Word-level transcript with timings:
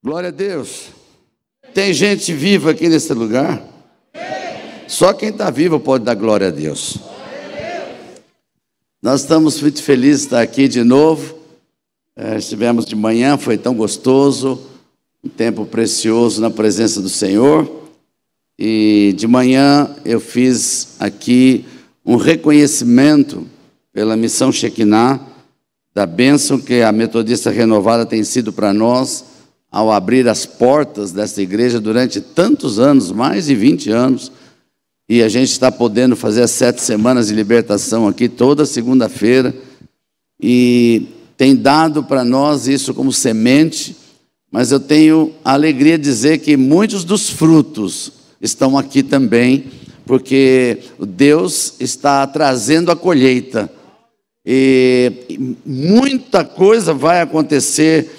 Glória 0.00 0.28
a 0.28 0.32
Deus. 0.32 0.90
Tem 1.74 1.92
gente 1.92 2.32
viva 2.32 2.70
aqui 2.70 2.88
nesse 2.88 3.12
lugar? 3.12 3.60
Só 4.86 5.12
quem 5.12 5.30
está 5.30 5.50
vivo 5.50 5.80
pode 5.80 6.04
dar 6.04 6.14
glória 6.14 6.46
a 6.46 6.50
Deus. 6.52 6.98
Nós 9.02 9.22
estamos 9.22 9.60
muito 9.60 9.82
felizes 9.82 10.20
de 10.20 10.26
estar 10.26 10.40
aqui 10.40 10.68
de 10.68 10.84
novo. 10.84 11.36
É, 12.14 12.38
estivemos 12.38 12.84
de 12.84 12.94
manhã, 12.94 13.36
foi 13.36 13.58
tão 13.58 13.74
gostoso, 13.74 14.60
um 15.22 15.28
tempo 15.28 15.66
precioso 15.66 16.40
na 16.40 16.48
presença 16.48 17.02
do 17.02 17.08
Senhor. 17.08 17.68
E 18.56 19.12
de 19.16 19.26
manhã 19.26 19.96
eu 20.04 20.20
fiz 20.20 20.94
aqui 21.00 21.64
um 22.06 22.14
reconhecimento 22.14 23.48
pela 23.92 24.16
missão 24.16 24.52
Shekinah, 24.52 25.20
da 25.92 26.06
bênção 26.06 26.56
que 26.56 26.82
a 26.82 26.92
Metodista 26.92 27.50
Renovada 27.50 28.06
tem 28.06 28.22
sido 28.22 28.52
para 28.52 28.72
nós 28.72 29.27
ao 29.70 29.92
abrir 29.92 30.26
as 30.28 30.46
portas 30.46 31.12
desta 31.12 31.42
igreja 31.42 31.80
durante 31.80 32.20
tantos 32.20 32.78
anos 32.78 33.12
mais 33.12 33.46
de 33.46 33.54
20 33.54 33.90
anos. 33.90 34.32
E 35.08 35.22
a 35.22 35.28
gente 35.28 35.50
está 35.50 35.70
podendo 35.72 36.16
fazer 36.16 36.42
as 36.42 36.50
sete 36.50 36.80
semanas 36.82 37.28
de 37.28 37.34
libertação 37.34 38.06
aqui 38.06 38.28
toda 38.28 38.66
segunda-feira. 38.66 39.54
E 40.40 41.06
tem 41.36 41.54
dado 41.54 42.02
para 42.02 42.24
nós 42.24 42.66
isso 42.66 42.92
como 42.92 43.12
semente, 43.12 43.96
mas 44.50 44.72
eu 44.72 44.80
tenho 44.80 45.32
a 45.44 45.52
alegria 45.52 45.96
de 45.96 46.04
dizer 46.04 46.38
que 46.38 46.56
muitos 46.56 47.04
dos 47.04 47.30
frutos 47.30 48.12
estão 48.40 48.76
aqui 48.76 49.02
também, 49.02 49.66
porque 50.04 50.78
Deus 50.98 51.74
está 51.80 52.26
trazendo 52.26 52.90
a 52.90 52.96
colheita. 52.96 53.70
E 54.44 55.56
muita 55.64 56.44
coisa 56.44 56.94
vai 56.94 57.20
acontecer 57.20 58.17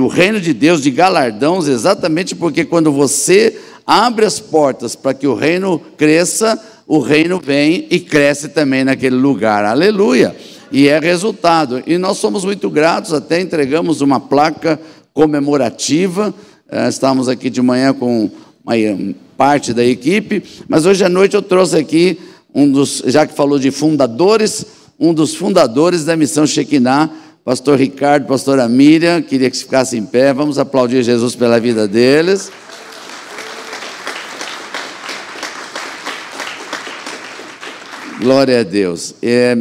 do 0.00 0.06
reino 0.06 0.40
de 0.40 0.54
Deus, 0.54 0.80
de 0.80 0.90
galardões, 0.90 1.68
exatamente 1.68 2.34
porque 2.34 2.64
quando 2.64 2.90
você 2.90 3.54
abre 3.86 4.24
as 4.24 4.40
portas 4.40 4.96
para 4.96 5.12
que 5.12 5.26
o 5.26 5.34
reino 5.34 5.78
cresça, 5.98 6.58
o 6.86 7.00
reino 7.00 7.38
vem 7.38 7.86
e 7.90 8.00
cresce 8.00 8.48
também 8.48 8.82
naquele 8.82 9.16
lugar. 9.16 9.62
Aleluia! 9.66 10.34
E 10.72 10.88
é 10.88 10.98
resultado. 10.98 11.82
E 11.86 11.98
nós 11.98 12.16
somos 12.16 12.46
muito 12.46 12.70
gratos, 12.70 13.12
até 13.12 13.42
entregamos 13.42 14.00
uma 14.00 14.18
placa 14.18 14.80
comemorativa. 15.12 16.32
Eh, 16.70 16.88
estamos 16.88 17.28
aqui 17.28 17.50
de 17.50 17.60
manhã 17.60 17.92
com 17.92 18.30
uma 18.64 19.14
parte 19.36 19.74
da 19.74 19.84
equipe, 19.84 20.42
mas 20.66 20.86
hoje 20.86 21.04
à 21.04 21.10
noite 21.10 21.36
eu 21.36 21.42
trouxe 21.42 21.76
aqui 21.76 22.18
um 22.54 22.70
dos, 22.72 23.02
já 23.04 23.26
que 23.26 23.34
falou 23.34 23.58
de 23.58 23.70
fundadores, 23.70 24.64
um 24.98 25.12
dos 25.12 25.34
fundadores 25.34 26.06
da 26.06 26.16
missão 26.16 26.46
Shekinah, 26.46 27.10
pastor 27.50 27.80
Ricardo, 27.80 28.28
pastora 28.28 28.68
Miriam, 28.68 29.20
queria 29.20 29.50
que 29.50 29.56
se 29.56 29.64
ficasse 29.64 29.98
em 29.98 30.06
pé, 30.06 30.32
vamos 30.32 30.56
aplaudir 30.56 31.02
Jesus 31.02 31.34
pela 31.34 31.58
vida 31.58 31.88
deles. 31.88 32.48
Glória 38.20 38.60
a 38.60 38.62
Deus. 38.62 39.16
É, 39.20 39.58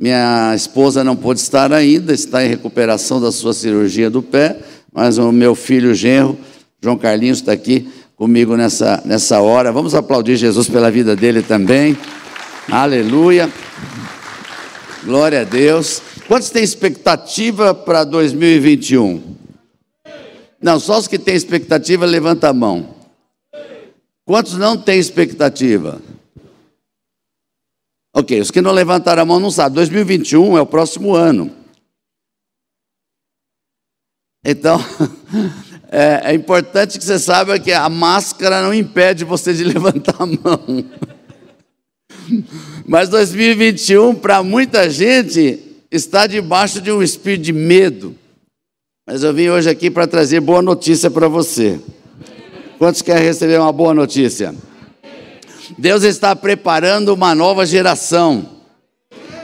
minha 0.00 0.54
esposa 0.56 1.04
não 1.04 1.14
pôde 1.14 1.40
estar 1.40 1.74
ainda, 1.74 2.14
está 2.14 2.42
em 2.42 2.48
recuperação 2.48 3.20
da 3.20 3.30
sua 3.30 3.52
cirurgia 3.52 4.08
do 4.08 4.22
pé, 4.22 4.56
mas 4.90 5.18
o 5.18 5.30
meu 5.30 5.54
filho 5.54 5.94
genro, 5.94 6.38
João 6.82 6.96
Carlinhos, 6.96 7.40
está 7.40 7.52
aqui 7.52 7.86
comigo 8.16 8.56
nessa, 8.56 9.02
nessa 9.04 9.40
hora. 9.40 9.70
Vamos 9.70 9.94
aplaudir 9.94 10.36
Jesus 10.36 10.70
pela 10.70 10.90
vida 10.90 11.14
dele 11.14 11.42
também. 11.42 11.98
Aleluia. 12.72 13.50
Glória 15.04 15.42
a 15.42 15.44
Deus. 15.44 16.00
Quantos 16.28 16.50
têm 16.50 16.64
expectativa 16.64 17.72
para 17.72 18.02
2021? 18.02 19.36
Não, 20.60 20.80
só 20.80 20.98
os 20.98 21.06
que 21.06 21.18
têm 21.18 21.36
expectativa, 21.36 22.04
levanta 22.04 22.48
a 22.48 22.52
mão. 22.52 22.96
Quantos 24.24 24.54
não 24.54 24.76
têm 24.76 24.98
expectativa? 24.98 26.02
Ok, 28.12 28.40
os 28.40 28.50
que 28.50 28.60
não 28.60 28.72
levantaram 28.72 29.22
a 29.22 29.26
mão 29.26 29.38
não 29.38 29.52
sabem. 29.52 29.76
2021 29.76 30.58
é 30.58 30.60
o 30.60 30.66
próximo 30.66 31.14
ano. 31.14 31.54
Então, 34.44 34.80
é, 35.92 36.32
é, 36.32 36.34
importante 36.34 36.98
que 36.98 37.04
você 37.04 37.20
saiba 37.20 37.58
que 37.58 37.72
a 37.72 37.88
máscara 37.88 38.62
não 38.62 38.74
impede 38.74 39.24
você 39.24 39.54
de 39.54 39.62
levantar 39.64 40.16
a 40.18 40.26
mão. 40.26 40.84
Mas 42.84 43.08
2021, 43.08 44.14
para 44.16 44.42
muita 44.42 44.90
gente, 44.90 45.65
está 45.90 46.26
debaixo 46.26 46.80
de 46.80 46.90
um 46.90 47.02
espírito 47.02 47.44
de 47.44 47.52
medo. 47.52 48.14
Mas 49.06 49.22
eu 49.22 49.32
vim 49.32 49.48
hoje 49.48 49.70
aqui 49.70 49.90
para 49.90 50.06
trazer 50.06 50.40
boa 50.40 50.60
notícia 50.60 51.10
para 51.10 51.28
você. 51.28 51.78
Quantos 52.78 53.02
querem 53.02 53.22
receber 53.22 53.60
uma 53.60 53.72
boa 53.72 53.94
notícia? 53.94 54.54
Deus 55.78 56.02
está 56.02 56.34
preparando 56.34 57.14
uma 57.14 57.34
nova 57.34 57.64
geração. 57.64 58.56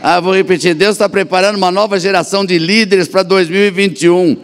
Ah, 0.02 0.20
vou 0.20 0.34
repetir: 0.34 0.74
Deus 0.74 0.92
está 0.92 1.08
preparando 1.08 1.56
uma 1.56 1.70
nova 1.70 1.98
geração 1.98 2.44
de 2.44 2.58
líderes 2.58 3.08
para 3.08 3.22
2021. 3.22 4.36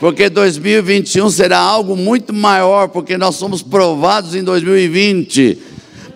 Porque 0.00 0.30
2021 0.30 1.28
será 1.28 1.58
algo 1.58 1.94
muito 1.94 2.32
maior, 2.32 2.88
porque 2.88 3.18
nós 3.18 3.36
somos 3.36 3.62
provados 3.62 4.34
em 4.34 4.42
2020. 4.42 5.58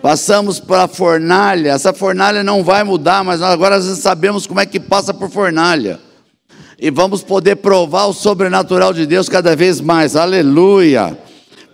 Passamos 0.05 0.59
para 0.59 0.87
fornalha. 0.87 1.71
Essa 1.71 1.91
fornalha 1.91 2.43
não 2.43 2.63
vai 2.63 2.83
mudar, 2.83 3.23
mas 3.23 3.39
nós 3.39 3.49
agora 3.49 3.81
sabemos 3.81 4.45
como 4.45 4.59
é 4.59 4.65
que 4.67 4.79
passa 4.79 5.11
por 5.11 5.31
fornalha. 5.31 5.99
E 6.79 6.91
vamos 6.91 7.23
poder 7.23 7.55
provar 7.55 8.05
o 8.05 8.13
sobrenatural 8.13 8.93
de 8.93 9.07
Deus 9.07 9.27
cada 9.27 9.55
vez 9.55 9.81
mais. 9.81 10.15
Aleluia. 10.15 11.17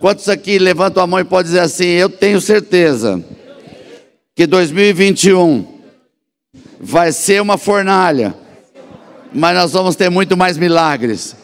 Quantos 0.00 0.30
aqui 0.30 0.58
levantam 0.58 1.02
a 1.02 1.06
mão 1.06 1.20
e 1.20 1.24
podem 1.24 1.44
dizer 1.44 1.60
assim: 1.60 1.84
Eu 1.84 2.08
tenho 2.08 2.40
certeza 2.40 3.22
que 4.34 4.46
2021 4.46 5.66
vai 6.80 7.12
ser 7.12 7.42
uma 7.42 7.58
fornalha, 7.58 8.34
mas 9.30 9.54
nós 9.54 9.72
vamos 9.72 9.94
ter 9.94 10.08
muito 10.08 10.38
mais 10.38 10.56
milagres. 10.56 11.36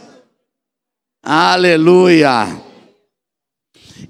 Aleluia. 1.22 2.66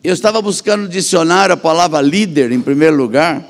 Eu 0.03 0.13
estava 0.15 0.41
buscando 0.41 0.83
no 0.83 0.89
dicionário 0.89 1.55
a 1.55 1.57
palavra 1.57 2.01
líder 2.01 2.53
em 2.53 2.61
primeiro 2.61 2.97
lugar, 2.97 3.47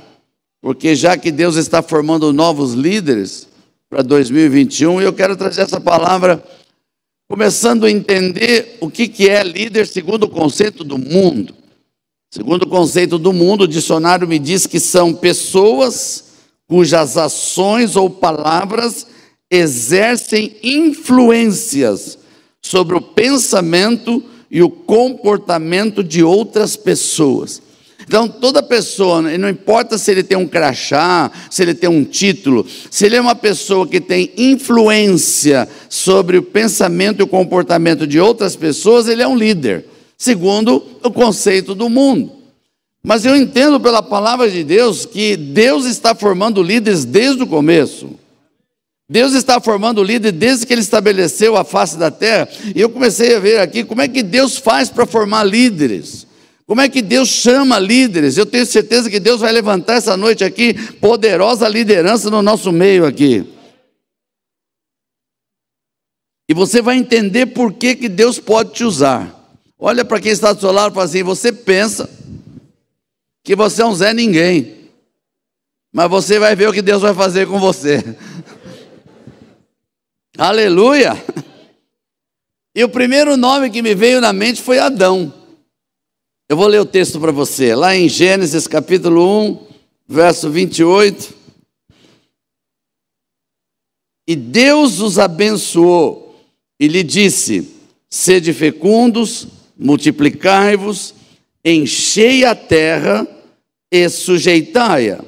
porque 0.60 0.94
já 0.94 1.16
que 1.16 1.30
Deus 1.30 1.56
está 1.56 1.82
formando 1.82 2.32
novos 2.32 2.74
líderes 2.74 3.48
para 3.88 4.02
2021, 4.02 5.00
eu 5.00 5.12
quero 5.12 5.36
trazer 5.36 5.62
essa 5.62 5.80
palavra 5.80 6.42
começando 7.28 7.84
a 7.84 7.90
entender 7.90 8.78
o 8.80 8.90
que, 8.90 9.08
que 9.08 9.28
é 9.28 9.42
líder 9.42 9.86
segundo 9.86 10.24
o 10.24 10.30
conceito 10.30 10.82
do 10.82 10.96
mundo. 10.96 11.54
Segundo 12.30 12.64
o 12.64 12.68
conceito 12.68 13.18
do 13.18 13.32
mundo, 13.32 13.64
o 13.64 13.68
dicionário 13.68 14.28
me 14.28 14.38
diz 14.38 14.66
que 14.66 14.80
são 14.80 15.14
pessoas 15.14 16.24
cujas 16.66 17.16
ações 17.16 17.96
ou 17.96 18.10
palavras 18.10 19.06
exercem 19.50 20.56
influências 20.62 22.18
sobre 22.62 22.96
o 22.96 23.00
pensamento 23.00 24.22
e 24.50 24.62
o 24.62 24.70
comportamento 24.70 26.02
de 26.02 26.22
outras 26.22 26.76
pessoas. 26.76 27.62
Então, 28.06 28.26
toda 28.26 28.62
pessoa, 28.62 29.20
não 29.20 29.50
importa 29.50 29.98
se 29.98 30.10
ele 30.10 30.22
tem 30.22 30.38
um 30.38 30.46
crachá, 30.46 31.30
se 31.50 31.62
ele 31.62 31.74
tem 31.74 31.90
um 31.90 32.04
título, 32.04 32.64
se 32.90 33.04
ele 33.04 33.16
é 33.16 33.20
uma 33.20 33.34
pessoa 33.34 33.86
que 33.86 34.00
tem 34.00 34.32
influência 34.36 35.68
sobre 35.90 36.38
o 36.38 36.42
pensamento 36.42 37.20
e 37.20 37.22
o 37.22 37.26
comportamento 37.26 38.06
de 38.06 38.18
outras 38.18 38.56
pessoas, 38.56 39.08
ele 39.08 39.22
é 39.22 39.28
um 39.28 39.36
líder, 39.36 39.84
segundo 40.16 40.82
o 41.02 41.10
conceito 41.10 41.74
do 41.74 41.90
mundo. 41.90 42.32
Mas 43.02 43.26
eu 43.26 43.36
entendo 43.36 43.78
pela 43.78 44.02
palavra 44.02 44.50
de 44.50 44.64
Deus 44.64 45.04
que 45.04 45.36
Deus 45.36 45.84
está 45.84 46.14
formando 46.14 46.62
líderes 46.62 47.04
desde 47.04 47.42
o 47.42 47.46
começo. 47.46 48.10
Deus 49.10 49.32
está 49.32 49.58
formando 49.58 50.02
líderes 50.02 50.38
desde 50.38 50.66
que 50.66 50.72
ele 50.74 50.82
estabeleceu 50.82 51.56
a 51.56 51.64
face 51.64 51.96
da 51.96 52.10
terra. 52.10 52.46
E 52.74 52.80
eu 52.80 52.90
comecei 52.90 53.34
a 53.34 53.40
ver 53.40 53.58
aqui 53.58 53.82
como 53.82 54.02
é 54.02 54.08
que 54.08 54.22
Deus 54.22 54.58
faz 54.58 54.90
para 54.90 55.06
formar 55.06 55.44
líderes. 55.44 56.26
Como 56.66 56.82
é 56.82 56.88
que 56.90 57.00
Deus 57.00 57.30
chama 57.30 57.78
líderes? 57.78 58.36
Eu 58.36 58.44
tenho 58.44 58.66
certeza 58.66 59.08
que 59.08 59.18
Deus 59.18 59.40
vai 59.40 59.50
levantar 59.50 59.94
essa 59.94 60.14
noite 60.14 60.44
aqui 60.44 60.74
poderosa 60.96 61.66
liderança 61.66 62.28
no 62.28 62.42
nosso 62.42 62.70
meio 62.70 63.06
aqui. 63.06 63.46
E 66.46 66.52
você 66.52 66.82
vai 66.82 66.96
entender 66.98 67.46
por 67.46 67.72
que, 67.72 67.94
que 67.96 68.08
Deus 68.10 68.38
pode 68.38 68.72
te 68.72 68.84
usar. 68.84 69.34
Olha 69.78 70.04
para 70.04 70.20
quem 70.20 70.32
está 70.32 70.52
do 70.52 70.60
seu 70.60 70.72
lado 70.72 70.92
e 70.92 70.94
fala 70.94 71.06
assim: 71.06 71.22
você 71.22 71.50
pensa 71.50 72.10
que 73.42 73.56
você 73.56 73.80
é 73.80 73.86
um 73.86 73.94
Zé 73.94 74.12
Ninguém, 74.12 74.90
mas 75.90 76.10
você 76.10 76.38
vai 76.38 76.54
ver 76.54 76.68
o 76.68 76.72
que 76.72 76.82
Deus 76.82 77.00
vai 77.00 77.14
fazer 77.14 77.46
com 77.46 77.58
você. 77.58 78.04
Aleluia! 80.38 81.14
E 82.72 82.84
o 82.84 82.88
primeiro 82.88 83.36
nome 83.36 83.70
que 83.70 83.82
me 83.82 83.92
veio 83.92 84.20
na 84.20 84.32
mente 84.32 84.62
foi 84.62 84.78
Adão. 84.78 85.34
Eu 86.48 86.56
vou 86.56 86.68
ler 86.68 86.80
o 86.80 86.86
texto 86.86 87.18
para 87.18 87.32
você, 87.32 87.74
lá 87.74 87.96
em 87.96 88.08
Gênesis 88.08 88.68
capítulo 88.68 89.50
1, 89.50 89.66
verso 90.06 90.48
28. 90.48 91.34
E 94.28 94.36
Deus 94.36 95.00
os 95.00 95.18
abençoou 95.18 96.40
e 96.78 96.86
lhe 96.86 97.02
disse: 97.02 97.74
Sede 98.08 98.52
fecundos, 98.52 99.48
multiplicai-vos, 99.76 101.16
enchei 101.64 102.44
a 102.44 102.54
terra 102.54 103.26
e 103.90 104.08
sujeitai-a. 104.08 105.18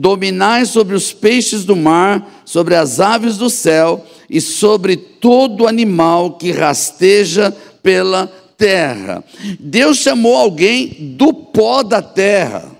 Dominai 0.00 0.64
sobre 0.64 0.94
os 0.94 1.12
peixes 1.12 1.64
do 1.64 1.74
mar, 1.74 2.42
sobre 2.44 2.76
as 2.76 3.00
aves 3.00 3.36
do 3.36 3.50
céu 3.50 4.06
e 4.30 4.40
sobre 4.40 4.96
todo 4.96 5.66
animal 5.66 6.38
que 6.38 6.52
rasteja 6.52 7.50
pela 7.82 8.28
terra. 8.56 9.24
Deus 9.58 9.98
chamou 9.98 10.36
alguém 10.36 11.16
do 11.16 11.34
pó 11.34 11.82
da 11.82 12.00
terra. 12.00 12.70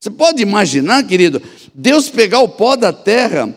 Você 0.00 0.10
pode 0.10 0.40
imaginar, 0.40 1.02
querido, 1.02 1.42
Deus 1.74 2.08
pegar 2.08 2.38
o 2.38 2.50
pó 2.50 2.76
da 2.76 2.92
terra, 2.92 3.52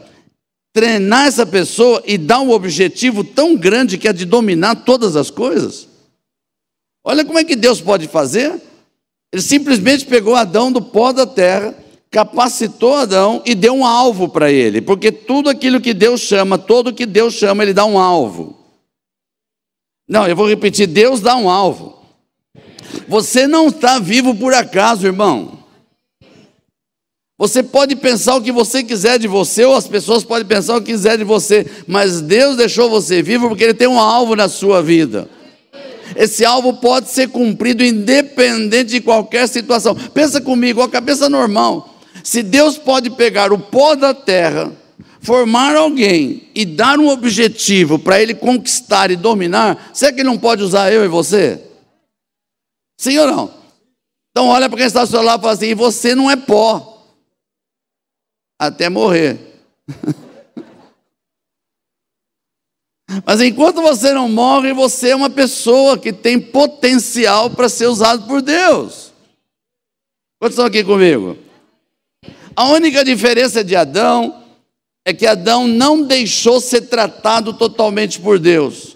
treinar 0.73 1.27
essa 1.27 1.45
pessoa 1.45 2.01
e 2.03 2.17
dar 2.17 2.39
um 2.39 2.49
objetivo 2.49 3.23
tão 3.23 3.55
grande 3.55 3.95
que 3.95 4.07
é 4.07 4.13
de 4.13 4.25
dominar 4.25 4.73
todas 4.77 5.15
as 5.15 5.29
coisas? 5.29 5.87
Olha 7.03 7.23
como 7.23 7.37
é 7.37 7.43
que 7.43 7.55
Deus 7.55 7.79
pode 7.79 8.07
fazer. 8.07 8.59
Ele 9.31 9.41
simplesmente 9.43 10.05
pegou 10.05 10.33
Adão 10.33 10.71
do 10.71 10.81
pó 10.81 11.11
da 11.11 11.27
terra, 11.27 11.75
capacitou 12.15 12.93
Adão 12.93 13.41
e 13.45 13.53
deu 13.53 13.73
um 13.73 13.85
alvo 13.85 14.29
para 14.29 14.49
ele, 14.49 14.79
porque 14.79 15.11
tudo 15.11 15.49
aquilo 15.49 15.81
que 15.81 15.93
Deus 15.93 16.21
chama, 16.21 16.57
todo 16.57 16.93
que 16.93 17.05
Deus 17.05 17.33
chama, 17.33 17.61
ele 17.61 17.73
dá 17.73 17.83
um 17.83 17.99
alvo. 17.99 18.57
Não, 20.07 20.25
eu 20.25 20.33
vou 20.33 20.47
repetir: 20.47 20.87
Deus 20.87 21.19
dá 21.19 21.35
um 21.35 21.49
alvo. 21.49 21.99
Você 23.05 23.45
não 23.47 23.67
está 23.67 23.99
vivo 23.99 24.33
por 24.33 24.53
acaso, 24.53 25.05
irmão. 25.05 25.59
Você 27.37 27.61
pode 27.61 27.97
pensar 27.97 28.37
o 28.37 28.41
que 28.41 28.51
você 28.53 28.81
quiser 28.81 29.19
de 29.19 29.27
você, 29.27 29.65
ou 29.65 29.75
as 29.75 29.85
pessoas 29.85 30.23
podem 30.23 30.47
pensar 30.47 30.77
o 30.77 30.81
que 30.81 30.93
quiser 30.93 31.17
de 31.17 31.25
você, 31.25 31.69
mas 31.85 32.21
Deus 32.21 32.55
deixou 32.55 32.89
você 32.89 33.21
vivo 33.21 33.49
porque 33.49 33.65
Ele 33.65 33.73
tem 33.73 33.89
um 33.89 33.99
alvo 33.99 34.37
na 34.37 34.47
sua 34.47 34.81
vida. 34.81 35.29
Esse 36.15 36.45
alvo 36.45 36.75
pode 36.75 37.09
ser 37.09 37.27
cumprido 37.27 37.83
independente 37.83 38.91
de 38.91 39.01
qualquer 39.01 39.49
situação. 39.49 39.93
Pensa 40.13 40.39
comigo, 40.39 40.81
a 40.81 40.87
cabeça 40.87 41.27
normal. 41.27 41.94
Se 42.25 42.41
Deus 42.41 42.75
pode 42.75 43.11
pegar 43.11 43.53
o 43.53 43.59
pó 43.59 43.93
da 43.93 44.11
terra, 44.11 44.75
formar 45.21 45.75
alguém 45.75 46.49
e 46.55 46.65
dar 46.65 46.97
um 46.97 47.07
objetivo 47.07 47.99
para 47.99 48.19
ele 48.19 48.33
conquistar 48.33 49.11
e 49.11 49.15
dominar, 49.15 49.91
será 49.93 50.11
que 50.11 50.21
ele 50.21 50.29
não 50.29 50.39
pode 50.39 50.63
usar 50.63 50.91
eu 50.91 51.05
e 51.05 51.07
você? 51.07 51.63
Sim 52.99 53.19
ou 53.19 53.27
não? 53.27 53.53
Então 54.31 54.47
olha 54.47 54.67
para 54.67 54.75
quem 54.75 54.87
está 54.87 55.01
ao 55.01 55.07
seu 55.07 55.21
lado 55.21 55.41
e 55.41 55.43
fala 55.43 55.53
assim, 55.53 55.67
e 55.67 55.75
você 55.75 56.15
não 56.15 56.31
é 56.31 56.35
pó 56.35 57.05
até 58.59 58.89
morrer. 58.89 59.61
Mas 63.23 63.39
enquanto 63.39 63.83
você 63.83 64.11
não 64.13 64.27
morre, 64.27 64.73
você 64.73 65.09
é 65.09 65.15
uma 65.15 65.29
pessoa 65.29 65.95
que 65.95 66.11
tem 66.11 66.39
potencial 66.41 67.51
para 67.51 67.69
ser 67.69 67.85
usado 67.85 68.25
por 68.25 68.41
Deus. 68.41 69.13
Quantos 70.39 70.55
estão 70.55 70.65
aqui 70.65 70.83
comigo? 70.83 71.44
A 72.55 72.69
única 72.69 73.03
diferença 73.03 73.63
de 73.63 73.75
Adão 73.75 74.43
é 75.03 75.13
que 75.13 75.27
Adão 75.27 75.67
não 75.67 76.03
deixou 76.03 76.61
ser 76.61 76.81
tratado 76.81 77.53
totalmente 77.53 78.19
por 78.19 78.39
Deus. 78.39 78.95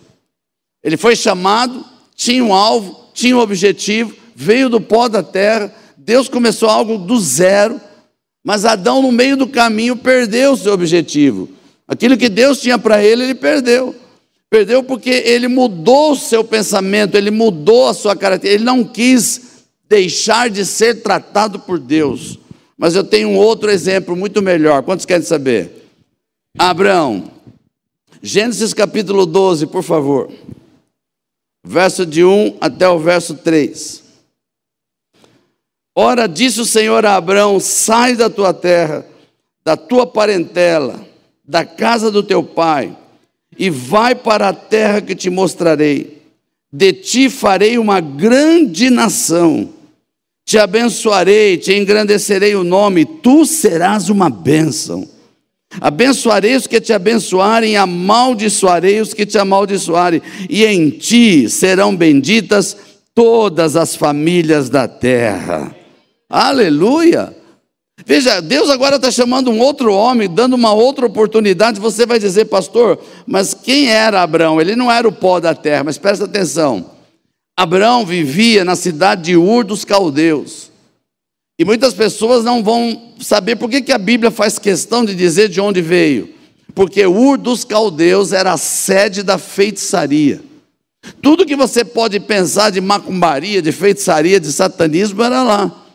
Ele 0.82 0.96
foi 0.96 1.16
chamado, 1.16 1.84
tinha 2.16 2.44
um 2.44 2.54
alvo, 2.54 3.10
tinha 3.14 3.36
um 3.36 3.42
objetivo, 3.42 4.16
veio 4.34 4.70
do 4.70 4.80
pó 4.80 5.10
da 5.10 5.22
terra, 5.22 5.74
Deus 5.98 6.30
começou 6.30 6.70
algo 6.70 6.98
do 6.98 7.20
zero, 7.20 7.80
mas 8.44 8.64
Adão, 8.64 9.02
no 9.02 9.12
meio 9.12 9.36
do 9.36 9.48
caminho, 9.48 9.98
perdeu 9.98 10.54
o 10.54 10.58
seu 10.58 10.74
objetivo. 10.74 11.50
Aquilo 11.86 12.18
que 12.18 12.30
Deus 12.30 12.62
tinha 12.62 12.80
para 12.80 13.04
ele, 13.04 13.24
ele 13.24 13.36
perdeu. 13.36 13.94
Perdeu 14.50 14.82
porque 14.82 15.10
ele 15.10 15.48
mudou 15.48 16.14
o 16.14 16.16
seu 16.16 16.44
pensamento, 16.44 17.16
ele 17.16 17.30
mudou 17.30 17.90
a 17.90 17.94
sua 17.94 18.16
característica, 18.16 18.56
ele 18.56 18.64
não 18.64 18.84
quis 18.84 19.66
deixar 19.88 20.50
de 20.50 20.66
ser 20.66 21.04
tratado 21.04 21.60
por 21.60 21.78
Deus. 21.78 22.40
Mas 22.80 22.96
eu 22.96 23.04
tenho 23.04 23.28
um 23.28 23.36
outro 23.36 23.70
exemplo 23.70 24.16
muito 24.16 24.42
melhor. 24.42 24.84
Quantos 24.84 25.06
querem 25.06 25.26
saber? 25.26 25.86
Abraão. 26.58 27.30
Gênesis 28.24 28.74
capítulo 28.74 29.26
12, 29.26 29.68
por 29.68 29.84
favor. 29.84 30.32
Verso 31.62 32.06
de 32.06 32.24
1 32.24 32.58
até 32.62 32.88
o 32.88 32.98
verso 32.98 33.36
3. 33.36 34.02
Ora, 35.94 36.26
disse 36.26 36.62
o 36.62 36.66
Senhor 36.66 37.06
a 37.06 37.18
Abraão: 37.18 37.60
sai 37.60 38.16
da 38.16 38.30
tua 38.30 38.54
terra, 38.54 39.06
da 39.66 39.76
tua 39.76 40.08
parentela, 40.08 41.06
da 41.46 41.66
casa 41.66 42.10
do 42.10 42.24
teu 42.24 42.42
pai, 42.42 42.98
e 43.58 43.70
vai 43.70 44.16
para 44.16 44.48
a 44.48 44.54
terra 44.54 45.02
que 45.02 45.14
te 45.14 45.30
mostrarei. 45.30 46.22
De 46.72 46.94
ti 46.94 47.30
farei 47.30 47.78
uma 47.78 48.00
grande 48.00 48.90
nação, 48.90 49.74
te 50.50 50.58
abençoarei, 50.58 51.58
te 51.58 51.76
engrandecerei 51.76 52.56
o 52.56 52.64
nome, 52.64 53.06
tu 53.06 53.46
serás 53.46 54.10
uma 54.10 54.32
bênção. 54.32 55.08
Abençoarei 55.80 56.56
os 56.56 56.66
que 56.66 56.82
te 56.82 56.92
abençoarem, 56.92 57.78
amaldiçoarei 57.78 59.00
os 59.00 59.14
que 59.14 59.28
te 59.28 59.38
amaldiçoarem, 59.38 60.24
e 60.50 60.66
em 60.66 60.90
ti 60.90 61.48
serão 61.48 61.96
benditas 61.96 62.76
todas 63.14 63.76
as 63.76 63.96
famílias 63.96 64.72
da 64.72 64.88
terra. 64.88 65.72
Aleluia! 66.28 67.32
Veja, 68.04 68.42
Deus 68.42 68.72
agora 68.72 68.96
está 68.96 69.12
chamando 69.12 69.52
um 69.52 69.60
outro 69.60 69.94
homem, 69.94 70.28
dando 70.28 70.56
uma 70.56 70.74
outra 70.74 71.06
oportunidade. 71.06 71.80
Você 71.80 72.08
vai 72.08 72.18
dizer, 72.18 72.46
pastor, 72.46 72.98
mas 73.28 73.54
quem 73.54 73.88
era 73.88 74.24
Abraão? 74.24 74.60
Ele 74.60 74.76
não 74.76 74.92
era 74.92 75.08
o 75.08 75.12
pó 75.12 75.40
da 75.40 75.54
terra, 75.54 75.84
mas 75.84 76.00
presta 76.00 76.26
atenção. 76.26 76.99
Abraão 77.60 78.06
vivia 78.06 78.64
na 78.64 78.74
cidade 78.74 79.24
de 79.24 79.36
Ur 79.36 79.66
dos 79.66 79.84
Caldeus. 79.84 80.72
E 81.60 81.66
muitas 81.66 81.94
pessoas 81.94 82.42
não 82.42 82.64
vão 82.64 83.12
saber 83.20 83.58
por 83.58 83.70
que, 83.70 83.82
que 83.82 83.92
a 83.92 83.98
Bíblia 83.98 84.32
faz 84.32 84.58
questão 84.58 85.04
de 85.04 85.14
dizer 85.14 85.50
de 85.50 85.60
onde 85.60 85.82
veio. 85.82 86.30
Porque 86.74 87.06
Ur 87.06 87.38
dos 87.38 87.66
Caldeus 87.66 88.32
era 88.32 88.54
a 88.54 88.58
sede 88.58 89.24
da 89.24 89.38
feitiçaria. 89.38 90.42
Tudo 91.22 91.46
que 91.46 91.58
você 91.58 91.84
pode 91.84 92.18
pensar 92.22 92.70
de 92.70 92.80
macumbaria, 92.80 93.62
de 93.62 93.74
feitiçaria, 93.74 94.40
de 94.40 94.54
satanismo 94.54 95.22
era 95.22 95.44
lá. 95.44 95.89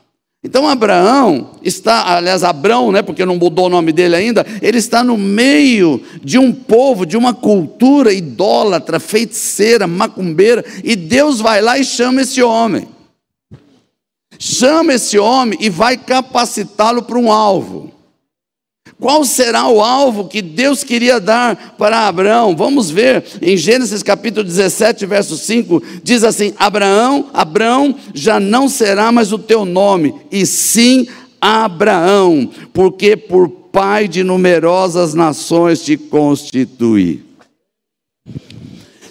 Então 0.47 0.69
Abraão 0.69 1.53
está, 1.63 2.17
aliás, 2.17 2.45
Abrão, 2.45 2.93
né, 2.93 3.01
porque 3.01 3.25
não 3.25 3.37
mudou 3.37 3.65
o 3.65 3.71
nome 3.71 3.93
dele 3.93 4.15
ainda, 4.15 4.45
ele 4.61 4.77
está 4.77 5.03
no 5.03 5.17
meio 5.17 6.03
de 6.23 6.39
um 6.39 6.53
povo, 6.53 7.07
de 7.07 7.17
uma 7.17 7.33
cultura 7.33 8.13
idólatra, 8.13 9.01
feiticeira, 9.01 9.87
macumbeira, 9.87 10.63
e 10.85 10.95
Deus 10.95 11.41
vai 11.41 11.63
lá 11.63 11.79
e 11.79 11.85
chama 11.85 12.21
esse 12.21 12.43
homem. 12.43 12.87
Chama 14.39 14.93
esse 14.93 15.19
homem 15.19 15.59
e 15.63 15.71
vai 15.71 15.97
capacitá-lo 15.97 17.03
para 17.05 17.19
um 17.19 17.33
alvo. 17.33 17.94
Qual 19.01 19.25
será 19.25 19.69
o 19.69 19.83
alvo 19.83 20.29
que 20.29 20.41
Deus 20.41 20.85
queria 20.85 21.19
dar 21.19 21.75
para 21.77 22.07
Abraão? 22.07 22.57
Vamos 22.57 22.91
ver 22.91 23.25
em 23.43 23.57
Gênesis 23.57 24.03
capítulo 24.03 24.45
17, 24.45 25.05
verso 25.07 25.37
5, 25.37 25.83
diz 26.03 26.23
assim: 26.23 26.55
Abraão, 26.59 27.29
Abraão 27.33 27.95
já 28.15 28.39
não 28.39 28.69
será 28.69 29.11
mais 29.11 29.33
o 29.33 29.39
teu 29.39 29.65
nome, 29.65 30.15
e 30.31 30.47
sim 30.47 31.09
Abraão, 31.41 32.49
porque 32.73 33.17
por 33.17 33.49
pai 33.49 34.07
de 34.07 34.23
numerosas 34.23 35.13
nações 35.15 35.85
te 35.85 35.97
constituí. 35.97 37.25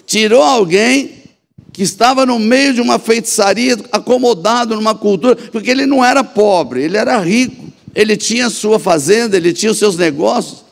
Tirou 0.06 0.42
alguém 0.42 1.12
que 1.72 1.82
estava 1.82 2.24
no 2.24 2.38
meio 2.38 2.72
de 2.72 2.80
uma 2.80 2.98
feitiçaria, 2.98 3.76
acomodado 3.92 4.74
numa 4.76 4.94
cultura, 4.94 5.36
porque 5.36 5.70
ele 5.70 5.84
não 5.84 6.04
era 6.04 6.24
pobre, 6.24 6.82
ele 6.82 6.96
era 6.96 7.18
rico 7.18 7.73
ele 7.94 8.16
tinha 8.16 8.50
sua 8.50 8.78
fazenda, 8.78 9.36
ele 9.36 9.52
tinha 9.52 9.72
os 9.72 9.78
seus 9.78 9.96
negócios, 9.96 10.64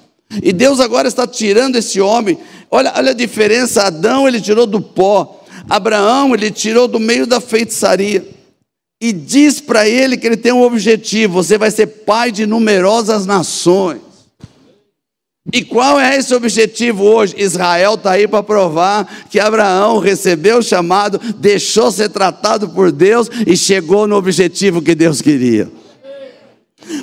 e 0.43 0.52
Deus 0.52 0.81
agora 0.81 1.09
está 1.09 1.26
tirando 1.26 1.76
esse 1.76 2.00
homem. 2.00 2.38
Olha, 2.71 2.93
olha 2.97 3.11
a 3.11 3.14
diferença: 3.14 3.83
Adão 3.83 4.26
ele 4.26 4.41
tirou 4.41 4.67
do 4.67 4.81
pó, 4.81 5.45
Abraão 5.69 6.35
ele 6.35 6.50
tirou 6.50 6.88
do 6.88 6.99
meio 6.99 7.26
da 7.26 7.41
feitiçaria. 7.41 8.26
E 9.00 9.12
diz 9.12 9.61
para 9.61 9.88
ele 9.88 10.17
que 10.17 10.26
ele 10.26 10.37
tem 10.37 10.52
um 10.52 10.62
objetivo: 10.62 11.35
você 11.35 11.59
vai 11.59 11.71
ser 11.71 11.87
pai 11.87 12.31
de 12.31 12.47
numerosas 12.47 13.26
nações. 13.26 14.00
E 15.52 15.64
qual 15.64 15.99
é 15.99 16.17
esse 16.17 16.33
objetivo 16.33 17.02
hoje? 17.02 17.35
Israel 17.37 17.95
está 17.95 18.12
aí 18.12 18.29
para 18.29 18.45
provar 18.45 19.26
que 19.29 19.41
Abraão 19.41 19.99
recebeu 19.99 20.59
o 20.59 20.62
chamado, 20.62 21.21
deixou 21.37 21.91
ser 21.91 22.11
tratado 22.11 22.69
por 22.69 22.93
Deus 22.93 23.29
e 23.45 23.57
chegou 23.57 24.07
no 24.07 24.14
objetivo 24.14 24.81
que 24.81 24.95
Deus 24.95 25.21
queria. 25.21 25.69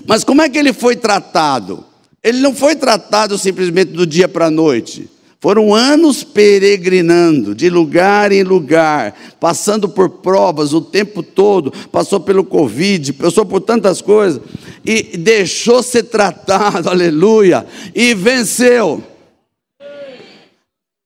Mas 0.10 0.24
como 0.24 0.42
é 0.42 0.50
que 0.50 0.58
ele 0.58 0.74
foi 0.74 0.96
tratado? 0.96 1.86
Ele 2.24 2.40
não 2.40 2.52
foi 2.52 2.76
tratado 2.76 3.38
simplesmente 3.38 3.92
do 3.92 4.08
dia 4.08 4.28
para 4.28 4.48
a 4.48 4.50
noite. 4.50 5.08
Foram 5.40 5.72
anos 5.76 6.24
peregrinando 6.24 7.54
de 7.54 7.70
lugar 7.70 8.32
em 8.32 8.42
lugar, 8.42 9.16
passando 9.40 9.88
por 9.88 10.10
provas 10.10 10.74
o 10.74 10.82
tempo 10.82 11.22
todo, 11.22 11.72
passou 11.92 12.20
pelo 12.20 12.44
Covid, 12.44 13.14
passou 13.14 13.46
por 13.46 13.62
tantas 13.62 14.02
coisas, 14.02 14.42
e 14.84 15.16
deixou 15.16 15.84
ser 15.84 16.06
tratado, 16.06 16.90
aleluia, 16.90 17.68
e 17.94 18.16
venceu. 18.16 19.04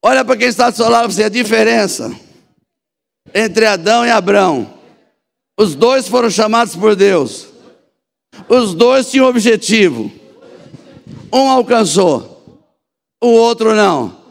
Olha 0.02 0.24
para 0.24 0.38
quem 0.38 0.48
está 0.48 0.70
do 0.70 0.78
seu 0.78 0.90
lado 0.90 1.12
você 1.12 1.26
a 1.26 1.30
diferença 1.30 2.10
entre 3.36 3.66
Adão 3.66 4.06
e 4.06 4.10
Abrão. 4.10 4.74
Os 5.60 5.76
dois 5.76 6.08
foram 6.08 6.30
chamados 6.30 6.74
por 6.74 6.96
Deus. 6.96 7.53
Os 8.48 8.74
dois 8.74 9.10
tinham 9.10 9.28
objetivo. 9.28 10.12
Um 11.32 11.50
alcançou, 11.50 12.62
o 13.22 13.28
outro 13.28 13.74
não. 13.74 14.22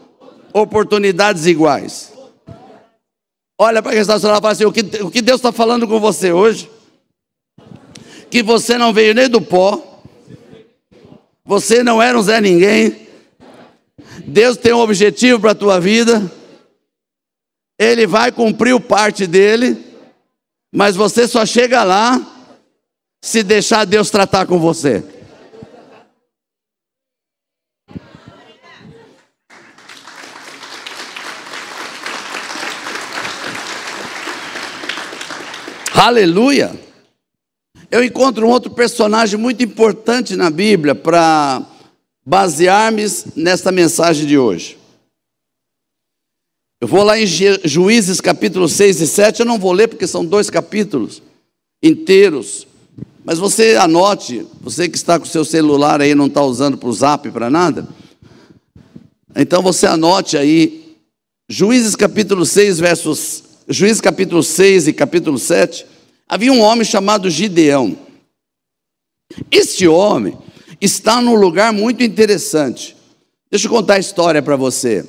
Oportunidades 0.53 1.45
iguais. 1.45 2.13
Olha 3.59 3.81
para 3.81 3.91
quem 3.91 4.01
está 4.01 4.17
e 4.17 4.19
fala 4.19 4.51
assim: 4.51 4.65
o 4.65 4.71
que, 4.71 4.81
o 5.01 5.11
que 5.11 5.21
Deus 5.21 5.39
está 5.39 5.51
falando 5.51 5.87
com 5.87 5.99
você 5.99 6.31
hoje? 6.31 6.69
Que 8.29 8.41
você 8.41 8.77
não 8.77 8.93
veio 8.93 9.13
nem 9.13 9.29
do 9.29 9.41
pó, 9.41 10.01
você 11.45 11.83
não 11.83 12.01
era 12.01 12.17
um 12.17 12.21
Zé 12.21 12.41
Ninguém, 12.41 13.07
Deus 14.25 14.57
tem 14.57 14.73
um 14.73 14.79
objetivo 14.79 15.39
para 15.39 15.51
a 15.51 15.55
tua 15.55 15.79
vida, 15.79 16.31
Ele 17.77 18.07
vai 18.07 18.31
cumprir 18.31 18.73
o 18.73 18.79
parte 18.79 19.27
dele, 19.27 19.77
mas 20.73 20.95
você 20.95 21.27
só 21.27 21.45
chega 21.45 21.83
lá 21.83 22.32
se 23.23 23.41
deixar 23.41 23.85
Deus 23.85 24.09
tratar 24.09 24.45
com 24.45 24.59
você. 24.59 25.01
Aleluia! 35.95 36.77
Eu 37.89 38.03
encontro 38.03 38.45
um 38.45 38.49
outro 38.49 38.69
personagem 38.71 39.39
muito 39.39 39.63
importante 39.63 40.35
na 40.35 40.49
Bíblia 40.49 40.93
para 40.93 41.65
basear-me 42.25 43.05
nesta 43.37 43.71
mensagem 43.71 44.27
de 44.27 44.37
hoje. 44.37 44.77
Eu 46.81 46.89
vou 46.89 47.03
lá 47.03 47.17
em 47.17 47.25
Juízes 47.25 48.19
capítulo 48.19 48.67
6 48.67 48.99
e 48.99 49.07
7, 49.07 49.39
eu 49.39 49.45
não 49.45 49.57
vou 49.57 49.71
ler 49.71 49.87
porque 49.87 50.07
são 50.07 50.25
dois 50.25 50.49
capítulos 50.49 51.21
inteiros, 51.81 52.67
mas 53.23 53.39
você 53.39 53.75
anote, 53.75 54.45
você 54.61 54.89
que 54.89 54.97
está 54.97 55.17
com 55.17 55.25
seu 55.25 55.45
celular 55.45 56.01
aí, 56.01 56.13
não 56.13 56.27
está 56.27 56.41
usando 56.41 56.77
para 56.77 56.89
o 56.89 56.93
zap, 56.93 57.29
para 57.31 57.49
nada, 57.49 57.87
então 59.35 59.61
você 59.61 59.87
anote 59.87 60.37
aí, 60.37 60.97
Juízes 61.49 61.95
capítulo 61.95 62.45
6, 62.45 62.79
versos, 62.79 63.43
Juízes 63.67 64.01
capítulo 64.01 64.43
6 64.43 64.87
e 64.87 64.93
capítulo 64.93 65.37
7, 65.37 65.85
havia 66.27 66.51
um 66.51 66.61
homem 66.61 66.85
chamado 66.85 67.29
Gideão. 67.29 67.97
Este 69.51 69.87
homem 69.87 70.37
está 70.79 71.21
num 71.21 71.35
lugar 71.35 71.73
muito 71.73 72.03
interessante. 72.03 72.95
Deixa 73.49 73.67
eu 73.67 73.71
contar 73.71 73.95
a 73.95 73.99
história 73.99 74.41
para 74.41 74.55
você. 74.55 75.05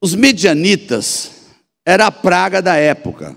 Os 0.00 0.14
medianitas 0.14 1.30
era 1.84 2.06
a 2.06 2.12
praga 2.12 2.62
da 2.62 2.76
época. 2.76 3.36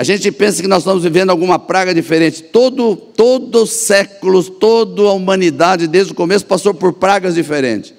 A 0.00 0.02
gente 0.02 0.32
pensa 0.32 0.62
que 0.62 0.66
nós 0.66 0.78
estamos 0.78 1.02
vivendo 1.02 1.28
alguma 1.28 1.58
praga 1.58 1.92
diferente. 1.92 2.42
Todo, 2.42 2.96
todos 2.96 3.64
os 3.64 3.70
séculos, 3.70 4.48
toda 4.48 5.02
a 5.02 5.12
humanidade, 5.12 5.86
desde 5.86 6.12
o 6.12 6.14
começo, 6.14 6.46
passou 6.46 6.72
por 6.72 6.94
pragas 6.94 7.34
diferentes. 7.34 7.92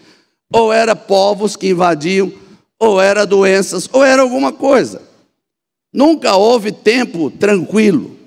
Ou 0.52 0.74
era 0.74 0.96
povos 0.96 1.56
que 1.56 1.70
invadiam, 1.70 2.34
ou 2.80 3.00
era 3.00 3.24
doenças, 3.24 3.88
ou 3.94 4.04
era 4.04 4.24
alguma 4.24 4.52
coisa. 4.52 5.04
Nunca 5.94 6.36
houve 6.36 6.72
tempo 6.72 7.30
tranquilo. 7.30 8.18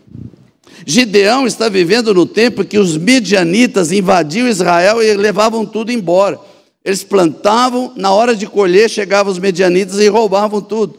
Gideão 0.86 1.44
está 1.44 1.68
vivendo 1.68 2.14
no 2.14 2.26
tempo 2.26 2.64
que 2.64 2.78
os 2.78 2.96
midianitas 2.96 3.90
invadiam 3.90 4.46
Israel 4.46 5.02
e 5.02 5.12
levavam 5.14 5.66
tudo 5.66 5.90
embora. 5.90 6.38
Eles 6.84 7.02
plantavam, 7.02 7.92
na 7.96 8.12
hora 8.12 8.36
de 8.36 8.46
colher, 8.46 8.88
chegavam 8.88 9.32
os 9.32 9.38
medianitas 9.40 9.98
e 9.98 10.06
roubavam 10.06 10.60
tudo. 10.60 10.96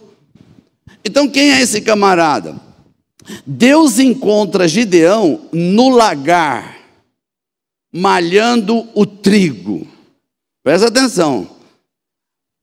Então, 1.06 1.26
quem 1.30 1.54
é 1.54 1.62
esse 1.62 1.80
camarada? 1.80 2.65
Deus 3.46 4.00
encontra 4.00 4.68
Gideão 4.68 5.50
no 5.52 5.90
lagar, 5.90 6.78
malhando 7.92 8.88
o 8.94 9.06
trigo. 9.06 9.88
Presta 10.64 10.88
atenção. 10.88 11.50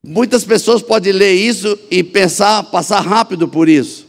Muitas 0.05 0.45
pessoas 0.45 0.83
podem 0.83 1.13
ler 1.13 1.35
isso 1.35 1.79
e 1.91 2.03
pensar, 2.03 2.63
passar 2.65 3.01
rápido 3.01 3.47
por 3.47 3.69
isso. 3.69 4.07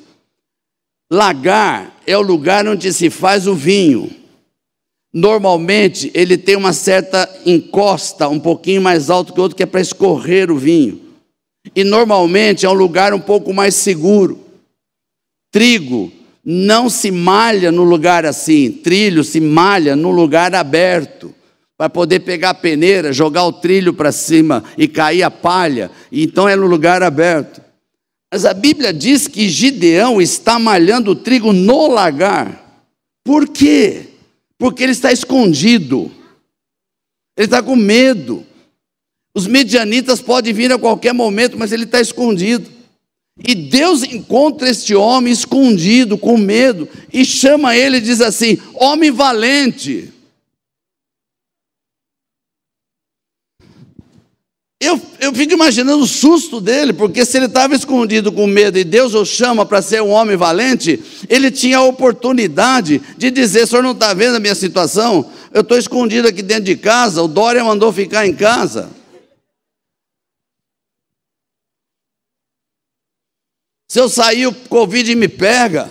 Lagar 1.12 1.96
é 2.08 2.18
o 2.18 2.22
lugar 2.22 2.68
onde 2.68 2.92
se 2.92 3.10
faz 3.10 3.48
o 3.48 3.54
vinho. 3.54 4.12
Normalmente 5.14 6.10
ele 6.16 6.36
tem 6.38 6.56
uma 6.56 6.74
certa 6.74 7.30
encosta, 7.46 8.28
um 8.28 8.40
pouquinho 8.40 8.82
mais 8.82 9.12
alto 9.12 9.32
que 9.32 9.40
o 9.40 9.44
outro, 9.44 9.56
que 9.56 9.62
é 9.62 9.68
para 9.68 9.82
escorrer 9.82 10.52
o 10.52 10.58
vinho. 10.58 11.00
E 11.76 11.84
normalmente 11.84 12.66
é 12.66 12.70
um 12.70 12.74
lugar 12.74 13.14
um 13.14 13.20
pouco 13.20 13.54
mais 13.54 13.76
seguro. 13.76 14.40
Trigo 15.52 16.12
não 16.44 16.90
se 16.90 17.10
malha 17.10 17.72
no 17.72 17.84
lugar 17.84 18.26
assim, 18.26 18.72
trilho 18.72 19.24
se 19.24 19.40
malha 19.40 19.96
no 19.96 20.12
lugar 20.12 20.54
aberto 20.54 21.34
para 21.78 21.90
poder 21.90 22.20
pegar 22.20 22.52
a 22.52 22.54
peneira, 22.54 23.14
jogar 23.14 23.46
o 23.46 23.54
trilho 23.54 23.94
para 23.94 24.12
cima 24.12 24.64
e 24.78 24.88
cair 24.88 25.24
a 25.24 25.32
palha. 25.32 25.90
Então 26.12 26.48
é 26.48 26.56
no 26.56 26.68
lugar 26.68 27.02
aberto. 27.02 27.62
Mas 28.32 28.46
a 28.46 28.54
Bíblia 28.54 28.92
diz 28.92 29.28
que 29.28 29.48
Gideão 29.48 30.22
está 30.22 30.58
malhando 30.58 31.12
o 31.12 31.16
trigo 31.16 31.54
no 31.54 31.88
lagar. 31.88 32.82
Por 33.24 33.48
quê? 33.48 34.08
Porque 34.58 34.84
ele 34.84 34.92
está 34.92 35.12
escondido. 35.12 36.12
Ele 37.38 37.46
está 37.46 37.62
com 37.62 37.76
medo. 37.76 38.46
Os 39.36 39.48
medianitas 39.48 40.22
podem 40.22 40.54
vir 40.54 40.72
a 40.72 40.78
qualquer 40.78 41.14
momento, 41.14 41.58
mas 41.58 41.72
ele 41.72 41.84
está 41.84 42.00
escondido. 42.00 42.70
E 43.42 43.56
Deus 43.56 44.04
encontra 44.04 44.70
este 44.70 44.94
homem 44.94 45.34
escondido, 45.34 46.18
com 46.18 46.38
medo, 46.38 46.88
e 47.12 47.26
chama 47.26 47.76
ele 47.76 47.98
e 47.98 48.02
diz 48.02 48.22
assim: 48.22 48.60
Homem 48.76 49.10
valente. 49.10 50.14
Eu, 54.80 55.02
eu 55.20 55.34
fico 55.34 55.54
imaginando 55.54 56.04
o 56.04 56.08
susto 56.08 56.60
dele, 56.60 56.92
porque 56.92 57.24
se 57.24 57.38
ele 57.38 57.46
estava 57.46 57.74
escondido 57.74 58.34
com 58.34 58.46
medo 58.46 58.78
e 58.78 58.84
Deus 58.84 59.14
o 59.14 59.26
chama 59.26 59.66
para 59.66 59.82
ser 59.82 60.02
um 60.02 60.10
homem 60.10 60.36
valente, 60.36 61.00
ele 61.30 61.50
tinha 61.50 61.78
a 61.78 61.84
oportunidade 61.84 63.02
de 63.18 63.32
dizer: 63.32 63.64
o 63.64 63.68
senhor 63.68 63.82
não 63.82 63.94
está 63.94 64.14
vendo 64.14 64.36
a 64.36 64.40
minha 64.40 64.54
situação? 64.54 65.26
Eu 65.52 65.62
estou 65.62 65.78
escondido 65.78 66.28
aqui 66.28 66.44
dentro 66.44 66.66
de 66.66 66.76
casa, 66.76 67.24
o 67.24 67.28
Dória 67.28 67.64
mandou 67.64 67.92
ficar 67.92 68.28
em 68.28 68.34
casa. 68.34 68.90
Se 73.94 74.00
eu 74.00 74.10
sair, 74.10 74.48
o 74.48 74.52
Covid 74.52 75.14
me 75.14 75.28
pega. 75.28 75.88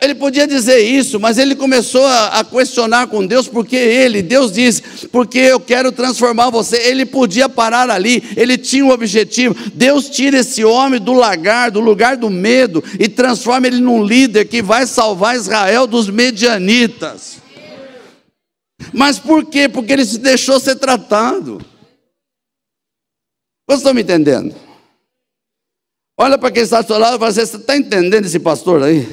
Ele 0.00 0.14
podia 0.14 0.46
dizer 0.46 0.78
isso, 0.78 1.20
mas 1.20 1.36
ele 1.36 1.54
começou 1.54 2.06
a, 2.06 2.38
a, 2.38 2.44
questionar 2.44 3.08
com 3.08 3.26
Deus, 3.26 3.46
porque 3.46 3.76
ele, 3.76 4.22
Deus 4.22 4.50
diz, 4.50 4.80
porque 5.12 5.38
eu 5.38 5.60
quero 5.60 5.92
transformar 5.92 6.48
você. 6.48 6.78
Ele 6.78 7.04
podia 7.04 7.46
parar 7.46 7.90
ali, 7.90 8.22
ele 8.38 8.56
tinha 8.56 8.86
um 8.86 8.90
objetivo. 8.90 9.54
Deus 9.74 10.08
tira 10.08 10.38
esse 10.38 10.64
homem 10.64 10.98
do 10.98 11.12
lagar, 11.12 11.70
do 11.70 11.80
lugar 11.80 12.16
do 12.16 12.30
medo, 12.30 12.82
e 12.98 13.06
transforma 13.06 13.66
ele 13.66 13.78
num 13.78 14.02
líder 14.02 14.46
que 14.46 14.62
vai 14.62 14.86
salvar 14.86 15.36
Israel 15.36 15.86
dos 15.86 16.08
medianitas. 16.08 17.36
Mas 18.94 19.18
por 19.18 19.44
quê? 19.44 19.68
Porque 19.68 19.92
ele 19.92 20.06
se 20.06 20.16
deixou 20.16 20.58
ser 20.58 20.76
tratado. 20.76 21.60
Vocês 23.68 23.80
estão 23.80 23.92
me 23.92 24.00
entendendo? 24.00 24.67
Olha 26.20 26.36
para 26.36 26.50
quem 26.50 26.64
está 26.64 26.80
do 26.80 26.88
seu 26.88 26.98
lado 26.98 27.14
e 27.14 27.18
fala 27.20 27.30
assim, 27.30 27.46
você 27.46 27.56
está 27.56 27.76
entendendo 27.76 28.26
esse 28.26 28.40
pastor 28.40 28.82
aí? 28.82 29.08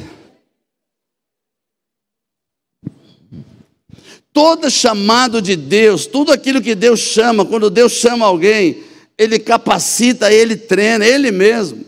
Todo 4.34 4.72
chamado 4.72 5.40
de 5.40 5.56
Deus, 5.56 6.08
tudo 6.08 6.32
aquilo 6.32 6.60
que 6.60 6.74
Deus 6.74 7.00
chama, 7.00 7.46
quando 7.46 7.70
Deus 7.70 7.92
chama 7.92 8.26
alguém, 8.26 8.84
Ele 9.16 9.38
capacita, 9.38 10.34
Ele 10.34 10.58
treina, 10.58 11.06
Ele 11.06 11.30
mesmo. 11.30 11.86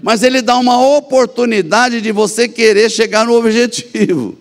Mas 0.00 0.22
Ele 0.22 0.40
dá 0.40 0.56
uma 0.56 0.80
oportunidade 0.96 2.00
de 2.00 2.12
você 2.12 2.48
querer 2.48 2.88
chegar 2.88 3.26
no 3.26 3.34
objetivo. 3.34 4.38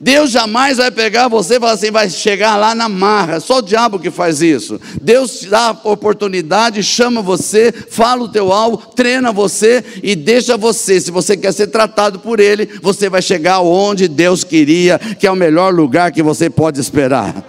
Deus 0.00 0.32
jamais 0.32 0.78
vai 0.78 0.90
pegar 0.90 1.28
você 1.28 1.58
e 1.58 1.60
falar 1.60 1.72
assim, 1.72 1.92
vai 1.92 2.10
chegar 2.10 2.56
lá 2.56 2.74
na 2.74 2.88
marra. 2.88 3.38
Só 3.38 3.58
o 3.58 3.62
diabo 3.62 4.00
que 4.00 4.10
faz 4.10 4.42
isso. 4.42 4.80
Deus 5.00 5.38
te 5.38 5.46
dá 5.46 5.68
a 5.68 5.88
oportunidade, 5.88 6.82
chama 6.82 7.22
você, 7.22 7.70
fala 7.70 8.24
o 8.24 8.28
teu 8.28 8.52
alvo, 8.52 8.78
treina 8.96 9.30
você 9.30 9.84
e 10.02 10.16
deixa 10.16 10.56
você. 10.56 11.00
Se 11.00 11.12
você 11.12 11.36
quer 11.36 11.52
ser 11.52 11.68
tratado 11.68 12.18
por 12.18 12.40
Ele, 12.40 12.68
você 12.82 13.08
vai 13.08 13.22
chegar 13.22 13.60
onde 13.60 14.08
Deus 14.08 14.42
queria, 14.42 14.98
que 14.98 15.24
é 15.24 15.30
o 15.30 15.36
melhor 15.36 15.72
lugar 15.72 16.10
que 16.10 16.20
você 16.20 16.50
pode 16.50 16.80
esperar. 16.80 17.46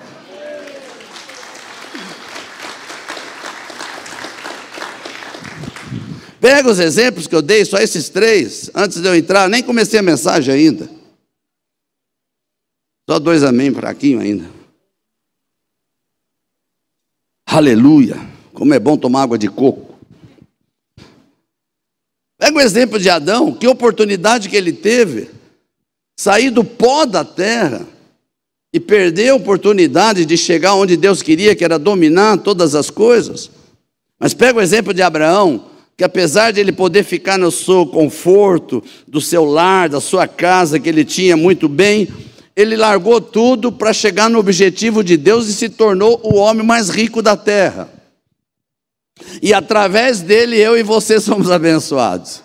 Pega 6.39 6.69
os 6.69 6.77
exemplos 6.77 7.25
que 7.25 7.33
eu 7.33 7.41
dei, 7.41 7.65
só 7.65 7.79
esses 7.79 8.09
três, 8.09 8.69
antes 8.75 9.01
de 9.01 9.07
eu 9.07 9.15
entrar, 9.15 9.49
nem 9.49 9.63
comecei 9.63 9.99
a 9.99 10.03
mensagem 10.03 10.53
ainda. 10.53 10.96
Só 13.09 13.19
dois 13.19 13.43
amém 13.43 13.73
fraquinho 13.73 14.19
ainda. 14.19 14.49
Aleluia. 17.45 18.17
Como 18.53 18.73
é 18.73 18.79
bom 18.79 18.97
tomar 18.97 19.23
água 19.23 19.37
de 19.37 19.47
coco. 19.47 19.95
Pega 22.37 22.57
o 22.57 22.61
exemplo 22.61 22.99
de 22.99 23.09
Adão, 23.09 23.53
que 23.53 23.67
oportunidade 23.67 24.49
que 24.49 24.55
ele 24.55 24.73
teve, 24.73 25.29
sair 26.19 26.49
do 26.49 26.63
pó 26.63 27.05
da 27.05 27.23
terra 27.23 27.87
e 28.73 28.79
perder 28.79 29.29
a 29.29 29.35
oportunidade 29.35 30.25
de 30.25 30.37
chegar 30.37 30.75
onde 30.75 30.97
Deus 30.97 31.21
queria, 31.21 31.55
que 31.55 31.63
era 31.63 31.79
dominar 31.79 32.37
todas 32.39 32.75
as 32.75 32.89
coisas. 32.89 33.49
Mas 34.19 34.33
pega 34.33 34.59
o 34.59 34.61
exemplo 34.61 34.93
de 34.93 35.01
Abraão, 35.01 35.65
que 35.95 36.03
apesar 36.03 36.51
de 36.51 36.59
ele 36.59 36.71
poder 36.71 37.03
ficar 37.03 37.39
no 37.39 37.51
seu 37.51 37.85
conforto, 37.87 38.83
do 39.07 39.21
seu 39.21 39.45
lar, 39.45 39.89
da 39.89 40.01
sua 40.01 40.27
casa, 40.27 40.79
que 40.79 40.89
ele 40.89 41.05
tinha 41.05 41.37
muito 41.37 41.67
bem, 41.67 42.07
ele 42.57 42.75
largou 42.75 43.21
tudo 43.21 43.71
para 43.71 43.93
chegar 43.93 44.31
no 44.31 44.39
objetivo 44.39 45.03
de 45.03 45.15
Deus 45.15 45.47
e 45.47 45.53
se 45.53 45.69
tornou 45.69 46.19
o 46.23 46.37
homem 46.37 46.65
mais 46.65 46.89
rico 46.89 47.21
da 47.21 47.37
terra. 47.37 47.87
E 49.43 49.53
através 49.53 50.21
dele 50.21 50.57
eu 50.57 50.75
e 50.75 50.81
você 50.81 51.19
somos 51.21 51.51
abençoados. 51.51 52.41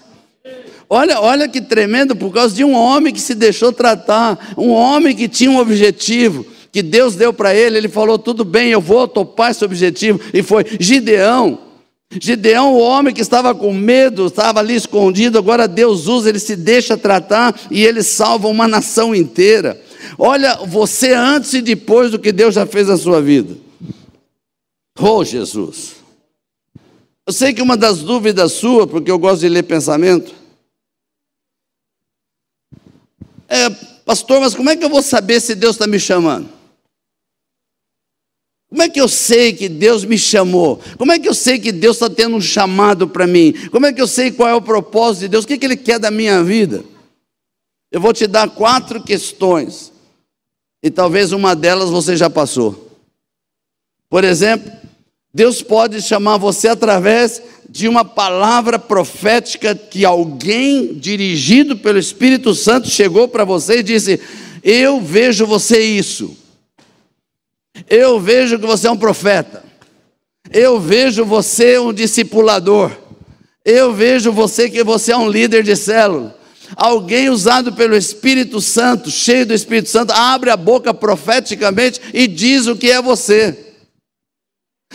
Olha, 0.88 1.18
olha 1.18 1.48
que 1.48 1.62
tremendo, 1.62 2.14
por 2.14 2.30
causa 2.30 2.54
de 2.54 2.62
um 2.62 2.74
homem 2.74 3.10
que 3.10 3.20
se 3.20 3.34
deixou 3.34 3.72
tratar, 3.72 4.52
um 4.58 4.68
homem 4.68 5.16
que 5.16 5.26
tinha 5.26 5.50
um 5.50 5.58
objetivo, 5.58 6.44
que 6.70 6.82
Deus 6.82 7.16
deu 7.16 7.32
para 7.32 7.54
ele, 7.54 7.78
ele 7.78 7.88
falou: 7.88 8.18
tudo 8.18 8.44
bem, 8.44 8.68
eu 8.68 8.82
vou 8.82 9.08
topar 9.08 9.52
esse 9.52 9.64
objetivo, 9.64 10.20
e 10.34 10.42
foi 10.42 10.66
Gideão. 10.78 11.58
Gideão, 12.20 12.74
o 12.74 12.80
homem 12.80 13.14
que 13.14 13.22
estava 13.22 13.54
com 13.54 13.72
medo, 13.72 14.26
estava 14.26 14.60
ali 14.60 14.74
escondido, 14.74 15.38
agora 15.38 15.66
Deus 15.66 16.06
usa, 16.06 16.28
ele 16.28 16.38
se 16.38 16.54
deixa 16.54 16.98
tratar 16.98 17.58
e 17.70 17.82
ele 17.82 18.02
salva 18.02 18.48
uma 18.48 18.68
nação 18.68 19.14
inteira. 19.14 19.80
Olha, 20.18 20.56
você 20.66 21.12
antes 21.12 21.52
e 21.54 21.62
depois 21.62 22.10
do 22.10 22.18
que 22.18 22.32
Deus 22.32 22.54
já 22.54 22.66
fez 22.66 22.88
na 22.88 22.96
sua 22.96 23.20
vida. 23.20 23.56
Oh, 24.98 25.24
Jesus. 25.24 25.96
Eu 27.26 27.32
sei 27.32 27.52
que 27.54 27.62
uma 27.62 27.76
das 27.76 28.00
dúvidas 28.00 28.52
sua, 28.52 28.86
porque 28.86 29.10
eu 29.10 29.18
gosto 29.18 29.40
de 29.40 29.48
ler 29.48 29.62
pensamento, 29.62 30.34
é, 33.48 33.68
pastor, 34.04 34.40
mas 34.40 34.54
como 34.54 34.70
é 34.70 34.76
que 34.76 34.84
eu 34.84 34.88
vou 34.88 35.02
saber 35.02 35.38
se 35.40 35.54
Deus 35.54 35.76
está 35.76 35.86
me 35.86 36.00
chamando? 36.00 36.48
Como 38.72 38.80
é 38.80 38.88
que 38.88 38.98
eu 38.98 39.06
sei 39.06 39.52
que 39.52 39.68
Deus 39.68 40.02
me 40.02 40.16
chamou? 40.16 40.80
Como 40.96 41.12
é 41.12 41.18
que 41.18 41.28
eu 41.28 41.34
sei 41.34 41.58
que 41.58 41.70
Deus 41.70 41.96
está 41.96 42.08
tendo 42.08 42.34
um 42.34 42.40
chamado 42.40 43.06
para 43.06 43.26
mim? 43.26 43.52
Como 43.70 43.84
é 43.84 43.92
que 43.92 44.00
eu 44.00 44.06
sei 44.06 44.30
qual 44.30 44.48
é 44.48 44.54
o 44.54 44.62
propósito 44.62 45.20
de 45.20 45.28
Deus? 45.28 45.44
O 45.44 45.46
que, 45.46 45.58
que 45.58 45.66
Ele 45.66 45.76
quer 45.76 45.98
da 45.98 46.10
minha 46.10 46.42
vida? 46.42 46.82
Eu 47.90 48.00
vou 48.00 48.14
te 48.14 48.26
dar 48.26 48.48
quatro 48.48 49.02
questões, 49.02 49.91
e 50.82 50.90
talvez 50.90 51.32
uma 51.32 51.54
delas 51.54 51.90
você 51.90 52.16
já 52.16 52.28
passou. 52.28 52.90
Por 54.10 54.24
exemplo, 54.24 54.70
Deus 55.32 55.62
pode 55.62 56.02
chamar 56.02 56.36
você 56.36 56.68
através 56.68 57.42
de 57.68 57.88
uma 57.88 58.04
palavra 58.04 58.78
profética 58.78 59.74
que 59.74 60.04
alguém 60.04 60.92
dirigido 60.94 61.76
pelo 61.76 61.98
Espírito 61.98 62.54
Santo 62.54 62.90
chegou 62.90 63.26
para 63.28 63.44
você 63.44 63.78
e 63.78 63.82
disse: 63.82 64.20
Eu 64.62 65.00
vejo 65.00 65.46
você 65.46 65.80
isso. 65.80 66.36
Eu 67.88 68.20
vejo 68.20 68.58
que 68.58 68.66
você 68.66 68.88
é 68.88 68.90
um 68.90 68.96
profeta. 68.96 69.64
Eu 70.50 70.78
vejo 70.78 71.24
você 71.24 71.78
um 71.78 71.92
discipulador. 71.92 72.90
Eu 73.64 73.94
vejo 73.94 74.32
você 74.32 74.68
que 74.68 74.84
você 74.84 75.12
é 75.12 75.16
um 75.16 75.30
líder 75.30 75.62
de 75.62 75.74
célula. 75.74 76.36
Alguém 76.76 77.28
usado 77.28 77.72
pelo 77.72 77.96
Espírito 77.96 78.60
Santo, 78.60 79.10
cheio 79.10 79.46
do 79.46 79.54
Espírito 79.54 79.88
Santo, 79.88 80.12
abre 80.12 80.50
a 80.50 80.56
boca 80.56 80.94
profeticamente 80.94 82.00
e 82.12 82.26
diz 82.26 82.66
o 82.66 82.76
que 82.76 82.90
é 82.90 83.00
você. 83.00 83.72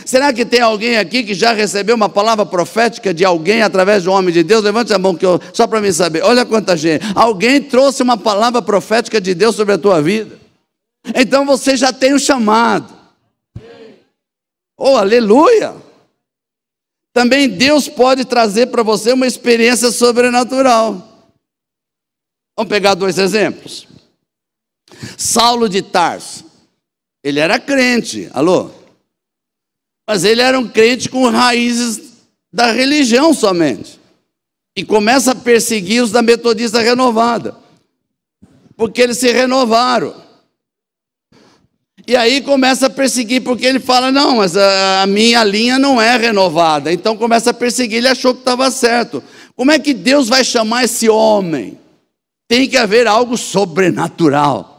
Será 0.05 0.31
que 0.31 0.45
tem 0.45 0.61
alguém 0.61 0.97
aqui 0.97 1.23
que 1.23 1.33
já 1.33 1.53
recebeu 1.53 1.95
uma 1.95 2.09
palavra 2.09 2.45
profética 2.45 3.13
de 3.13 3.25
alguém 3.25 3.61
através 3.61 4.05
um 4.05 4.11
homem 4.11 4.33
de 4.33 4.43
Deus? 4.43 4.63
Levante 4.63 4.93
a 4.93 4.99
mão 4.99 5.15
que 5.15 5.25
eu, 5.25 5.39
só 5.53 5.65
para 5.65 5.81
mim 5.81 5.91
saber. 5.91 6.23
Olha 6.23 6.45
quanta 6.45 6.77
gente. 6.77 7.03
Alguém 7.15 7.61
trouxe 7.61 8.03
uma 8.03 8.17
palavra 8.17 8.61
profética 8.61 9.19
de 9.19 9.33
Deus 9.33 9.55
sobre 9.55 9.73
a 9.73 9.77
tua 9.77 10.01
vida. 10.01 10.37
Então 11.15 11.45
você 11.45 11.75
já 11.75 11.91
tem 11.91 12.13
o 12.13 12.19
chamado. 12.19 12.95
Oh, 14.77 14.95
aleluia! 14.95 15.73
Também 17.11 17.49
Deus 17.49 17.89
pode 17.89 18.25
trazer 18.25 18.67
para 18.67 18.83
você 18.83 19.11
uma 19.11 19.25
experiência 19.25 19.89
sobrenatural. 19.91 21.06
Vamos 22.57 22.69
pegar 22.69 22.95
dois 22.95 23.19
exemplos. 23.19 23.87
Saulo 25.15 25.69
de 25.69 25.83
Tarso. 25.83 26.43
Ele 27.23 27.39
era 27.39 27.59
crente. 27.59 28.29
Alô? 28.33 28.71
Mas 30.09 30.23
ele 30.23 30.41
era 30.41 30.57
um 30.57 30.67
crente 30.67 31.07
com 31.07 31.29
raízes 31.29 32.01
da 32.51 32.71
religião 32.71 33.31
somente. 33.31 33.99
E 34.75 34.83
começa 34.83 35.31
a 35.31 35.35
perseguir 35.35 36.01
os 36.01 36.11
da 36.11 36.23
Metodista 36.23 36.81
Renovada. 36.81 37.55
Porque 38.75 39.01
eles 39.01 39.17
se 39.17 39.31
renovaram. 39.31 40.15
E 42.07 42.15
aí 42.15 42.41
começa 42.41 42.85
a 42.85 42.89
perseguir, 42.89 43.41
porque 43.43 43.65
ele 43.65 43.79
fala: 43.79 44.11
não, 44.11 44.37
mas 44.37 44.55
a, 44.55 45.05
minha 45.07 45.43
linha 45.43 45.77
não 45.77 46.01
é 46.01 46.15
renovada. 46.15 46.93
Então 46.93 47.17
começa 47.17 47.49
a 47.49 47.53
perseguir, 47.53 47.97
ele 47.97 48.07
achou 48.07 48.33
que 48.33 48.39
estava 48.39 48.71
certo. 48.71 49.21
Como 49.55 49.71
é 49.71 49.77
que 49.77 49.93
Deus 49.93 50.29
vai 50.29 50.43
chamar 50.43 50.85
esse 50.85 51.09
homem? 51.09 51.77
Tem 52.47 52.69
que 52.69 52.77
haver 52.77 53.07
algo 53.07 53.37
sobrenatural. 53.37 54.76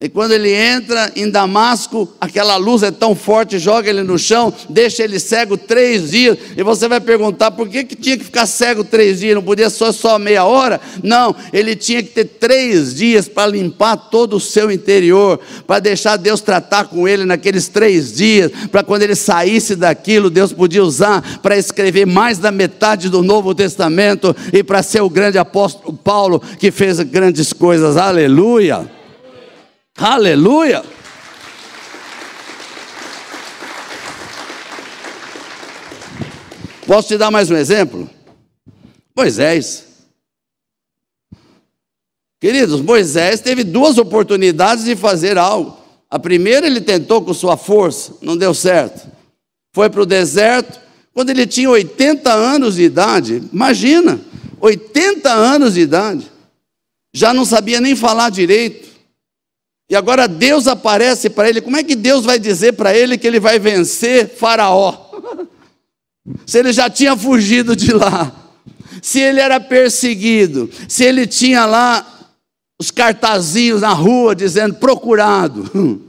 E 0.00 0.08
quando 0.08 0.32
ele 0.32 0.52
entra 0.52 1.10
em 1.14 1.30
Damasco, 1.30 2.12
aquela 2.20 2.56
luz 2.56 2.82
é 2.82 2.90
tão 2.90 3.14
forte, 3.14 3.60
joga 3.60 3.88
ele 3.88 4.02
no 4.02 4.18
chão, 4.18 4.52
deixa 4.68 5.04
ele 5.04 5.20
cego 5.20 5.56
três 5.56 6.10
dias. 6.10 6.36
E 6.56 6.62
você 6.64 6.88
vai 6.88 7.00
perguntar 7.00 7.52
por 7.52 7.68
que, 7.68 7.84
que 7.84 7.94
tinha 7.94 8.18
que 8.18 8.24
ficar 8.24 8.44
cego 8.44 8.82
três 8.82 9.20
dias? 9.20 9.36
Não 9.36 9.42
podia 9.42 9.70
só 9.70 9.92
só 9.92 10.18
meia 10.18 10.44
hora? 10.44 10.80
Não, 11.02 11.34
ele 11.52 11.76
tinha 11.76 12.02
que 12.02 12.10
ter 12.10 12.24
três 12.24 12.96
dias 12.96 13.28
para 13.28 13.46
limpar 13.46 13.96
todo 13.96 14.36
o 14.36 14.40
seu 14.40 14.70
interior, 14.70 15.40
para 15.64 15.78
deixar 15.78 16.16
Deus 16.16 16.40
tratar 16.40 16.86
com 16.86 17.08
ele 17.08 17.24
naqueles 17.24 17.68
três 17.68 18.12
dias, 18.12 18.50
para 18.72 18.82
quando 18.82 19.04
ele 19.04 19.14
saísse 19.14 19.76
daquilo, 19.76 20.28
Deus 20.28 20.52
podia 20.52 20.84
usar 20.84 21.40
para 21.40 21.56
escrever 21.56 22.04
mais 22.04 22.36
da 22.36 22.50
metade 22.50 23.08
do 23.08 23.22
Novo 23.22 23.54
Testamento 23.54 24.36
e 24.52 24.62
para 24.62 24.82
ser 24.82 25.02
o 25.02 25.08
grande 25.08 25.38
apóstolo 25.38 25.96
Paulo 25.96 26.42
que 26.58 26.72
fez 26.72 26.98
grandes 27.00 27.52
coisas. 27.52 27.96
Aleluia! 27.96 29.03
Aleluia! 29.96 30.84
Posso 36.86 37.08
te 37.08 37.16
dar 37.16 37.30
mais 37.30 37.50
um 37.50 37.56
exemplo? 37.56 38.10
Moisés. 39.16 39.84
Queridos, 42.40 42.80
Moisés 42.80 43.40
teve 43.40 43.62
duas 43.62 43.96
oportunidades 43.96 44.84
de 44.84 44.96
fazer 44.96 45.38
algo. 45.38 45.78
A 46.10 46.18
primeira 46.18 46.66
ele 46.66 46.80
tentou 46.80 47.22
com 47.22 47.32
sua 47.32 47.56
força, 47.56 48.14
não 48.20 48.36
deu 48.36 48.52
certo. 48.52 49.08
Foi 49.72 49.88
para 49.88 50.02
o 50.02 50.06
deserto, 50.06 50.78
quando 51.12 51.30
ele 51.30 51.46
tinha 51.46 51.70
80 51.70 52.32
anos 52.32 52.74
de 52.74 52.82
idade. 52.82 53.42
Imagina, 53.52 54.20
80 54.60 55.32
anos 55.32 55.74
de 55.74 55.80
idade. 55.80 56.30
Já 57.14 57.32
não 57.32 57.44
sabia 57.44 57.80
nem 57.80 57.94
falar 57.94 58.30
direito. 58.30 58.93
E 59.88 59.94
agora 59.94 60.26
Deus 60.26 60.66
aparece 60.66 61.28
para 61.28 61.48
ele. 61.48 61.60
Como 61.60 61.76
é 61.76 61.82
que 61.82 61.94
Deus 61.94 62.24
vai 62.24 62.38
dizer 62.38 62.72
para 62.72 62.96
ele 62.96 63.18
que 63.18 63.26
ele 63.26 63.38
vai 63.38 63.58
vencer 63.58 64.28
Faraó? 64.28 65.10
Se 66.46 66.58
ele 66.58 66.72
já 66.72 66.88
tinha 66.88 67.14
fugido 67.14 67.76
de 67.76 67.92
lá, 67.92 68.32
se 69.02 69.20
ele 69.20 69.40
era 69.40 69.60
perseguido, 69.60 70.70
se 70.88 71.04
ele 71.04 71.26
tinha 71.26 71.66
lá 71.66 72.30
os 72.80 72.90
cartazinhos 72.90 73.82
na 73.82 73.92
rua 73.92 74.34
dizendo 74.34 74.74
procurado. 74.76 75.70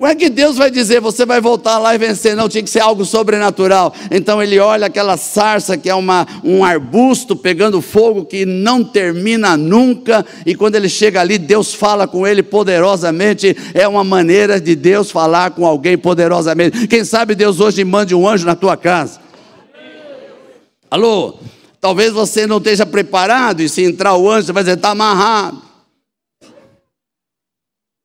Como 0.00 0.12
é 0.12 0.14
que 0.14 0.30
Deus 0.30 0.56
vai 0.56 0.70
dizer, 0.70 1.00
você 1.00 1.26
vai 1.26 1.40
voltar 1.40 1.76
lá 1.76 1.92
e 1.92 1.98
vencer? 1.98 2.36
Não, 2.36 2.48
tinha 2.48 2.62
que 2.62 2.70
ser 2.70 2.78
algo 2.78 3.04
sobrenatural. 3.04 3.92
Então 4.12 4.40
ele 4.40 4.56
olha 4.60 4.86
aquela 4.86 5.16
sarça 5.16 5.76
que 5.76 5.90
é 5.90 5.94
uma, 5.94 6.24
um 6.44 6.64
arbusto 6.64 7.34
pegando 7.34 7.82
fogo 7.82 8.24
que 8.24 8.46
não 8.46 8.84
termina 8.84 9.56
nunca, 9.56 10.24
e 10.46 10.54
quando 10.54 10.76
ele 10.76 10.88
chega 10.88 11.20
ali, 11.20 11.36
Deus 11.36 11.74
fala 11.74 12.06
com 12.06 12.24
ele 12.24 12.44
poderosamente. 12.44 13.56
É 13.74 13.88
uma 13.88 14.04
maneira 14.04 14.60
de 14.60 14.76
Deus 14.76 15.10
falar 15.10 15.50
com 15.50 15.66
alguém 15.66 15.98
poderosamente. 15.98 16.86
Quem 16.86 17.02
sabe 17.02 17.34
Deus 17.34 17.58
hoje 17.58 17.82
mande 17.82 18.14
um 18.14 18.28
anjo 18.28 18.46
na 18.46 18.54
tua 18.54 18.76
casa. 18.76 19.18
Alô? 20.88 21.40
Talvez 21.80 22.12
você 22.12 22.46
não 22.46 22.58
esteja 22.58 22.86
preparado, 22.86 23.62
e 23.62 23.68
se 23.68 23.82
entrar 23.82 24.14
o 24.14 24.30
anjo, 24.30 24.46
você 24.46 24.52
vai 24.52 24.62
dizer, 24.62 24.76
está 24.76 24.90
amarrado. 24.90 25.67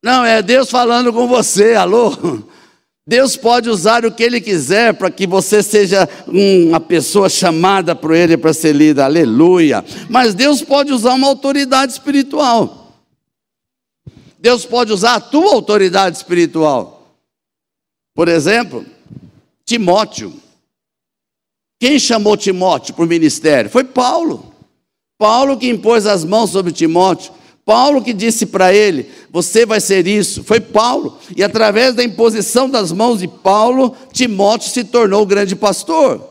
Não, 0.04 0.26
é 0.26 0.42
Deus 0.42 0.70
falando 0.70 1.14
com 1.14 1.30
você, 1.30 1.76
alô? 1.76 2.12
Deus 3.08 3.38
pode 3.38 3.70
usar 3.70 4.06
o 4.06 4.12
que 4.12 4.22
Ele 4.22 4.42
quiser 4.42 4.94
para 4.94 5.10
que 5.10 5.26
você 5.26 5.64
seja 5.64 6.08
uma 6.28 6.80
pessoa 6.80 7.30
chamada 7.30 7.96
por 7.96 8.14
Ele 8.14 8.36
para 8.36 8.54
ser 8.54 8.76
lida, 8.76 9.06
aleluia. 9.06 9.84
Mas 10.10 10.34
Deus 10.34 10.62
pode 10.62 10.92
usar 10.92 11.14
uma 11.14 11.28
autoridade 11.28 11.94
espiritual. 11.94 12.92
Deus 14.40 14.66
pode 14.66 14.92
usar 14.92 15.16
a 15.16 15.22
tua 15.22 15.54
autoridade 15.54 16.18
espiritual. 16.18 17.16
Por 18.14 18.28
exemplo, 18.28 18.86
Timóteo. 19.66 20.34
Quem 21.80 21.98
chamou 21.98 22.36
Timóteo 22.36 22.94
para 22.94 23.06
o 23.06 23.08
ministério? 23.08 23.70
Foi 23.72 23.86
Paulo. 23.86 24.54
Paulo 25.18 25.58
que 25.58 25.70
impôs 25.70 26.06
as 26.06 26.26
mãos 26.26 26.50
sobre 26.50 26.74
Timóteo. 26.74 27.34
Paulo 27.66 28.02
que 28.02 28.14
disse 28.14 28.46
para 28.46 28.74
ele: 28.74 29.10
Você 29.32 29.66
vai 29.66 29.80
ser 29.80 30.08
isso. 30.08 30.44
Foi 30.44 30.60
Paulo. 30.60 31.18
E 31.36 31.44
através 31.44 31.96
da 31.96 32.04
imposição 32.04 32.70
das 32.70 32.92
mãos 32.92 33.20
de 33.20 33.28
Paulo, 33.28 33.96
Timóteo 34.12 34.70
se 34.70 34.84
tornou 34.84 35.24
o 35.24 35.26
grande 35.26 35.56
pastor. 35.56 36.22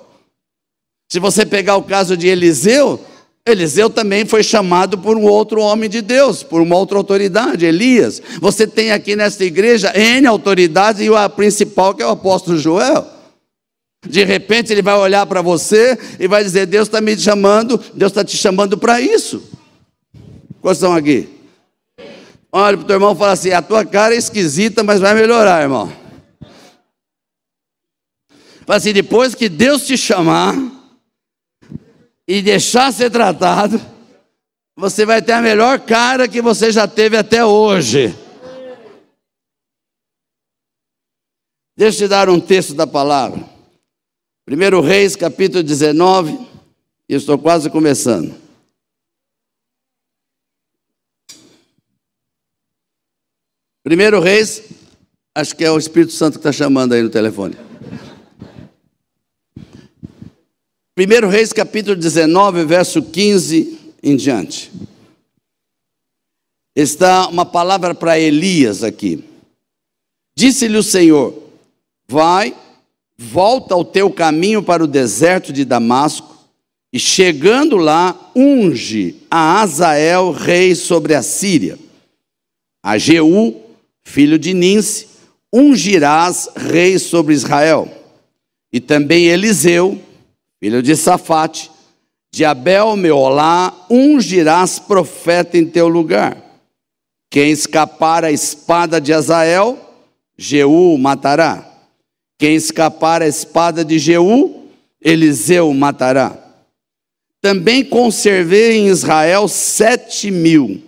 Se 1.10 1.18
você 1.18 1.44
pegar 1.44 1.76
o 1.76 1.82
caso 1.82 2.16
de 2.16 2.26
Eliseu, 2.26 3.00
Eliseu 3.46 3.90
também 3.90 4.24
foi 4.24 4.42
chamado 4.42 4.98
por 4.98 5.16
um 5.16 5.24
outro 5.24 5.60
homem 5.60 5.90
de 5.90 6.00
Deus, 6.00 6.42
por 6.42 6.60
uma 6.60 6.76
outra 6.76 6.96
autoridade, 6.96 7.66
Elias. 7.66 8.22
Você 8.40 8.66
tem 8.66 8.92
aqui 8.92 9.16
nesta 9.16 9.44
igreja 9.44 9.92
N 9.96 10.26
autoridades 10.26 11.02
e 11.02 11.14
a 11.14 11.28
principal 11.28 11.94
que 11.94 12.02
é 12.02 12.06
o 12.06 12.10
apóstolo 12.10 12.56
Joel. 12.56 13.04
De 14.06 14.24
repente 14.24 14.72
ele 14.72 14.82
vai 14.82 14.96
olhar 14.96 15.26
para 15.26 15.42
você 15.42 15.98
e 16.20 16.28
vai 16.28 16.44
dizer: 16.44 16.66
Deus 16.66 16.88
está 16.88 17.00
me 17.00 17.18
chamando, 17.18 17.80
Deus 17.94 18.12
está 18.12 18.24
te 18.24 18.36
chamando 18.36 18.78
para 18.78 19.00
isso. 19.00 19.42
Quais 20.62 20.78
estão 20.78 20.94
aqui? 20.94 21.28
Olha 22.52 22.76
para 22.76 22.84
o 22.84 22.86
teu 22.86 22.96
irmão 22.96 23.14
e 23.14 23.18
fala 23.18 23.32
assim: 23.32 23.50
a 23.50 23.60
tua 23.60 23.84
cara 23.84 24.14
é 24.14 24.18
esquisita, 24.18 24.84
mas 24.84 25.00
vai 25.00 25.12
melhorar, 25.12 25.60
irmão. 25.60 25.92
Fala 28.64 28.76
assim: 28.76 28.92
depois 28.92 29.34
que 29.34 29.48
Deus 29.48 29.84
te 29.84 29.98
chamar, 29.98 30.54
e 32.28 32.40
deixar 32.40 32.92
ser 32.92 33.10
tratado, 33.10 33.80
você 34.76 35.04
vai 35.04 35.20
ter 35.20 35.32
a 35.32 35.42
melhor 35.42 35.80
cara 35.80 36.28
que 36.28 36.40
você 36.40 36.70
já 36.70 36.86
teve 36.86 37.16
até 37.16 37.44
hoje. 37.44 38.16
Deixa 41.76 42.04
eu 42.04 42.06
te 42.06 42.10
dar 42.10 42.28
um 42.28 42.38
texto 42.38 42.74
da 42.74 42.86
palavra. 42.86 43.42
1 44.48 44.80
Reis, 44.80 45.16
capítulo 45.16 45.62
19, 45.62 46.38
e 47.08 47.14
estou 47.14 47.36
quase 47.36 47.68
começando. 47.68 48.41
Primeiro 53.84 54.20
Reis, 54.20 54.62
acho 55.34 55.56
que 55.56 55.64
é 55.64 55.70
o 55.70 55.76
Espírito 55.76 56.12
Santo 56.12 56.34
que 56.34 56.38
está 56.38 56.52
chamando 56.52 56.92
aí 56.92 57.02
no 57.02 57.10
telefone. 57.10 57.56
1 60.96 61.28
Reis 61.28 61.52
capítulo 61.52 61.96
19, 61.96 62.64
verso 62.64 63.02
15 63.02 63.80
em 64.00 64.14
diante. 64.14 64.70
Está 66.76 67.26
uma 67.26 67.44
palavra 67.44 67.92
para 67.92 68.20
Elias 68.20 68.84
aqui. 68.84 69.24
Disse-lhe 70.36 70.76
o 70.76 70.82
Senhor: 70.82 71.42
Vai, 72.06 72.56
volta 73.18 73.74
ao 73.74 73.84
teu 73.84 74.12
caminho 74.12 74.62
para 74.62 74.84
o 74.84 74.86
deserto 74.86 75.52
de 75.52 75.64
Damasco, 75.64 76.46
e 76.92 77.00
chegando 77.00 77.76
lá, 77.76 78.30
unge 78.36 79.16
a 79.28 79.60
Azael, 79.60 80.30
rei 80.30 80.76
sobre 80.76 81.14
a 81.14 81.22
Síria. 81.22 81.76
A 82.80 82.96
Jeú, 82.96 83.71
filho 84.04 84.38
de 84.38 84.54
Ninse, 84.54 85.06
ungirás 85.52 86.48
rei 86.56 86.98
sobre 86.98 87.34
Israel. 87.34 87.88
E 88.72 88.80
também 88.80 89.26
Eliseu, 89.26 90.00
filho 90.60 90.82
de 90.82 90.96
Safate, 90.96 91.70
de 92.32 92.44
Abel 92.44 92.96
Meolá, 92.96 93.86
ungirás 93.90 94.78
profeta 94.78 95.58
em 95.58 95.66
teu 95.66 95.88
lugar. 95.88 96.36
Quem 97.30 97.50
escapar 97.50 98.24
a 98.24 98.32
espada 98.32 99.00
de 99.00 99.12
Azael, 99.12 99.78
Jeú 100.36 100.96
matará. 100.98 101.68
Quem 102.38 102.54
escapar 102.54 103.22
a 103.22 103.28
espada 103.28 103.84
de 103.84 103.98
Jeú, 103.98 104.66
Eliseu 105.00 105.72
matará. 105.74 106.38
Também 107.40 107.84
conservei 107.84 108.78
em 108.78 108.88
Israel 108.88 109.48
sete 109.48 110.30
mil, 110.30 110.82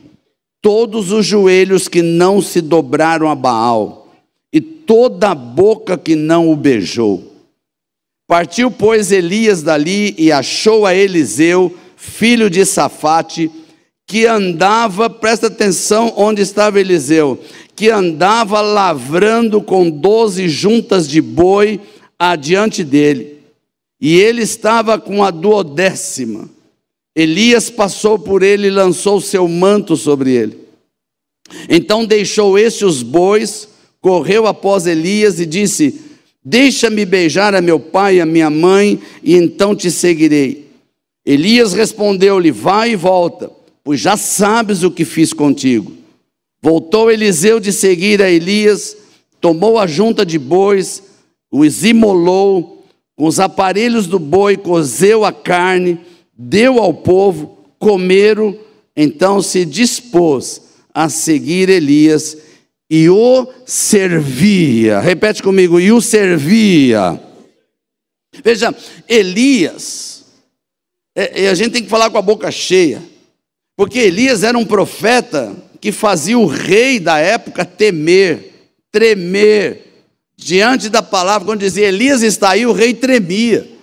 todos 0.65 1.13
os 1.13 1.27
joelhos 1.27 1.89
que 1.89 2.01
não 2.01 2.41
se 2.41 2.63
dobraram 2.63 3.29
a 3.29 3.35
Baal, 3.35 4.09
e 4.51 4.63
toda 4.63 5.33
a 5.33 5.35
boca 5.35 5.99
que 5.99 6.17
não 6.17 6.51
o 6.51 6.57
beijou. 6.57 7.23
Partiu, 8.27 8.71
pois, 8.71 9.13
Elias 9.13 9.63
dali 9.63 10.15
e 10.17 10.33
achou 10.33 10.87
a 10.87 10.95
Eliseu, 10.95 11.77
filho 11.95 12.49
de 12.49 12.65
Safate, 12.65 13.51
que 14.07 14.27
andava, 14.27 15.11
presta 15.11 15.49
atenção 15.49 16.15
onde 16.17 16.41
estava 16.41 16.81
Eliseu, 16.81 17.39
que 17.77 17.91
andava 17.91 18.63
lavrando 18.63 19.61
com 19.61 19.91
doze 19.91 20.49
juntas 20.49 21.07
de 21.07 21.21
boi 21.21 21.79
adiante 22.19 22.83
dele. 22.83 23.39
E 24.01 24.19
ele 24.19 24.41
estava 24.41 24.99
com 24.99 25.23
a 25.23 25.31
duodécima. 25.31 26.49
Elias 27.17 27.71
passou 27.71 28.19
por 28.19 28.43
ele 28.43 28.67
e 28.67 28.71
lançou 28.71 29.21
seu 29.21 29.47
manto 29.47 29.97
sobre 29.97 30.33
ele. 30.33 30.59
Então 31.69 32.05
deixou 32.05 32.59
este 32.59 32.85
os 32.85 33.03
bois, 33.03 33.69
correu 34.01 34.47
após 34.47 34.87
Elias 34.87 35.39
e 35.39 35.47
disse: 35.47 36.01
Deixa-me 36.45 37.05
beijar 37.05 37.55
a 37.55 37.61
meu 37.61 37.79
pai 37.79 38.17
e 38.17 38.21
a 38.21 38.27
minha 38.27 38.51
mãe, 38.51 39.01
e 39.23 39.35
então 39.35 39.75
te 39.75 39.91
seguirei. 39.91 40.67
Elias 41.25 41.73
respondeu-lhe: 41.73 42.51
Vai 42.51 42.93
e 42.93 42.97
volta, 42.97 43.51
pois 43.83 44.01
já 44.01 44.17
sabes 44.17 44.83
o 44.83 44.91
que 44.91 45.05
fiz 45.05 45.33
contigo. 45.33 45.93
Voltou 46.61 47.11
Eliseu 47.11 47.61
de 47.61 47.73
seguir 47.73 48.21
a 48.23 48.31
Elias, 48.31 48.97
tomou 49.41 49.79
a 49.79 49.87
junta 49.87 50.25
de 50.25 50.39
bois, 50.39 51.03
os 51.53 51.85
imolou, 51.85 52.85
com 53.15 53.27
os 53.27 53.39
aparelhos 53.39 54.07
do 54.07 54.19
boi, 54.19 54.57
cozeu 54.57 55.25
a 55.25 55.33
carne, 55.33 56.01
deu 56.37 56.79
ao 56.79 56.93
povo, 56.93 57.59
comeram, 57.79 58.59
então 58.97 59.41
se 59.43 59.65
dispôs 59.65 60.63
a 60.93 61.09
seguir 61.09 61.69
Elias 61.69 62.37
e 62.89 63.09
o 63.09 63.53
servia. 63.67 65.01
Repete 65.01 65.43
comigo, 65.43 65.81
e 65.81 65.91
o 65.93 66.01
servia. 66.01 67.21
Veja, 68.43 68.75
Elias, 69.09 70.25
é, 71.15 71.49
a 71.49 71.55
gente 71.55 71.73
tem 71.73 71.85
que 71.85 71.91
falar 71.91 72.11
com 72.11 72.19
a 72.19 72.23
boca 72.23 72.51
cheia, 72.51 73.03
porque 73.77 73.99
Elias 73.99 74.43
era 74.43 74.59
um 74.59 74.65
profeta 74.65 75.55
que 75.81 75.93
fazia 75.93 76.39
o 76.39 76.47
rei 76.47 76.99
da 76.99 77.19
época 77.19 77.65
temer, 77.65 78.71
tremer, 78.91 79.85
diante 80.37 80.89
da 80.89 81.03
palavra, 81.03 81.47
quando 81.47 81.61
dizia 81.61 81.89
Elias 81.89 82.23
está 82.23 82.51
aí, 82.51 82.67
o 82.67 82.73
rei 82.73 82.95
tremia. 82.95 83.74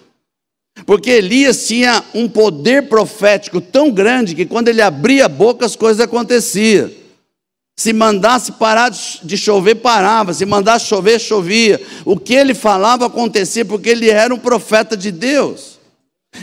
Porque 0.86 1.10
Elias 1.10 1.68
tinha 1.68 2.04
um 2.14 2.28
poder 2.28 2.88
profético 2.88 3.60
tão 3.62 3.92
grande 3.92 4.36
que 4.36 4.46
quando 4.46 4.68
ele 4.68 4.82
abria 4.82 5.26
a 5.26 5.30
boca 5.30 5.66
as 5.66 5.76
coisas 5.76 6.00
aconteciam. 6.00 6.90
Se 7.78 7.94
mandasse 7.94 8.52
parar 8.54 8.90
de 8.90 9.38
chover, 9.38 9.76
parava. 9.76 10.34
Se 10.34 10.46
mandasse 10.46 10.86
chover, 10.86 11.20
chovia. 11.20 11.82
O 12.06 12.18
que 12.18 12.34
ele 12.34 12.54
falava 12.54 13.06
acontecia 13.06 13.66
porque 13.66 13.90
ele 13.90 14.10
era 14.10 14.34
um 14.34 14.40
profeta 14.40 14.96
de 14.96 15.12
Deus. 15.12 15.80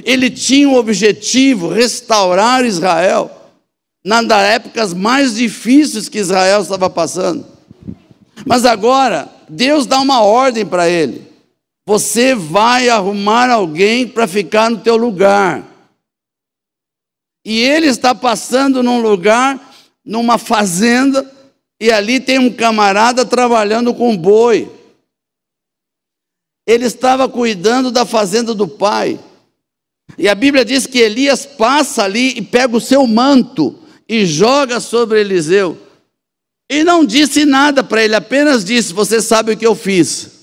Ele 0.05 0.31
tinha 0.31 0.69
o 0.69 0.77
objetivo 0.77 1.69
restaurar 1.69 2.65
Israel 2.65 3.31
nas 4.05 4.31
épocas 4.31 4.95
mais 4.95 5.35
difíceis 5.35 6.09
que 6.09 6.19
Israel 6.19 6.63
estava 6.63 6.91
passando. 6.91 7.47
Mas 8.45 8.65
agora, 8.65 9.29
Deus 9.49 9.87
dá 9.87 10.01
uma 10.01 10.23
ordem 10.23 10.65
para 10.65 10.89
ele. 10.89 11.28
Você 11.89 12.35
vai 12.35 12.91
arrumar 12.91 13.49
alguém 13.49 14.07
para 14.07 14.27
ficar 14.27 14.71
no 14.71 14.77
teu 14.77 14.95
lugar. 14.95 15.65
E 17.43 17.63
ele 17.63 17.87
está 17.87 18.15
passando 18.15 18.83
num 18.83 19.01
lugar 19.01 19.59
numa 20.05 20.37
fazenda 20.37 21.27
e 21.81 21.91
ali 21.91 22.21
tem 22.21 22.39
um 22.39 22.53
camarada 22.53 23.25
trabalhando 23.25 23.95
com 23.95 24.15
boi. 24.15 24.71
Ele 26.67 26.85
estava 26.85 27.27
cuidando 27.27 27.91
da 27.91 28.05
fazenda 28.05 28.53
do 28.53 28.69
pai. 28.69 29.19
E 30.19 30.29
a 30.29 30.35
Bíblia 30.35 30.67
diz 30.67 30.87
que 30.87 30.99
Elias 30.99 31.47
passa 31.47 32.05
ali 32.05 32.37
e 32.37 32.43
pega 32.43 32.77
o 32.77 32.83
seu 32.83 33.07
manto 33.07 33.79
e 34.07 34.27
joga 34.27 34.79
sobre 34.79 35.23
Eliseu. 35.23 35.79
E 36.71 36.85
não 36.85 37.03
disse 37.03 37.47
nada 37.47 37.83
para 37.83 38.05
ele, 38.05 38.15
apenas 38.15 38.63
disse: 38.63 38.93
Você 38.93 39.23
sabe 39.23 39.53
o 39.53 39.57
que 39.57 39.67
eu 39.67 39.75
fiz. 39.75 40.37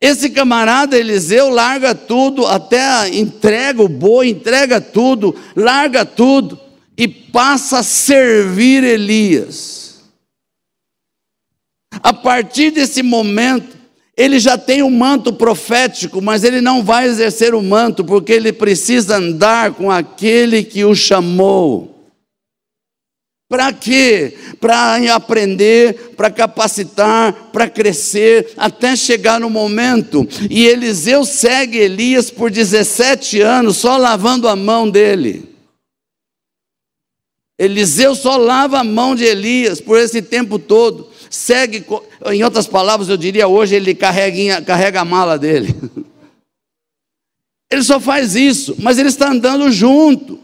Esse 0.00 0.30
camarada 0.30 0.96
Eliseu 0.98 1.50
larga 1.50 1.94
tudo, 1.94 2.46
até 2.46 3.08
entrega 3.14 3.82
o 3.82 3.88
boi, 3.88 4.30
entrega 4.30 4.80
tudo, 4.80 5.36
larga 5.54 6.06
tudo 6.06 6.58
e 6.96 7.06
passa 7.06 7.80
a 7.80 7.82
servir 7.82 8.82
Elias. 8.82 10.00
A 12.02 12.14
partir 12.14 12.70
desse 12.70 13.02
momento, 13.02 13.76
ele 14.16 14.38
já 14.38 14.56
tem 14.56 14.82
o 14.82 14.86
um 14.86 14.90
manto 14.90 15.32
profético, 15.32 16.22
mas 16.22 16.44
ele 16.44 16.62
não 16.62 16.82
vai 16.82 17.06
exercer 17.06 17.54
o 17.54 17.62
manto, 17.62 18.04
porque 18.04 18.32
ele 18.32 18.52
precisa 18.52 19.16
andar 19.16 19.72
com 19.72 19.90
aquele 19.90 20.62
que 20.62 20.84
o 20.84 20.94
chamou. 20.94 21.99
Para 23.50 23.72
quê? 23.72 24.38
Para 24.60 24.94
aprender, 25.12 26.12
para 26.16 26.30
capacitar, 26.30 27.32
para 27.52 27.68
crescer, 27.68 28.52
até 28.56 28.94
chegar 28.94 29.40
no 29.40 29.50
momento. 29.50 30.24
E 30.48 30.64
Eliseu 30.68 31.24
segue 31.24 31.76
Elias 31.76 32.30
por 32.30 32.48
17 32.48 33.40
anos, 33.40 33.78
só 33.78 33.96
lavando 33.96 34.46
a 34.46 34.54
mão 34.54 34.88
dele. 34.88 35.52
Eliseu 37.58 38.14
só 38.14 38.36
lava 38.36 38.78
a 38.78 38.84
mão 38.84 39.16
de 39.16 39.24
Elias 39.24 39.80
por 39.80 39.98
esse 39.98 40.22
tempo 40.22 40.56
todo. 40.56 41.10
Segue, 41.28 41.84
em 42.30 42.44
outras 42.44 42.68
palavras, 42.68 43.08
eu 43.08 43.16
diria 43.16 43.48
hoje, 43.48 43.74
ele 43.74 43.96
carrega, 43.96 44.62
carrega 44.62 45.00
a 45.00 45.04
mala 45.04 45.36
dele. 45.36 45.74
Ele 47.72 47.84
só 47.84 48.00
faz 48.00 48.34
isso, 48.34 48.74
mas 48.80 48.98
ele 48.98 49.10
está 49.10 49.30
andando 49.30 49.70
junto. 49.70 50.40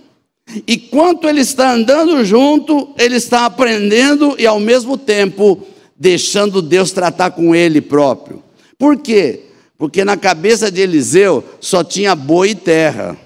E 0.66 0.78
quanto 0.78 1.28
ele 1.28 1.40
está 1.40 1.72
andando 1.72 2.24
junto, 2.24 2.94
ele 2.98 3.16
está 3.16 3.46
aprendendo 3.46 4.36
e 4.38 4.46
ao 4.46 4.60
mesmo 4.60 4.96
tempo 4.96 5.66
deixando 5.96 6.62
Deus 6.62 6.92
tratar 6.92 7.32
com 7.32 7.54
ele 7.54 7.80
próprio. 7.80 8.42
Por 8.78 8.96
quê? 8.96 9.44
Porque 9.76 10.04
na 10.04 10.16
cabeça 10.16 10.70
de 10.70 10.80
Eliseu 10.80 11.44
só 11.60 11.82
tinha 11.82 12.14
boi 12.14 12.50
e 12.50 12.54
terra. 12.54 13.18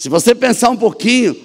Se 0.00 0.08
você 0.08 0.34
pensar 0.34 0.70
um 0.70 0.76
pouquinho, 0.76 1.36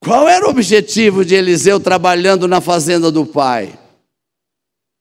qual 0.00 0.28
era 0.28 0.46
o 0.46 0.50
objetivo 0.50 1.24
de 1.24 1.34
Eliseu 1.34 1.78
trabalhando 1.78 2.48
na 2.48 2.60
fazenda 2.60 3.10
do 3.10 3.26
pai? 3.26 3.78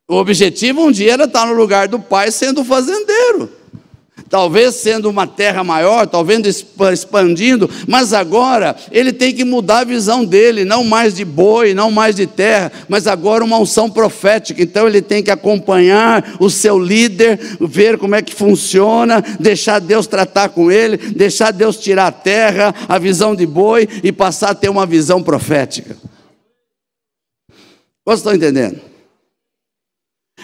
O 0.09 0.15
objetivo 0.15 0.85
um 0.85 0.91
dia 0.91 1.13
era 1.13 1.25
estar 1.25 1.47
no 1.47 1.53
lugar 1.53 1.87
do 1.87 1.99
pai 1.99 2.31
sendo 2.31 2.63
fazendeiro 2.63 3.64
talvez 4.29 4.75
sendo 4.75 5.09
uma 5.09 5.27
terra 5.27 5.63
maior, 5.63 6.07
talvez 6.07 6.65
expandindo, 6.91 7.69
mas 7.87 8.13
agora 8.13 8.75
ele 8.91 9.11
tem 9.11 9.33
que 9.33 9.43
mudar 9.43 9.79
a 9.79 9.83
visão 9.83 10.23
dele, 10.23 10.65
não 10.65 10.83
mais 10.83 11.15
de 11.15 11.25
boi, 11.25 11.73
não 11.73 11.91
mais 11.91 12.15
de 12.15 12.25
terra, 12.25 12.71
mas 12.87 13.07
agora 13.07 13.43
uma 13.43 13.59
unção 13.59 13.89
profética. 13.89 14.61
Então 14.61 14.87
ele 14.87 15.01
tem 15.01 15.21
que 15.21 15.31
acompanhar 15.31 16.35
o 16.39 16.49
seu 16.49 16.79
líder, 16.79 17.39
ver 17.59 17.97
como 17.97 18.15
é 18.15 18.21
que 18.21 18.33
funciona, 18.33 19.21
deixar 19.39 19.79
Deus 19.79 20.07
tratar 20.07 20.49
com 20.49 20.71
ele, 20.71 20.97
deixar 20.97 21.51
Deus 21.51 21.77
tirar 21.77 22.07
a 22.07 22.11
terra, 22.11 22.73
a 22.87 22.97
visão 22.97 23.35
de 23.35 23.45
boi 23.45 23.87
e 24.03 24.11
passar 24.11 24.51
a 24.51 24.55
ter 24.55 24.69
uma 24.69 24.85
visão 24.85 25.21
profética. 25.21 25.97
Vocês 28.05 28.19
estão 28.19 28.35
entendendo? 28.35 28.79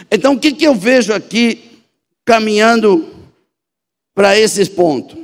Então 0.09 0.33
o 0.33 0.39
que, 0.39 0.51
que 0.51 0.65
eu 0.65 0.73
vejo 0.73 1.13
aqui 1.13 1.81
caminhando 2.25 3.20
para 4.13 4.37
esse 4.37 4.69
ponto. 4.69 5.17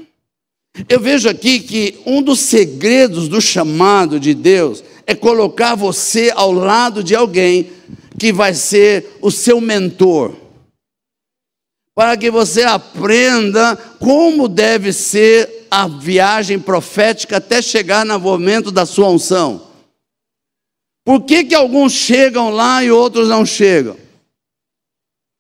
Eu 0.88 1.00
vejo 1.00 1.28
aqui 1.28 1.60
que 1.60 2.00
um 2.06 2.22
dos 2.22 2.40
segredos 2.40 3.28
do 3.28 3.42
chamado 3.42 4.20
de 4.20 4.34
Deus 4.34 4.84
é 5.06 5.16
colocar 5.16 5.76
você 5.76 6.32
ao 6.36 6.52
lado 6.52 7.04
de 7.04 7.16
alguém 7.16 7.72
que 8.20 8.32
vai 8.32 8.54
ser 8.54 9.18
o 9.22 9.32
seu 9.32 9.62
mentor, 9.62 10.36
para 11.96 12.18
que 12.18 12.30
você 12.30 12.64
aprenda 12.64 13.76
como 14.00 14.48
deve 14.48 14.92
ser 14.94 15.68
a 15.70 15.88
viagem 15.88 16.60
profética 16.60 17.38
até 17.38 17.62
chegar 17.62 18.06
no 18.06 18.20
momento 18.20 18.72
da 18.72 18.86
sua 18.86 19.10
unção. 19.10 19.68
Por 21.04 21.22
que, 21.22 21.46
que 21.46 21.56
alguns 21.56 21.94
chegam 21.94 22.50
lá 22.50 22.84
e 22.84 22.92
outros 22.92 23.30
não 23.30 23.46
chegam? 23.46 23.96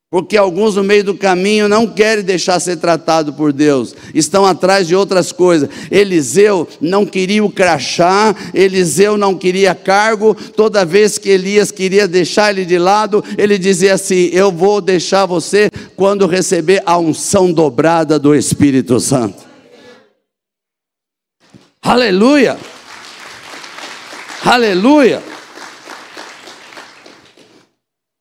Porque 0.09 0.37
alguns 0.37 0.77
no 0.77 0.85
meio 0.85 1.03
do 1.03 1.15
caminho 1.17 1.67
não 1.67 1.85
querem 1.85 2.23
deixar 2.23 2.61
ser 2.61 2.77
tratado 2.77 3.33
por 3.33 3.51
Deus, 3.51 3.93
estão 4.13 4.45
atrás 4.45 4.87
de 4.87 4.95
outras 4.95 5.33
coisas. 5.33 5.69
Eliseu 5.91 6.65
não 6.79 7.05
queria 7.05 7.43
o 7.43 7.51
crachá, 7.51 8.33
Eliseu 8.53 9.17
não 9.17 9.37
queria 9.37 9.75
cargo, 9.75 10.33
toda 10.33 10.85
vez 10.85 11.17
que 11.17 11.27
Elias 11.27 11.71
queria 11.71 12.07
deixar 12.07 12.51
ele 12.51 12.63
de 12.63 12.77
lado, 12.77 13.21
ele 13.37 13.57
dizia 13.57 13.95
assim: 13.95 14.29
Eu 14.31 14.49
vou 14.49 14.79
deixar 14.79 15.25
você 15.25 15.69
quando 15.97 16.25
receber 16.25 16.81
a 16.85 16.97
unção 16.97 17.51
dobrada 17.51 18.17
do 18.17 18.33
Espírito 18.33 19.01
Santo. 19.01 19.43
Aleluia! 21.81 22.57
Aleluia! 24.45 25.21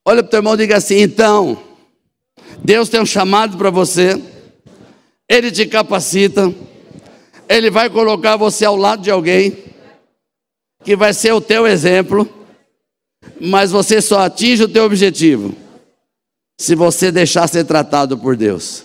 Olha 0.05 0.22
para 0.25 0.27
o 0.27 0.31
teu 0.31 0.38
irmão 0.38 0.55
e 0.55 0.57
diga 0.57 0.79
assim: 0.79 0.99
então. 0.99 1.75
Deus 2.64 2.88
tem 2.88 3.00
um 3.00 3.06
chamado 3.06 3.56
para 3.56 3.70
você, 3.70 4.20
Ele 5.28 5.50
te 5.50 5.66
capacita, 5.66 6.52
Ele 7.48 7.70
vai 7.70 7.88
colocar 7.90 8.36
você 8.36 8.64
ao 8.64 8.76
lado 8.76 9.02
de 9.02 9.10
alguém 9.10 9.56
que 10.84 10.96
vai 10.96 11.12
ser 11.12 11.32
o 11.32 11.40
teu 11.40 11.66
exemplo, 11.66 12.28
mas 13.40 13.70
você 13.70 14.00
só 14.00 14.20
atinge 14.20 14.64
o 14.64 14.68
teu 14.68 14.84
objetivo 14.84 15.54
se 16.58 16.74
você 16.74 17.12
deixar 17.12 17.48
ser 17.48 17.64
tratado 17.64 18.16
por 18.16 18.36
Deus. 18.36 18.84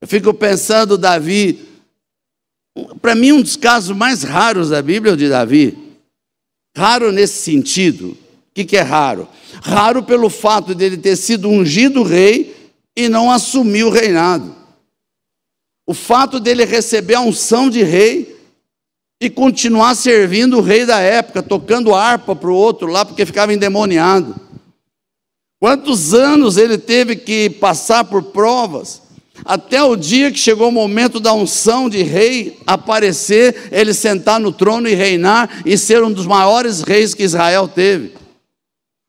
Eu 0.00 0.06
fico 0.06 0.32
pensando, 0.32 0.96
Davi, 0.96 1.68
para 3.02 3.14
mim, 3.14 3.32
um 3.32 3.42
dos 3.42 3.56
casos 3.56 3.94
mais 3.94 4.22
raros 4.22 4.70
da 4.70 4.80
Bíblia 4.80 5.14
é 5.14 5.16
de 5.16 5.28
Davi. 5.28 5.76
Raro 6.76 7.10
nesse 7.10 7.42
sentido 7.42 8.16
que, 8.58 8.64
que 8.64 8.76
é 8.76 8.82
raro? 8.82 9.28
Raro 9.62 10.02
pelo 10.02 10.28
fato 10.28 10.74
dele 10.74 10.96
ter 10.96 11.14
sido 11.14 11.48
ungido 11.48 12.02
rei 12.02 12.72
e 12.96 13.08
não 13.08 13.30
assumir 13.30 13.84
o 13.84 13.90
reinado. 13.90 14.52
O 15.86 15.94
fato 15.94 16.40
dele 16.40 16.64
receber 16.64 17.14
a 17.14 17.20
unção 17.20 17.70
de 17.70 17.84
rei 17.84 18.36
e 19.20 19.30
continuar 19.30 19.94
servindo 19.94 20.58
o 20.58 20.60
rei 20.60 20.84
da 20.84 20.98
época, 20.98 21.42
tocando 21.42 21.94
harpa 21.94 22.34
para 22.34 22.50
o 22.50 22.54
outro 22.54 22.88
lá, 22.88 23.04
porque 23.04 23.24
ficava 23.24 23.54
endemoniado. 23.54 24.34
Quantos 25.60 26.12
anos 26.12 26.56
ele 26.56 26.78
teve 26.78 27.14
que 27.14 27.50
passar 27.50 28.04
por 28.04 28.24
provas, 28.24 29.02
até 29.44 29.82
o 29.82 29.94
dia 29.94 30.32
que 30.32 30.38
chegou 30.38 30.68
o 30.68 30.72
momento 30.72 31.20
da 31.20 31.32
unção 31.32 31.88
de 31.88 32.02
rei 32.02 32.58
aparecer, 32.66 33.68
ele 33.70 33.94
sentar 33.94 34.40
no 34.40 34.52
trono 34.52 34.88
e 34.88 34.94
reinar 34.94 35.62
e 35.64 35.78
ser 35.78 36.02
um 36.02 36.12
dos 36.12 36.26
maiores 36.26 36.82
reis 36.82 37.14
que 37.14 37.22
Israel 37.22 37.68
teve 37.68 38.18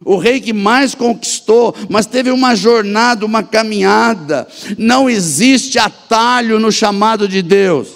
o 0.03 0.17
rei 0.17 0.39
que 0.39 0.53
mais 0.53 0.95
conquistou, 0.95 1.75
mas 1.89 2.05
teve 2.05 2.31
uma 2.31 2.55
jornada, 2.55 3.25
uma 3.25 3.43
caminhada. 3.43 4.47
Não 4.77 5.09
existe 5.09 5.77
atalho 5.77 6.59
no 6.59 6.71
chamado 6.71 7.27
de 7.27 7.41
Deus. 7.41 7.89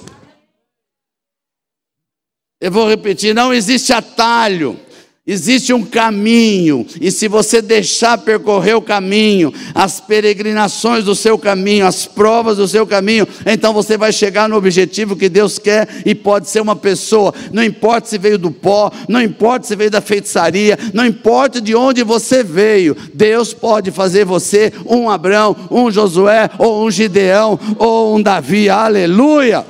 Eu 2.59 2.71
vou 2.71 2.87
repetir: 2.87 3.33
não 3.33 3.53
existe 3.53 3.93
atalho. 3.93 4.79
Existe 5.25 5.71
um 5.71 5.85
caminho, 5.85 6.85
e 6.99 7.09
se 7.09 7.29
você 7.29 7.61
deixar 7.61 8.17
percorrer 8.17 8.75
o 8.75 8.81
caminho, 8.81 9.53
as 9.73 10.01
peregrinações 10.01 11.05
do 11.05 11.15
seu 11.15 11.37
caminho, 11.37 11.87
as 11.87 12.05
provas 12.05 12.57
do 12.57 12.67
seu 12.67 12.85
caminho, 12.85 13.25
então 13.45 13.71
você 13.71 13.95
vai 13.95 14.11
chegar 14.11 14.49
no 14.49 14.57
objetivo 14.57 15.15
que 15.15 15.29
Deus 15.29 15.57
quer 15.57 15.87
e 16.05 16.13
pode 16.13 16.49
ser 16.49 16.59
uma 16.59 16.75
pessoa. 16.75 17.33
Não 17.53 17.63
importa 17.63 18.09
se 18.09 18.17
veio 18.17 18.37
do 18.37 18.51
pó, 18.51 18.91
não 19.07 19.21
importa 19.21 19.65
se 19.65 19.77
veio 19.77 19.89
da 19.89 20.01
feitiçaria, 20.01 20.77
não 20.93 21.05
importa 21.05 21.61
de 21.61 21.73
onde 21.73 22.03
você 22.03 22.43
veio, 22.43 22.93
Deus 23.13 23.53
pode 23.53 23.91
fazer 23.91 24.25
você 24.25 24.73
um 24.85 25.09
Abraão, 25.09 25.55
um 25.71 25.89
Josué, 25.89 26.49
ou 26.59 26.85
um 26.85 26.91
Gideão, 26.91 27.57
ou 27.79 28.17
um 28.17 28.21
Davi. 28.21 28.69
Aleluia! 28.69 29.65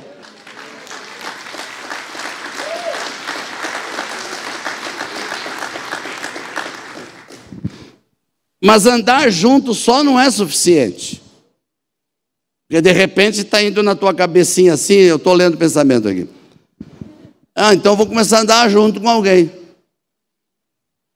Mas 8.64 8.86
andar 8.86 9.30
junto 9.30 9.74
só 9.74 10.02
não 10.02 10.18
é 10.18 10.30
suficiente. 10.30 11.20
Porque 12.66 12.80
de 12.80 12.92
repente 12.92 13.40
está 13.40 13.62
indo 13.62 13.82
na 13.82 13.94
tua 13.94 14.14
cabecinha 14.14 14.72
assim, 14.72 14.94
eu 14.94 15.16
estou 15.16 15.34
lendo 15.34 15.58
pensamento 15.58 16.08
aqui. 16.08 16.26
Ah, 17.54 17.74
então 17.74 17.94
vou 17.94 18.06
começar 18.06 18.38
a 18.38 18.40
andar 18.40 18.70
junto 18.70 19.02
com 19.02 19.08
alguém. 19.10 19.52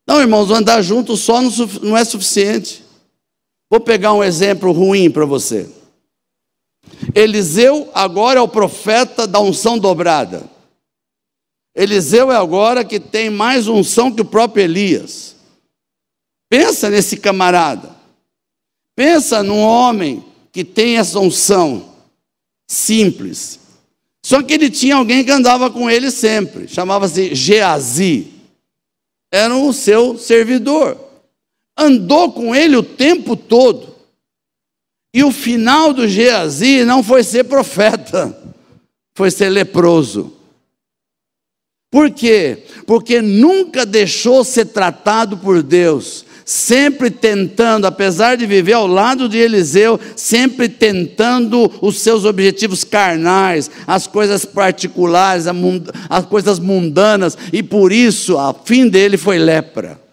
Não, 0.06 0.20
irmãos, 0.20 0.50
andar 0.50 0.82
junto 0.82 1.16
só 1.16 1.40
não 1.80 1.96
é 1.96 2.04
suficiente. 2.04 2.84
Vou 3.70 3.80
pegar 3.80 4.12
um 4.12 4.22
exemplo 4.22 4.70
ruim 4.70 5.10
para 5.10 5.24
você. 5.24 5.70
Eliseu 7.14 7.90
agora 7.94 8.40
é 8.40 8.42
o 8.42 8.48
profeta 8.48 9.26
da 9.26 9.40
unção 9.40 9.78
dobrada. 9.78 10.42
Eliseu 11.74 12.30
é 12.30 12.36
agora 12.36 12.84
que 12.84 13.00
tem 13.00 13.30
mais 13.30 13.68
unção 13.68 14.12
que 14.12 14.20
o 14.20 14.26
próprio 14.26 14.64
Elias. 14.64 15.37
Pensa 16.48 16.88
nesse 16.88 17.16
camarada. 17.16 17.96
Pensa 18.96 19.42
num 19.42 19.60
homem 19.60 20.24
que 20.50 20.64
tem 20.64 20.98
essa 20.98 21.18
unção 21.18 21.94
simples. 22.66 23.60
Só 24.24 24.42
que 24.42 24.54
ele 24.54 24.70
tinha 24.70 24.96
alguém 24.96 25.24
que 25.24 25.30
andava 25.30 25.70
com 25.70 25.88
ele 25.90 26.10
sempre, 26.10 26.68
chamava-se 26.68 27.34
Geazi. 27.34 28.32
Era 29.32 29.54
o 29.54 29.72
seu 29.72 30.18
servidor. 30.18 30.98
Andou 31.76 32.32
com 32.32 32.54
ele 32.54 32.76
o 32.76 32.82
tempo 32.82 33.36
todo. 33.36 33.94
E 35.14 35.22
o 35.22 35.30
final 35.30 35.92
do 35.92 36.06
Geazi 36.06 36.84
não 36.84 37.02
foi 37.02 37.22
ser 37.22 37.44
profeta, 37.44 38.36
foi 39.14 39.30
ser 39.30 39.48
leproso. 39.48 40.32
Por 41.90 42.10
quê? 42.10 42.64
Porque 42.86 43.22
nunca 43.22 43.86
deixou 43.86 44.44
ser 44.44 44.66
tratado 44.66 45.38
por 45.38 45.62
Deus, 45.62 46.24
sempre 46.48 47.10
tentando, 47.10 47.86
apesar 47.86 48.34
de 48.34 48.46
viver 48.46 48.72
ao 48.72 48.86
lado 48.86 49.28
de 49.28 49.36
Eliseu, 49.36 50.00
sempre 50.16 50.66
tentando 50.66 51.70
os 51.82 52.00
seus 52.00 52.24
objetivos 52.24 52.84
carnais, 52.84 53.70
as 53.86 54.06
coisas 54.06 54.46
particulares, 54.46 55.44
as 56.08 56.24
coisas 56.24 56.58
mundanas, 56.58 57.36
e 57.52 57.62
por 57.62 57.92
isso 57.92 58.38
a 58.38 58.54
fim 58.64 58.88
dele 58.88 59.18
foi 59.18 59.36
lepra. 59.36 60.07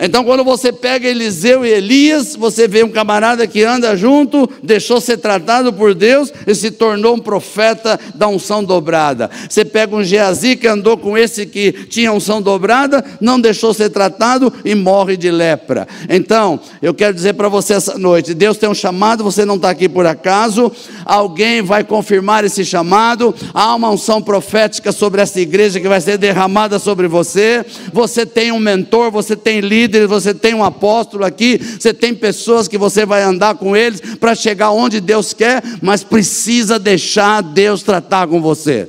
Então, 0.00 0.24
quando 0.24 0.42
você 0.42 0.72
pega 0.72 1.08
Eliseu 1.08 1.64
e 1.64 1.70
Elias, 1.70 2.34
você 2.34 2.66
vê 2.66 2.82
um 2.82 2.88
camarada 2.88 3.46
que 3.46 3.62
anda 3.62 3.96
junto, 3.96 4.48
deixou 4.62 5.00
ser 5.00 5.18
tratado 5.18 5.72
por 5.72 5.94
Deus 5.94 6.32
e 6.46 6.54
se 6.54 6.70
tornou 6.70 7.14
um 7.14 7.18
profeta 7.18 7.98
da 8.14 8.26
unção 8.26 8.64
dobrada. 8.64 9.30
Você 9.48 9.64
pega 9.64 9.94
um 9.94 10.02
Geazi 10.02 10.56
que 10.56 10.66
andou 10.66 10.96
com 10.96 11.16
esse 11.16 11.46
que 11.46 11.72
tinha 11.72 12.12
unção 12.12 12.42
dobrada, 12.42 13.04
não 13.20 13.40
deixou 13.40 13.72
ser 13.72 13.90
tratado 13.90 14.52
e 14.64 14.74
morre 14.74 15.16
de 15.16 15.30
lepra. 15.30 15.86
Então, 16.08 16.58
eu 16.82 16.92
quero 16.92 17.14
dizer 17.14 17.34
para 17.34 17.48
você 17.48 17.74
essa 17.74 17.96
noite: 17.96 18.34
Deus 18.34 18.56
tem 18.56 18.68
um 18.68 18.74
chamado, 18.74 19.22
você 19.22 19.44
não 19.44 19.56
está 19.56 19.70
aqui 19.70 19.88
por 19.88 20.06
acaso, 20.06 20.72
alguém 21.04 21.62
vai 21.62 21.84
confirmar 21.84 22.44
esse 22.44 22.64
chamado, 22.64 23.34
há 23.52 23.74
uma 23.74 23.90
unção 23.90 24.20
profética 24.20 24.90
sobre 24.90 25.22
essa 25.22 25.40
igreja 25.40 25.78
que 25.78 25.88
vai 25.88 26.00
ser 26.00 26.18
derramada 26.18 26.78
sobre 26.80 27.06
você. 27.06 27.64
Você 27.92 28.26
tem 28.26 28.50
um 28.50 28.58
mentor, 28.58 29.10
você 29.10 29.36
tem 29.36 29.60
líder 29.60 29.83
líderes, 29.84 30.08
você 30.08 30.32
tem 30.32 30.54
um 30.54 30.64
apóstolo 30.64 31.24
aqui, 31.24 31.58
você 31.58 31.92
tem 31.92 32.14
pessoas 32.14 32.66
que 32.66 32.78
você 32.78 33.04
vai 33.04 33.22
andar 33.22 33.56
com 33.56 33.76
eles 33.76 34.00
para 34.16 34.34
chegar 34.34 34.70
onde 34.70 35.00
Deus 35.00 35.32
quer, 35.32 35.62
mas 35.82 36.02
precisa 36.02 36.78
deixar 36.78 37.42
Deus 37.42 37.82
tratar 37.82 38.26
com 38.26 38.40
você. 38.40 38.88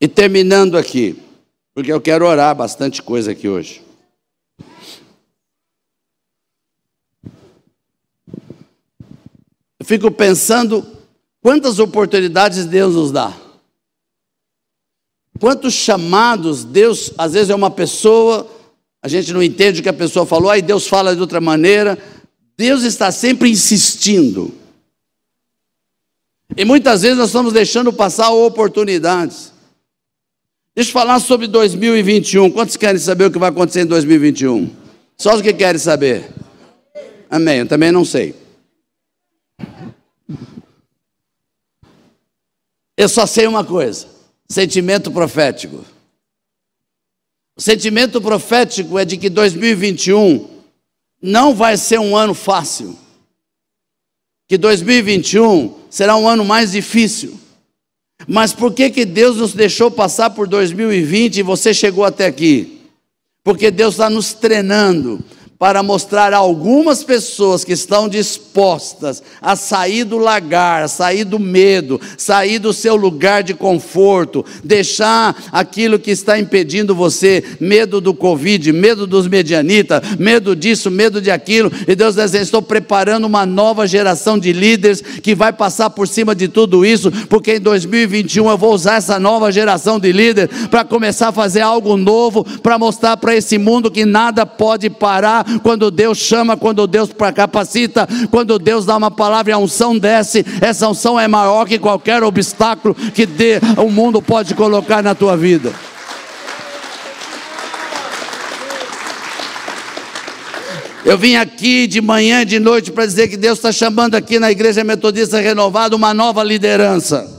E 0.00 0.06
terminando 0.06 0.78
aqui, 0.78 1.16
porque 1.74 1.92
eu 1.92 2.00
quero 2.00 2.24
orar 2.24 2.54
bastante 2.54 3.02
coisa 3.02 3.32
aqui 3.32 3.48
hoje. 3.48 3.87
Fico 9.88 10.10
pensando 10.10 10.86
quantas 11.40 11.78
oportunidades 11.78 12.66
Deus 12.66 12.94
nos 12.94 13.10
dá. 13.10 13.34
Quantos 15.40 15.72
chamados 15.72 16.62
Deus, 16.62 17.10
às 17.16 17.32
vezes 17.32 17.48
é 17.48 17.54
uma 17.54 17.70
pessoa, 17.70 18.46
a 19.00 19.08
gente 19.08 19.32
não 19.32 19.42
entende 19.42 19.80
o 19.80 19.82
que 19.82 19.88
a 19.88 19.94
pessoa 19.94 20.26
falou, 20.26 20.50
aí 20.50 20.60
Deus 20.60 20.86
fala 20.86 21.14
de 21.14 21.22
outra 21.22 21.40
maneira. 21.40 21.98
Deus 22.54 22.82
está 22.82 23.10
sempre 23.10 23.48
insistindo. 23.48 24.52
E 26.54 26.66
muitas 26.66 27.00
vezes 27.00 27.16
nós 27.16 27.28
estamos 27.28 27.54
deixando 27.54 27.90
passar 27.90 28.30
oportunidades. 28.30 29.54
Deixa 30.74 30.90
eu 30.90 30.92
falar 30.92 31.18
sobre 31.18 31.46
2021. 31.46 32.50
Quantos 32.50 32.76
querem 32.76 33.00
saber 33.00 33.24
o 33.24 33.30
que 33.30 33.38
vai 33.38 33.48
acontecer 33.48 33.80
em 33.80 33.86
2021? 33.86 34.70
Só 35.16 35.34
os 35.34 35.40
que 35.40 35.54
querem 35.54 35.78
saber. 35.78 36.28
Amém. 37.30 37.60
Eu 37.60 37.66
também 37.66 37.90
não 37.90 38.04
sei. 38.04 38.47
Eu 42.98 43.08
só 43.08 43.24
sei 43.26 43.46
uma 43.46 43.64
coisa: 43.64 44.08
sentimento 44.48 45.12
profético. 45.12 45.84
O 47.56 47.62
sentimento 47.62 48.20
profético 48.20 48.98
é 48.98 49.04
de 49.04 49.16
que 49.16 49.30
2021 49.30 50.48
não 51.22 51.54
vai 51.54 51.76
ser 51.76 52.00
um 52.00 52.16
ano 52.16 52.34
fácil. 52.34 52.98
Que 54.48 54.58
2021 54.58 55.76
será 55.88 56.16
um 56.16 56.28
ano 56.28 56.44
mais 56.44 56.72
difícil. 56.72 57.38
Mas 58.26 58.52
por 58.52 58.74
que, 58.74 58.90
que 58.90 59.04
Deus 59.04 59.36
nos 59.36 59.52
deixou 59.52 59.92
passar 59.92 60.30
por 60.30 60.48
2020 60.48 61.36
e 61.36 61.42
você 61.42 61.72
chegou 61.72 62.04
até 62.04 62.26
aqui? 62.26 62.80
Porque 63.44 63.70
Deus 63.70 63.94
está 63.94 64.10
nos 64.10 64.32
treinando 64.32 65.24
para 65.58 65.82
mostrar 65.82 66.32
a 66.32 66.36
algumas 66.36 67.02
pessoas 67.02 67.64
que 67.64 67.72
estão 67.72 68.08
dispostas 68.08 69.20
a 69.42 69.56
sair 69.56 70.04
do 70.04 70.16
lagar, 70.16 70.88
sair 70.88 71.24
do 71.24 71.38
medo, 71.38 72.00
sair 72.16 72.60
do 72.60 72.72
seu 72.72 72.94
lugar 72.94 73.42
de 73.42 73.54
conforto, 73.54 74.44
deixar 74.62 75.34
aquilo 75.50 75.98
que 75.98 76.12
está 76.12 76.38
impedindo 76.38 76.94
você, 76.94 77.42
medo 77.58 78.00
do 78.00 78.14
Covid, 78.14 78.72
medo 78.72 79.04
dos 79.04 79.26
medianitas, 79.26 80.00
medo 80.16 80.54
disso, 80.54 80.92
medo 80.92 81.20
de 81.20 81.30
aquilo, 81.30 81.72
e 81.88 81.94
Deus 81.96 82.14
diz: 82.14 82.24
assim, 82.24 82.38
estou 82.38 82.62
preparando 82.62 83.26
uma 83.26 83.44
nova 83.44 83.84
geração 83.84 84.38
de 84.38 84.52
líderes 84.52 85.00
que 85.00 85.34
vai 85.34 85.52
passar 85.52 85.90
por 85.90 86.06
cima 86.06 86.36
de 86.36 86.46
tudo 86.46 86.86
isso, 86.86 87.10
porque 87.28 87.56
em 87.56 87.60
2021 87.60 88.48
eu 88.48 88.58
vou 88.58 88.72
usar 88.72 88.96
essa 88.96 89.18
nova 89.18 89.50
geração 89.50 89.98
de 89.98 90.12
líderes 90.12 90.68
para 90.68 90.84
começar 90.84 91.28
a 91.28 91.32
fazer 91.32 91.62
algo 91.62 91.96
novo, 91.96 92.44
para 92.60 92.78
mostrar 92.78 93.16
para 93.16 93.34
esse 93.34 93.58
mundo 93.58 93.90
que 93.90 94.04
nada 94.04 94.46
pode 94.46 94.88
parar 94.88 95.47
quando 95.62 95.90
Deus 95.90 96.18
chama, 96.18 96.56
quando 96.56 96.86
Deus 96.86 97.10
capacita, 97.34 98.08
quando 98.30 98.58
Deus 98.58 98.84
dá 98.84 98.96
uma 98.96 99.10
palavra 99.10 99.52
e 99.52 99.54
a 99.54 99.58
unção 99.58 99.98
desce, 99.98 100.44
essa 100.60 100.88
unção 100.88 101.18
é 101.18 101.28
maior 101.28 101.66
que 101.66 101.78
qualquer 101.78 102.22
obstáculo 102.22 102.94
que 102.94 103.26
dê, 103.26 103.60
o 103.76 103.90
mundo 103.90 104.20
pode 104.20 104.54
colocar 104.54 105.02
na 105.02 105.14
tua 105.14 105.36
vida. 105.36 105.72
Eu 111.04 111.16
vim 111.16 111.36
aqui 111.36 111.86
de 111.86 112.02
manhã 112.02 112.42
e 112.42 112.44
de 112.44 112.58
noite 112.58 112.92
para 112.92 113.06
dizer 113.06 113.28
que 113.28 113.36
Deus 113.36 113.58
está 113.58 113.72
chamando 113.72 114.14
aqui 114.14 114.38
na 114.38 114.50
Igreja 114.50 114.84
Metodista 114.84 115.40
Renovada 115.40 115.96
uma 115.96 116.12
nova 116.12 116.44
liderança. 116.44 117.38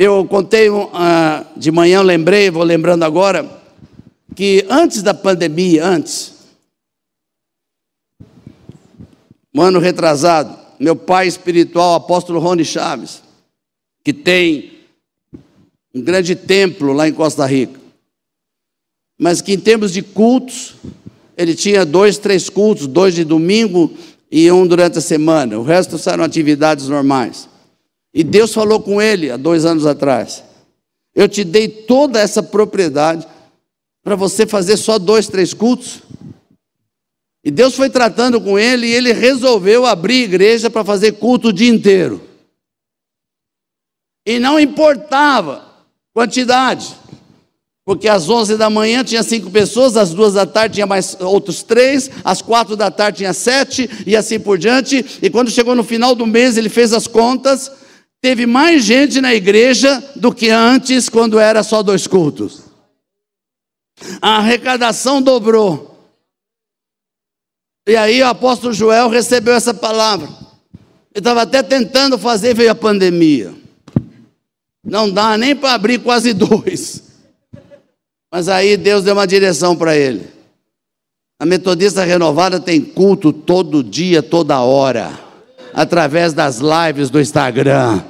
Eu 0.00 0.24
contei 0.24 0.70
uh, 0.70 0.88
de 1.56 1.72
manhã, 1.72 2.00
lembrei, 2.02 2.52
vou 2.52 2.62
lembrando 2.62 3.02
agora, 3.02 3.60
que 4.36 4.64
antes 4.70 5.02
da 5.02 5.12
pandemia, 5.12 5.84
antes, 5.84 6.34
um 9.52 9.60
ano 9.60 9.80
retrasado, 9.80 10.56
meu 10.78 10.94
pai 10.94 11.26
espiritual, 11.26 11.96
apóstolo 11.96 12.38
Rony 12.38 12.64
Chaves, 12.64 13.24
que 14.04 14.12
tem 14.12 14.78
um 15.92 16.00
grande 16.00 16.36
templo 16.36 16.92
lá 16.92 17.08
em 17.08 17.12
Costa 17.12 17.44
Rica, 17.44 17.80
mas 19.18 19.42
que 19.42 19.52
em 19.52 19.58
termos 19.58 19.92
de 19.92 20.02
cultos, 20.02 20.76
ele 21.36 21.56
tinha 21.56 21.84
dois, 21.84 22.18
três 22.18 22.48
cultos, 22.48 22.86
dois 22.86 23.16
de 23.16 23.24
domingo 23.24 23.92
e 24.30 24.48
um 24.52 24.64
durante 24.64 24.98
a 24.98 25.00
semana, 25.00 25.58
o 25.58 25.64
resto 25.64 25.98
eram 26.08 26.22
atividades 26.22 26.88
normais. 26.88 27.48
E 28.12 28.24
Deus 28.24 28.54
falou 28.54 28.80
com 28.80 29.00
ele 29.00 29.30
há 29.30 29.36
dois 29.36 29.64
anos 29.64 29.86
atrás: 29.86 30.42
Eu 31.14 31.28
te 31.28 31.44
dei 31.44 31.68
toda 31.68 32.18
essa 32.18 32.42
propriedade 32.42 33.26
para 34.02 34.16
você 34.16 34.46
fazer 34.46 34.76
só 34.76 34.98
dois, 34.98 35.28
três 35.28 35.52
cultos. 35.52 36.02
E 37.44 37.50
Deus 37.50 37.74
foi 37.74 37.88
tratando 37.88 38.40
com 38.40 38.58
ele 38.58 38.86
e 38.86 38.92
ele 38.92 39.12
resolveu 39.12 39.86
abrir 39.86 40.24
igreja 40.24 40.68
para 40.68 40.84
fazer 40.84 41.12
culto 41.12 41.48
o 41.48 41.52
dia 41.52 41.68
inteiro. 41.68 42.20
E 44.26 44.38
não 44.38 44.58
importava 44.60 45.64
quantidade, 46.12 46.94
porque 47.84 48.08
às 48.08 48.28
11 48.28 48.56
da 48.56 48.68
manhã 48.68 49.02
tinha 49.02 49.22
cinco 49.22 49.50
pessoas, 49.50 49.96
às 49.96 50.12
duas 50.12 50.34
da 50.34 50.44
tarde 50.44 50.74
tinha 50.74 50.86
mais 50.86 51.16
outros 51.20 51.62
três, 51.62 52.10
às 52.24 52.42
quatro 52.42 52.76
da 52.76 52.90
tarde 52.90 53.18
tinha 53.18 53.32
sete, 53.32 53.88
e 54.06 54.14
assim 54.14 54.38
por 54.38 54.58
diante. 54.58 55.18
E 55.22 55.30
quando 55.30 55.50
chegou 55.50 55.74
no 55.74 55.84
final 55.84 56.14
do 56.14 56.26
mês, 56.26 56.58
ele 56.58 56.68
fez 56.68 56.92
as 56.92 57.06
contas 57.06 57.70
Teve 58.20 58.46
mais 58.46 58.84
gente 58.84 59.20
na 59.20 59.32
igreja 59.32 60.02
do 60.16 60.32
que 60.32 60.50
antes, 60.50 61.08
quando 61.08 61.38
era 61.38 61.62
só 61.62 61.82
dois 61.82 62.06
cultos. 62.06 62.62
A 64.20 64.38
arrecadação 64.38 65.22
dobrou. 65.22 65.96
E 67.86 67.96
aí 67.96 68.20
o 68.20 68.26
apóstolo 68.26 68.72
Joel 68.72 69.08
recebeu 69.08 69.54
essa 69.54 69.72
palavra. 69.72 70.28
Ele 71.14 71.20
estava 71.20 71.42
até 71.42 71.62
tentando 71.62 72.18
fazer, 72.18 72.54
veio 72.54 72.72
a 72.72 72.74
pandemia. 72.74 73.54
Não 74.84 75.10
dá 75.10 75.36
nem 75.38 75.54
para 75.54 75.74
abrir 75.74 76.00
quase 76.00 76.32
dois. 76.34 77.04
Mas 78.32 78.48
aí 78.48 78.76
Deus 78.76 79.04
deu 79.04 79.14
uma 79.14 79.26
direção 79.26 79.76
para 79.76 79.96
ele. 79.96 80.28
A 81.40 81.46
Metodista 81.46 82.04
Renovada 82.04 82.58
tem 82.58 82.80
culto 82.80 83.32
todo 83.32 83.82
dia, 83.82 84.22
toda 84.22 84.60
hora 84.60 85.27
através 85.74 86.32
das 86.32 86.60
lives 86.60 87.10
do 87.10 87.20
Instagram. 87.20 88.00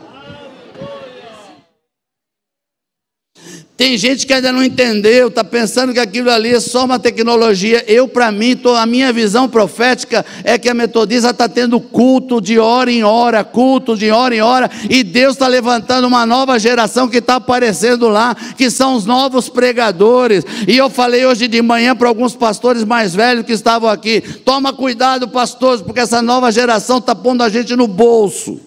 Tem 3.78 3.96
gente 3.96 4.26
que 4.26 4.32
ainda 4.32 4.50
não 4.50 4.64
entendeu, 4.64 5.28
está 5.28 5.44
pensando 5.44 5.92
que 5.92 6.00
aquilo 6.00 6.32
ali 6.32 6.52
é 6.52 6.58
só 6.58 6.84
uma 6.84 6.98
tecnologia. 6.98 7.84
Eu, 7.86 8.08
para 8.08 8.32
mim, 8.32 8.56
tô, 8.56 8.74
a 8.74 8.84
minha 8.84 9.12
visão 9.12 9.48
profética 9.48 10.26
é 10.42 10.58
que 10.58 10.68
a 10.68 10.74
metodista 10.74 11.30
está 11.30 11.48
tendo 11.48 11.78
culto 11.78 12.40
de 12.40 12.58
hora 12.58 12.90
em 12.90 13.04
hora, 13.04 13.44
culto 13.44 13.96
de 13.96 14.10
hora 14.10 14.34
em 14.34 14.40
hora, 14.40 14.68
e 14.90 15.04
Deus 15.04 15.34
está 15.34 15.46
levantando 15.46 16.08
uma 16.08 16.26
nova 16.26 16.58
geração 16.58 17.06
que 17.06 17.18
está 17.18 17.36
aparecendo 17.36 18.08
lá, 18.08 18.34
que 18.56 18.68
são 18.68 18.96
os 18.96 19.06
novos 19.06 19.48
pregadores. 19.48 20.44
E 20.66 20.76
eu 20.76 20.90
falei 20.90 21.24
hoje 21.24 21.46
de 21.46 21.62
manhã 21.62 21.94
para 21.94 22.08
alguns 22.08 22.34
pastores 22.34 22.82
mais 22.82 23.14
velhos 23.14 23.46
que 23.46 23.52
estavam 23.52 23.88
aqui: 23.88 24.20
toma 24.44 24.72
cuidado, 24.72 25.28
pastores, 25.28 25.82
porque 25.82 26.00
essa 26.00 26.20
nova 26.20 26.50
geração 26.50 26.98
está 26.98 27.14
pondo 27.14 27.44
a 27.44 27.48
gente 27.48 27.76
no 27.76 27.86
bolso. 27.86 28.58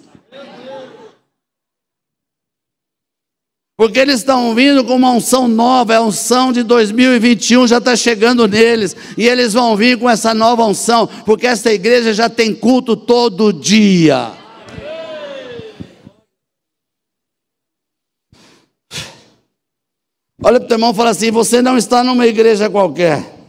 Porque 3.81 3.97
eles 3.97 4.17
estão 4.17 4.53
vindo 4.53 4.83
com 4.83 4.95
uma 4.95 5.09
unção 5.09 5.47
nova, 5.47 5.91
é 5.91 5.97
a 5.97 6.01
unção 6.03 6.51
de 6.51 6.61
2021 6.61 7.65
já 7.65 7.79
está 7.79 7.95
chegando 7.95 8.47
neles, 8.47 8.95
e 9.17 9.27
eles 9.27 9.53
vão 9.53 9.75
vir 9.75 9.97
com 9.97 10.07
essa 10.07 10.35
nova 10.35 10.63
unção, 10.63 11.09
porque 11.25 11.47
essa 11.47 11.73
igreja 11.73 12.13
já 12.13 12.29
tem 12.29 12.53
culto 12.53 12.95
todo 12.95 13.51
dia. 13.51 14.33
Olha 20.43 20.59
para 20.59 20.65
o 20.65 20.67
teu 20.67 20.75
irmão 20.75 20.91
e 20.91 20.95
fala 20.95 21.09
assim: 21.09 21.31
você 21.31 21.59
não 21.59 21.75
está 21.75 22.03
numa 22.03 22.27
igreja 22.27 22.69
qualquer. 22.69 23.40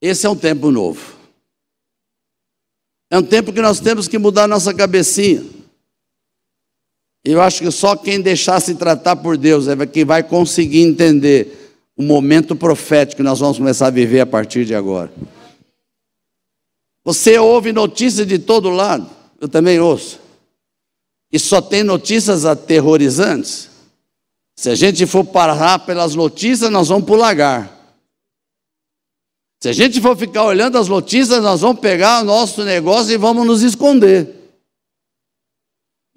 Esse 0.00 0.26
é 0.26 0.30
um 0.30 0.36
tempo 0.36 0.70
novo. 0.70 1.14
É 3.10 3.18
um 3.18 3.22
tempo 3.22 3.52
que 3.52 3.60
nós 3.60 3.80
temos 3.80 4.06
que 4.08 4.18
mudar 4.18 4.46
nossa 4.46 4.72
cabecinha. 4.72 5.44
Eu 7.24 7.42
acho 7.42 7.62
que 7.62 7.70
só 7.70 7.96
quem 7.96 8.20
deixar 8.20 8.60
se 8.60 8.74
tratar 8.76 9.16
por 9.16 9.36
Deus 9.36 9.68
é 9.68 9.86
que 9.86 10.04
vai 10.04 10.22
conseguir 10.22 10.80
entender 10.80 11.76
o 11.96 12.02
momento 12.02 12.56
profético 12.56 13.18
que 13.18 13.22
nós 13.22 13.40
vamos 13.40 13.58
começar 13.58 13.88
a 13.88 13.90
viver 13.90 14.20
a 14.20 14.26
partir 14.26 14.64
de 14.64 14.74
agora. 14.74 15.12
Você 17.04 17.38
ouve 17.38 17.72
notícias 17.72 18.26
de 18.26 18.38
todo 18.38 18.70
lado, 18.70 19.08
eu 19.40 19.48
também 19.48 19.80
ouço. 19.80 20.18
E 21.32 21.38
só 21.38 21.60
tem 21.60 21.82
notícias 21.82 22.44
aterrorizantes. 22.44 23.68
Se 24.56 24.70
a 24.70 24.74
gente 24.74 25.06
for 25.06 25.24
parar 25.24 25.80
pelas 25.80 26.14
notícias, 26.14 26.70
nós 26.70 26.88
vamos 26.88 27.04
para 27.04 27.14
o 27.14 27.18
lagar. 27.18 27.79
Se 29.62 29.68
a 29.68 29.72
gente 29.74 30.00
for 30.00 30.16
ficar 30.16 30.44
olhando 30.44 30.78
as 30.78 30.88
notícias, 30.88 31.42
nós 31.42 31.60
vamos 31.60 31.80
pegar 31.80 32.24
nosso 32.24 32.64
negócio 32.64 33.12
e 33.12 33.18
vamos 33.18 33.46
nos 33.46 33.60
esconder. 33.60 34.39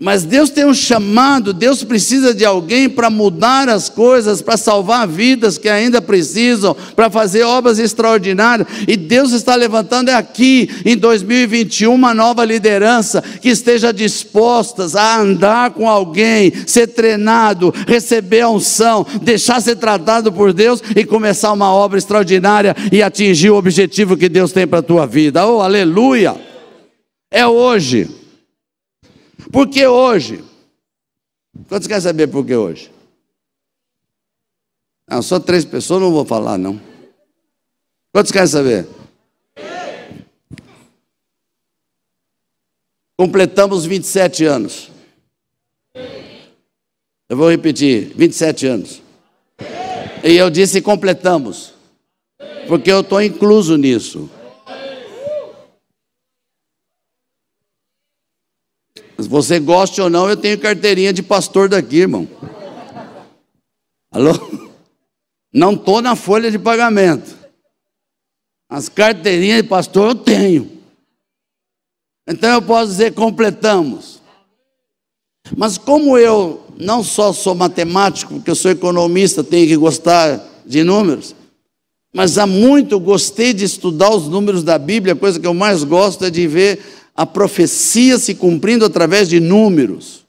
Mas 0.04 0.26
Deus 0.26 0.50
tem 0.50 0.66
um 0.66 0.74
chamado, 0.74 1.54
Deus 1.54 1.82
precisa 1.82 2.34
de 2.34 2.44
alguém 2.44 2.90
para 2.90 3.10
mudar 3.10 3.70
as 3.70 3.88
coisas, 3.88 4.42
para 4.42 4.58
salvar 4.58 5.08
vidas 5.08 5.58
que 5.58 5.70
ainda 5.70 6.02
precisam, 6.02 6.76
para 6.94 7.10
fazer 7.10 7.44
obras 7.44 7.80
extraordinárias. 7.80 8.68
E 8.86 8.98
Deus 8.98 9.32
está 9.32 9.56
levantando 9.56 10.10
aqui 10.10 10.70
em 10.84 10.98
2021 10.98 11.94
uma 11.94 12.14
nova 12.14 12.44
liderança 12.44 13.24
que 13.42 13.48
esteja 13.48 13.94
disposta 13.94 14.86
a 15.00 15.22
andar 15.22 15.72
com 15.72 15.90
alguém, 15.90 16.52
ser 16.68 16.88
treinado, 16.88 17.74
receber 17.88 18.42
a 18.42 18.50
unção, 18.50 19.08
deixar 19.22 19.62
ser 19.62 19.78
tratado 19.78 20.34
por 20.34 20.52
Deus 20.52 20.84
e 20.98 21.06
começar 21.06 21.54
uma 21.54 21.72
obra 21.72 21.98
extraordinária 21.98 22.76
e 22.92 23.02
atingir 23.02 23.52
o 23.52 23.56
objetivo 23.56 24.18
que 24.18 24.28
Deus 24.28 24.52
tem 24.52 24.68
para 24.68 24.80
a 24.80 24.84
tua 24.84 25.08
vida. 25.08 25.48
Oh, 25.48 25.62
aleluia! 25.62 26.36
É 27.32 27.48
hoje. 27.48 28.23
Por 29.52 29.68
que 29.68 29.86
hoje? 29.86 30.44
Quantos 31.68 31.88
querem 31.88 32.02
saber 32.02 32.28
por 32.28 32.46
que 32.46 32.56
hoje? 32.56 32.92
Não, 35.08 35.22
só 35.22 35.40
três 35.40 35.66
pessoas, 35.66 36.02
não 36.02 36.12
vou 36.12 36.26
falar, 36.26 36.58
não. 36.58 36.80
Quantos 38.12 38.32
querem 38.32 38.48
saber? 38.48 38.88
Completamos 43.18 43.86
27 43.86 44.46
anos. 44.46 44.92
Eu 47.30 47.38
vou 47.38 47.50
repetir: 47.50 48.14
27 48.16 48.68
anos. 48.68 49.02
E 50.24 50.36
eu 50.36 50.50
disse 50.50 50.82
completamos, 50.82 51.74
porque 52.68 52.92
eu 52.92 53.02
estou 53.02 53.22
incluso 53.22 53.78
nisso. 53.78 54.30
Se 59.24 59.30
você 59.30 59.58
goste 59.58 60.02
ou 60.02 60.10
não, 60.10 60.30
eu 60.30 60.36
tenho 60.36 60.60
carteirinha 60.60 61.14
de 61.14 61.24
pastor 61.24 61.70
daqui, 61.70 62.00
irmão. 62.00 62.28
Alô? 64.12 64.34
Não 65.54 65.74
estou 65.74 66.02
na 66.02 66.14
folha 66.14 66.52
de 66.52 66.60
pagamento. 66.60 67.38
As 68.70 68.90
carteirinhas 68.90 69.62
de 69.62 69.70
pastor 69.70 70.10
eu 70.10 70.16
tenho. 70.16 70.72
Então 72.28 72.50
eu 72.52 72.62
posso 72.62 72.92
dizer 72.92 73.14
completamos. 73.14 74.22
Mas 75.56 75.78
como 75.78 76.18
eu 76.18 76.66
não 76.78 77.02
só 77.02 77.32
sou 77.32 77.56
matemático, 77.56 78.34
porque 78.34 78.52
eu 78.52 78.56
sou 78.56 78.72
economista, 78.72 79.44
tenho 79.44 79.68
que 79.68 79.78
gostar 79.78 80.44
de 80.66 80.84
números, 80.84 81.34
mas 82.14 82.38
há 82.38 82.46
muito 82.46 83.00
gostei 83.00 83.54
de 83.54 83.64
estudar 83.64 84.10
os 84.14 84.28
números 84.28 84.64
da 84.64 84.78
Bíblia, 84.78 85.14
a 85.14 85.18
coisa 85.18 85.40
que 85.40 85.48
eu 85.48 85.54
mais 85.54 85.84
gosto 85.84 86.26
é 86.26 86.30
de 86.30 86.46
ver 86.46 87.03
a 87.16 87.26
profecia 87.26 88.18
se 88.18 88.34
cumprindo 88.36 88.86
através 88.86 89.30
de 89.30 89.40
números. 89.40 90.26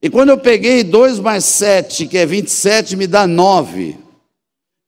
E 0.00 0.10
quando 0.10 0.28
eu 0.28 0.38
peguei 0.38 0.84
2 0.84 1.18
mais 1.18 1.44
7, 1.44 2.06
que 2.06 2.18
é 2.18 2.26
27, 2.26 2.96
me 2.96 3.06
dá 3.06 3.26
9. 3.26 3.96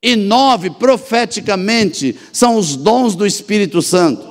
E 0.02 0.14
9, 0.14 0.70
profeticamente, 0.70 2.16
são 2.32 2.56
os 2.56 2.76
dons 2.76 3.16
do 3.16 3.26
Espírito 3.26 3.82
Santo. 3.82 4.27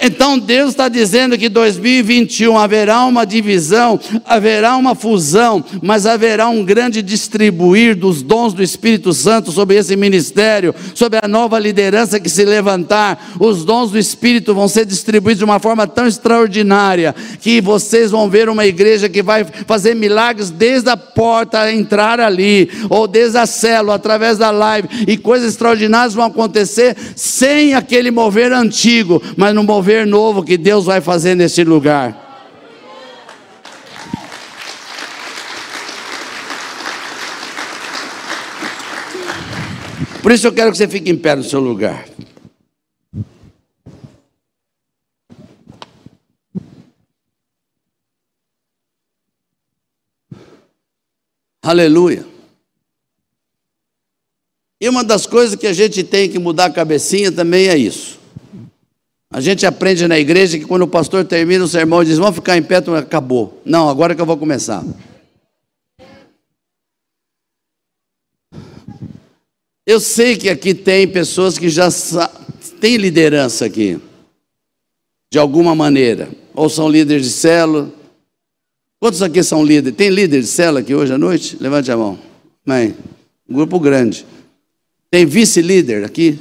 Então 0.00 0.38
Deus 0.38 0.70
está 0.70 0.88
dizendo 0.88 1.36
que 1.36 1.48
2021 1.48 2.56
haverá 2.56 3.04
uma 3.04 3.24
divisão, 3.24 3.98
haverá 4.24 4.76
uma 4.76 4.94
fusão, 4.94 5.64
mas 5.82 6.06
haverá 6.06 6.48
um 6.48 6.64
grande 6.64 7.02
distribuir 7.02 7.96
dos 7.96 8.22
dons 8.22 8.54
do 8.54 8.62
Espírito 8.62 9.12
Santo 9.12 9.52
sobre 9.52 9.76
esse 9.76 9.96
ministério, 9.96 10.74
sobre 10.94 11.18
a 11.22 11.28
nova 11.28 11.58
liderança 11.58 12.20
que 12.20 12.28
se 12.28 12.44
levantar. 12.44 13.32
Os 13.38 13.64
dons 13.64 13.90
do 13.90 13.98
Espírito 13.98 14.54
vão 14.54 14.68
ser 14.68 14.86
distribuídos 14.86 15.38
de 15.38 15.44
uma 15.44 15.58
forma 15.58 15.86
tão 15.86 16.06
extraordinária 16.06 17.14
que 17.40 17.60
vocês 17.60 18.10
vão 18.10 18.28
ver 18.28 18.48
uma 18.48 18.66
igreja 18.66 19.08
que 19.08 19.22
vai 19.22 19.44
fazer 19.44 19.94
milagres 19.94 20.50
desde 20.50 20.90
a 20.90 20.96
porta 20.96 21.72
entrar 21.72 22.20
ali, 22.20 22.70
ou 22.88 23.06
desde 23.06 23.38
a 23.38 23.46
célula, 23.46 23.94
através 23.94 24.38
da 24.38 24.50
live, 24.50 24.88
e 25.06 25.16
coisas 25.16 25.50
extraordinárias 25.50 26.14
vão 26.14 26.24
acontecer 26.24 26.96
sem 27.16 27.74
aquele 27.74 28.10
mover 28.10 28.52
antigo, 28.52 29.22
mas 29.36 29.54
no 29.54 29.62
mover 29.62 29.81
novo 30.06 30.42
que 30.42 30.56
Deus 30.56 30.84
vai 30.84 31.00
fazer 31.00 31.34
nesse 31.34 31.64
lugar. 31.64 32.30
Por 40.22 40.30
isso 40.30 40.46
eu 40.46 40.52
quero 40.52 40.70
que 40.70 40.76
você 40.76 40.86
fique 40.86 41.10
em 41.10 41.16
pé 41.18 41.34
no 41.34 41.42
seu 41.42 41.58
lugar. 41.58 42.06
Aleluia. 51.60 52.26
E 54.80 54.88
uma 54.88 55.04
das 55.04 55.26
coisas 55.26 55.54
que 55.54 55.66
a 55.66 55.72
gente 55.72 56.02
tem 56.02 56.28
que 56.28 56.38
mudar 56.38 56.66
a 56.66 56.70
cabecinha 56.70 57.30
também 57.30 57.68
é 57.68 57.76
isso. 57.76 58.21
A 59.32 59.40
gente 59.40 59.64
aprende 59.64 60.06
na 60.06 60.18
igreja 60.18 60.58
que 60.58 60.66
quando 60.66 60.82
o 60.82 60.88
pastor 60.88 61.24
termina 61.24 61.64
o 61.64 61.68
sermão, 61.68 62.04
diz: 62.04 62.18
Vamos 62.18 62.34
ficar 62.34 62.58
em 62.58 62.62
pé, 62.62 62.76
acabou. 62.76 63.62
Não, 63.64 63.88
agora 63.88 64.14
que 64.14 64.20
eu 64.20 64.26
vou 64.26 64.36
começar. 64.36 64.84
Eu 69.86 69.98
sei 69.98 70.36
que 70.36 70.50
aqui 70.50 70.74
tem 70.74 71.08
pessoas 71.08 71.56
que 71.56 71.70
já 71.70 71.88
têm 72.78 72.98
liderança 72.98 73.64
aqui, 73.64 73.98
de 75.30 75.38
alguma 75.38 75.74
maneira, 75.74 76.28
ou 76.54 76.68
são 76.68 76.88
líderes 76.88 77.24
de 77.24 77.32
célula. 77.32 77.90
Quantos 79.00 79.22
aqui 79.22 79.42
são 79.42 79.64
líderes? 79.64 79.96
Tem 79.96 80.10
líder 80.10 80.42
de 80.42 80.46
célula 80.46 80.80
aqui 80.80 80.94
hoje 80.94 81.12
à 81.12 81.18
noite? 81.18 81.56
Levante 81.58 81.90
a 81.90 81.96
mão. 81.96 82.18
Mãe, 82.64 82.94
um 83.48 83.54
grupo 83.54 83.80
grande. 83.80 84.26
Tem 85.10 85.24
vice-líder 85.24 86.04
aqui? 86.04 86.38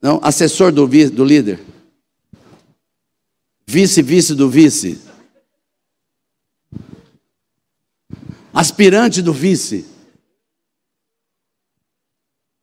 Não, 0.00 0.18
assessor 0.22 0.72
do, 0.72 0.86
do 0.86 1.24
líder. 1.24 1.60
Vice-vice 3.66 4.34
do 4.34 4.48
vice. 4.48 5.00
Aspirante 8.52 9.20
do 9.22 9.32
vice. 9.32 9.86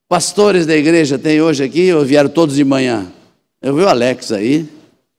Pastores 0.10 0.66
da 0.66 0.76
igreja 0.76 1.20
tem 1.20 1.42
hoje 1.42 1.64
aqui 1.64 1.94
ou 1.94 2.04
vieram 2.04 2.30
todos 2.30 2.56
de 2.56 2.64
manhã? 2.64 3.12
Eu 3.62 3.76
vi 3.76 3.82
o 3.82 3.88
Alex 3.88 4.32
aí. 4.32 4.68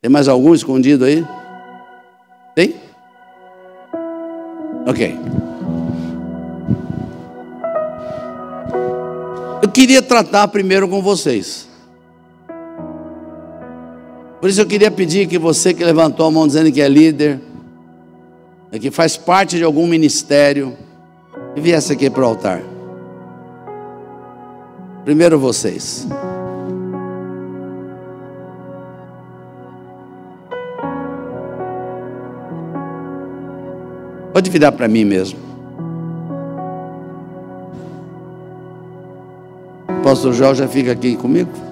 Tem 0.00 0.10
mais 0.10 0.28
algum 0.28 0.54
escondido 0.54 1.04
aí? 1.04 1.24
Tem? 2.54 2.74
Ok. 4.86 5.14
Eu 9.62 9.68
queria 9.70 10.00
tratar 10.00 10.48
primeiro 10.48 10.88
com 10.88 11.02
vocês. 11.02 11.67
Por 14.40 14.48
isso 14.48 14.60
eu 14.60 14.66
queria 14.66 14.90
pedir 14.90 15.26
que 15.26 15.36
você 15.36 15.74
que 15.74 15.84
levantou 15.84 16.26
a 16.26 16.30
mão 16.30 16.46
dizendo 16.46 16.70
que 16.70 16.80
é 16.80 16.88
líder, 16.88 17.40
que 18.80 18.90
faz 18.90 19.16
parte 19.16 19.56
de 19.56 19.64
algum 19.64 19.86
ministério, 19.86 20.76
que 21.54 21.60
viesse 21.60 21.92
aqui 21.92 22.08
para 22.08 22.22
o 22.22 22.26
altar. 22.26 22.62
Primeiro 25.04 25.38
vocês. 25.38 26.06
Pode 34.32 34.50
virar 34.50 34.70
para 34.70 34.86
mim 34.86 35.04
mesmo. 35.04 35.38
O 39.88 40.02
pastor 40.04 40.32
Jorge 40.32 40.60
já 40.60 40.68
fica 40.68 40.92
aqui 40.92 41.16
comigo? 41.16 41.67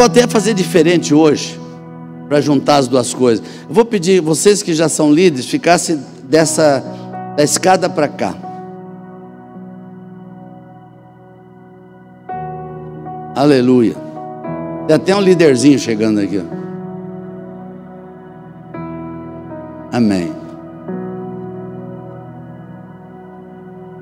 Vou 0.00 0.06
até 0.06 0.26
fazer 0.26 0.54
diferente 0.54 1.12
hoje, 1.12 1.60
para 2.26 2.40
juntar 2.40 2.76
as 2.76 2.88
duas 2.88 3.12
coisas. 3.12 3.44
Eu 3.68 3.74
vou 3.74 3.84
pedir 3.84 4.22
vocês 4.22 4.62
que 4.62 4.72
já 4.72 4.88
são 4.88 5.12
líderes, 5.12 5.44
ficassem 5.44 6.00
dessa 6.24 6.82
da 7.36 7.44
escada 7.44 7.86
para 7.86 8.08
cá. 8.08 8.34
Aleluia. 13.36 13.94
Tem 14.86 14.96
até 14.96 15.14
um 15.14 15.20
líderzinho 15.20 15.78
chegando 15.78 16.20
aqui. 16.20 16.42
Amém. 19.92 20.32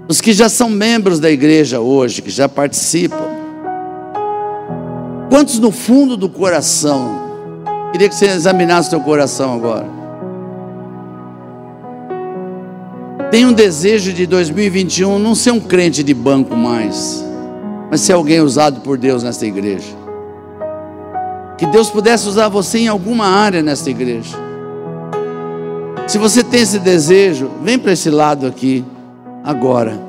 Os 0.07 0.21
que 0.21 0.33
já 0.33 0.49
são 0.49 0.71
membros 0.71 1.19
da 1.19 1.29
igreja 1.29 1.81
hoje, 1.81 2.23
que 2.23 2.31
já 2.31 2.49
participam, 2.49 3.38
quantos 5.29 5.59
no 5.59 5.71
fundo 5.71 6.17
do 6.17 6.29
coração, 6.29 7.19
queria 7.93 8.09
que 8.09 8.15
você 8.15 8.27
examinasse 8.27 8.91
seu 8.91 9.01
coração 9.01 9.55
agora, 9.55 9.87
tem 13.31 13.47
um 13.47 13.53
desejo 13.53 14.13
de 14.13 14.27
2021 14.27 15.19
não 15.19 15.35
ser 15.35 15.51
um 15.51 15.61
crente 15.61 16.03
de 16.03 16.15
banco 16.15 16.57
mais 16.57 17.29
mas 17.91 18.01
ser 18.03 18.13
alguém 18.13 18.41
usado 18.41 18.81
por 18.81 18.99
Deus 18.99 19.23
nesta 19.23 19.47
igreja. 19.47 19.97
Que 21.57 21.67
Deus 21.67 21.91
pudesse 21.91 22.29
usar 22.29 22.49
você 22.49 22.79
em 22.79 22.89
alguma 22.89 23.27
área 23.27 23.63
nesta 23.63 23.91
igreja. 23.91 24.37
Se 26.07 26.19
você 26.19 26.43
tem 26.43 26.61
esse 26.61 26.79
desejo, 26.79 27.51
vem 27.63 27.79
para 27.79 27.93
esse 27.93 28.11
lado 28.11 28.47
aqui, 28.47 28.85
agora. 29.45 30.08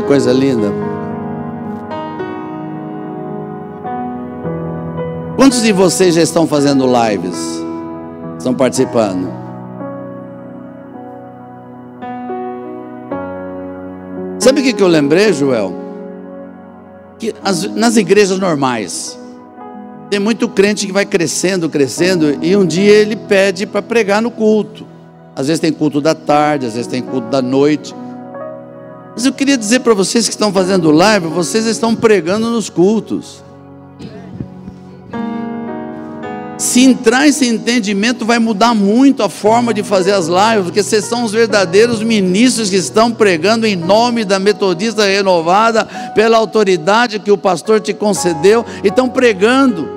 Que 0.00 0.06
coisa 0.06 0.30
linda. 0.30 0.70
Quantos 5.36 5.62
de 5.62 5.72
vocês 5.72 6.14
já 6.14 6.22
estão 6.22 6.46
fazendo 6.46 6.84
lives? 6.86 7.62
Estão 8.36 8.52
participando? 8.54 9.26
Sabe 14.38 14.60
o 14.60 14.74
que 14.74 14.82
eu 14.82 14.86
lembrei, 14.86 15.32
Joel? 15.32 15.72
Que 17.18 17.34
as, 17.42 17.62
nas 17.74 17.96
igrejas 17.96 18.38
normais, 18.38 19.18
tem 20.10 20.20
muito 20.20 20.46
crente 20.46 20.86
que 20.86 20.92
vai 20.92 21.06
crescendo, 21.06 21.70
crescendo, 21.70 22.44
e 22.44 22.54
um 22.54 22.66
dia 22.66 22.92
ele 22.92 23.16
pede 23.16 23.64
para 23.64 23.80
pregar 23.80 24.20
no 24.20 24.30
culto. 24.30 24.86
Às 25.34 25.46
vezes 25.46 25.60
tem 25.60 25.72
culto 25.72 26.02
da 26.02 26.14
tarde, 26.14 26.66
às 26.66 26.74
vezes 26.74 26.86
tem 26.86 27.00
culto 27.00 27.28
da 27.28 27.40
noite. 27.40 27.94
Mas 29.16 29.24
eu 29.24 29.32
queria 29.32 29.56
dizer 29.56 29.80
para 29.80 29.94
vocês 29.94 30.26
que 30.26 30.34
estão 30.34 30.52
fazendo 30.52 30.90
live, 30.90 31.28
vocês 31.28 31.64
estão 31.64 31.96
pregando 31.96 32.50
nos 32.50 32.68
cultos. 32.68 33.42
Se 36.58 36.82
entrar 36.82 37.26
esse 37.26 37.46
entendimento, 37.46 38.26
vai 38.26 38.38
mudar 38.38 38.74
muito 38.74 39.22
a 39.22 39.30
forma 39.30 39.72
de 39.72 39.82
fazer 39.82 40.12
as 40.12 40.26
lives, 40.26 40.64
porque 40.64 40.82
vocês 40.82 41.06
são 41.06 41.24
os 41.24 41.32
verdadeiros 41.32 42.02
ministros 42.02 42.68
que 42.68 42.76
estão 42.76 43.10
pregando 43.10 43.66
em 43.66 43.74
nome 43.74 44.22
da 44.22 44.38
Metodista 44.38 45.06
Renovada, 45.06 45.86
pela 46.14 46.36
autoridade 46.36 47.18
que 47.18 47.32
o 47.32 47.38
pastor 47.38 47.80
te 47.80 47.94
concedeu, 47.94 48.66
e 48.84 48.88
estão 48.88 49.08
pregando. 49.08 49.95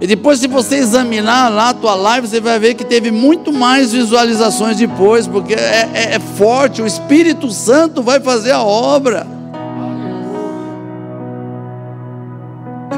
E 0.00 0.06
depois, 0.06 0.38
se 0.38 0.46
você 0.46 0.76
examinar 0.76 1.48
lá 1.48 1.70
a 1.70 1.74
tua 1.74 1.94
live, 1.96 2.28
você 2.28 2.40
vai 2.40 2.58
ver 2.58 2.74
que 2.74 2.84
teve 2.84 3.10
muito 3.10 3.52
mais 3.52 3.92
visualizações 3.92 4.76
depois, 4.76 5.26
porque 5.26 5.54
é, 5.54 5.90
é, 5.92 6.14
é 6.14 6.18
forte, 6.20 6.80
o 6.80 6.86
Espírito 6.86 7.50
Santo 7.50 8.00
vai 8.00 8.20
fazer 8.20 8.52
a 8.52 8.62
obra. 8.62 9.26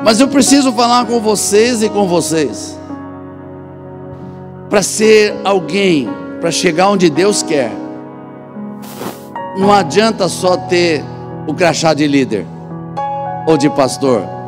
Mas 0.05 0.21
eu 0.21 0.29
preciso 0.29 0.73
falar 0.73 1.07
com 1.07 1.21
vocês 1.21 1.83
e 1.83 1.89
com 1.89 2.07
vocês, 2.07 2.79
para 4.69 4.83
ser 4.83 5.35
alguém, 5.43 6.09
para 6.41 6.51
chegar 6.51 6.91
onde 6.91 7.09
Deus 7.09 7.43
quer, 7.43 7.73
não 9.57 9.73
adianta 9.73 10.29
só 10.29 10.57
ter 10.57 11.03
o 11.47 11.55
crachá 11.55 11.95
de 11.95 12.07
líder 12.07 12.47
ou 13.47 13.57
de 13.57 13.69
pastor. 13.71 14.40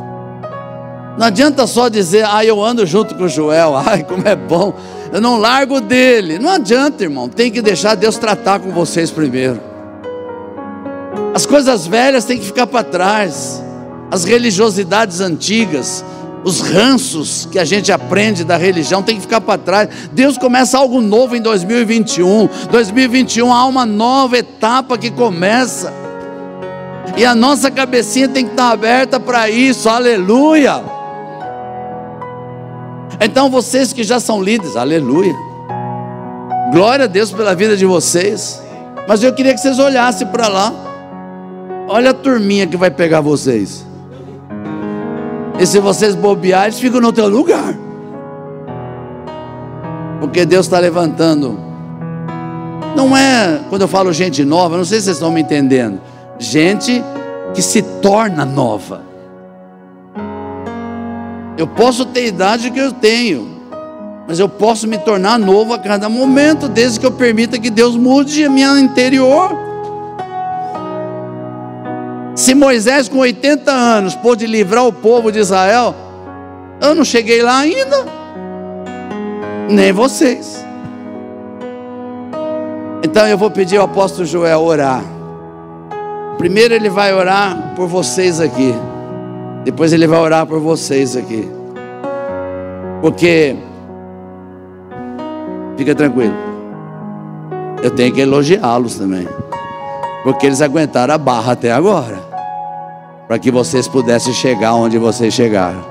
Não 1.17 1.27
adianta 1.27 1.67
só 1.67 1.89
dizer, 1.89 2.25
ah, 2.25 2.43
eu 2.43 2.63
ando 2.63 2.85
junto 2.85 3.15
com 3.15 3.25
o 3.25 3.29
Joel, 3.29 3.75
ai, 3.85 4.03
como 4.03 4.27
é 4.27 4.35
bom, 4.35 4.73
eu 5.11 5.21
não 5.21 5.37
largo 5.37 5.79
dele. 5.79 6.39
Não 6.39 6.49
adianta, 6.49 7.03
irmão, 7.03 7.29
tem 7.29 7.51
que 7.51 7.61
deixar 7.61 7.95
Deus 7.95 8.17
tratar 8.17 8.59
com 8.59 8.71
vocês 8.71 9.11
primeiro. 9.11 9.59
As 11.33 11.45
coisas 11.45 11.85
velhas 11.87 12.25
têm 12.25 12.37
que 12.37 12.45
ficar 12.45 12.67
para 12.67 12.83
trás, 12.83 13.63
as 14.11 14.23
religiosidades 14.23 15.19
antigas, 15.19 16.03
os 16.43 16.61
ranços 16.61 17.47
que 17.51 17.57
a 17.57 17.65
gente 17.65 17.91
aprende 17.91 18.43
da 18.43 18.57
religião 18.57 19.01
tem 19.01 19.15
que 19.15 19.21
ficar 19.21 19.41
para 19.41 19.57
trás. 19.57 19.89
Deus 20.11 20.37
começa 20.37 20.77
algo 20.77 21.01
novo 21.01 21.35
em 21.35 21.41
2021. 21.41 22.49
2021 22.69 23.51
há 23.51 23.65
uma 23.65 23.85
nova 23.85 24.37
etapa 24.37 24.97
que 24.97 25.09
começa. 25.09 25.93
E 27.15 27.23
a 27.23 27.33
nossa 27.33 27.71
cabecinha 27.71 28.27
tem 28.27 28.45
que 28.45 28.51
estar 28.51 28.71
aberta 28.71 29.19
para 29.19 29.49
isso. 29.49 29.87
Aleluia. 29.87 31.02
Então 33.19 33.49
vocês 33.49 33.93
que 33.93 34.03
já 34.03 34.19
são 34.19 34.41
líderes, 34.41 34.75
aleluia. 34.75 35.33
Glória 36.71 37.05
a 37.05 37.07
Deus 37.07 37.31
pela 37.31 37.53
vida 37.53 37.77
de 37.77 37.85
vocês. 37.85 38.61
Mas 39.07 39.23
eu 39.23 39.33
queria 39.33 39.53
que 39.53 39.59
vocês 39.59 39.79
olhassem 39.79 40.27
para 40.27 40.47
lá. 40.47 40.73
Olha 41.87 42.11
a 42.11 42.13
turminha 42.13 42.65
que 42.65 42.77
vai 42.77 42.89
pegar 42.89 43.21
vocês. 43.21 43.85
E 45.59 45.65
se 45.65 45.79
vocês 45.79 46.15
bobearem, 46.15 46.67
eles 46.67 46.79
ficam 46.79 46.99
no 46.99 47.11
teu 47.11 47.27
lugar. 47.27 47.75
Porque 50.19 50.45
Deus 50.45 50.65
está 50.65 50.79
levantando. 50.79 51.59
Não 52.95 53.15
é, 53.15 53.59
quando 53.69 53.81
eu 53.81 53.87
falo 53.87 54.13
gente 54.13 54.43
nova, 54.45 54.77
não 54.77 54.85
sei 54.85 54.99
se 54.99 55.05
vocês 55.05 55.17
estão 55.17 55.31
me 55.31 55.41
entendendo. 55.41 55.99
Gente 56.39 57.03
que 57.53 57.61
se 57.61 57.81
torna 57.81 58.45
nova. 58.45 59.12
Eu 61.57 61.67
posso 61.67 62.05
ter 62.05 62.21
a 62.21 62.27
idade 62.27 62.71
que 62.71 62.79
eu 62.79 62.91
tenho, 62.91 63.47
mas 64.27 64.39
eu 64.39 64.49
posso 64.49 64.87
me 64.87 64.97
tornar 64.97 65.37
novo 65.37 65.73
a 65.73 65.79
cada 65.79 66.09
momento, 66.09 66.67
desde 66.67 66.99
que 66.99 67.05
eu 67.05 67.11
permita 67.11 67.59
que 67.59 67.69
Deus 67.69 67.95
mude 67.95 68.43
a 68.43 68.49
minha 68.49 68.79
interior. 68.79 69.51
Se 72.35 72.55
Moisés, 72.55 73.07
com 73.07 73.19
80 73.19 73.71
anos, 73.71 74.15
pôde 74.15 74.47
livrar 74.47 74.85
o 74.85 74.93
povo 74.93 75.31
de 75.31 75.39
Israel, 75.39 75.93
eu 76.81 76.95
não 76.95 77.05
cheguei 77.05 77.43
lá 77.43 77.59
ainda, 77.59 78.05
nem 79.69 79.91
vocês. 79.91 80.65
Então 83.03 83.27
eu 83.27 83.37
vou 83.37 83.51
pedir 83.51 83.77
ao 83.77 83.85
apóstolo 83.85 84.25
Joel 84.25 84.61
orar. 84.61 85.03
Primeiro 86.37 86.73
ele 86.73 86.89
vai 86.89 87.13
orar 87.13 87.73
por 87.75 87.87
vocês 87.87 88.39
aqui. 88.41 88.73
Depois 89.63 89.93
ele 89.93 90.07
vai 90.07 90.19
orar 90.19 90.45
por 90.45 90.59
vocês 90.59 91.15
aqui. 91.15 91.49
Porque, 93.01 93.55
fica 95.77 95.93
tranquilo, 95.95 96.33
eu 97.81 97.91
tenho 97.91 98.13
que 98.13 98.21
elogiá-los 98.21 98.95
também. 98.95 99.27
Porque 100.23 100.45
eles 100.45 100.61
aguentaram 100.61 101.13
a 101.13 101.17
barra 101.17 101.51
até 101.51 101.71
agora. 101.71 102.17
Para 103.27 103.37
que 103.39 103.51
vocês 103.51 103.87
pudessem 103.87 104.33
chegar 104.33 104.73
onde 104.73 104.97
vocês 104.97 105.33
chegaram. 105.33 105.83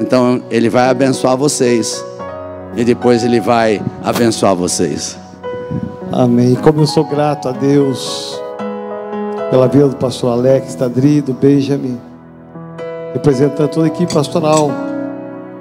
Então, 0.00 0.42
ele 0.50 0.68
vai 0.68 0.88
abençoar 0.88 1.36
vocês. 1.36 2.04
E 2.76 2.84
depois 2.84 3.22
ele 3.22 3.40
vai 3.40 3.80
abençoar 4.02 4.56
vocês. 4.56 5.16
Amém. 6.12 6.56
Como 6.56 6.80
eu 6.80 6.86
sou 6.86 7.04
grato 7.04 7.48
a 7.48 7.52
Deus 7.52 8.40
pela 9.50 9.68
vida 9.68 9.88
do 9.88 9.96
pastor 9.96 10.32
Alex, 10.32 10.74
Tadri, 10.74 11.20
do 11.20 11.32
Benjamin, 11.32 12.00
representando 13.14 13.68
toda 13.68 13.86
a 13.86 13.88
equipe 13.88 14.12
pastoral, 14.12 14.70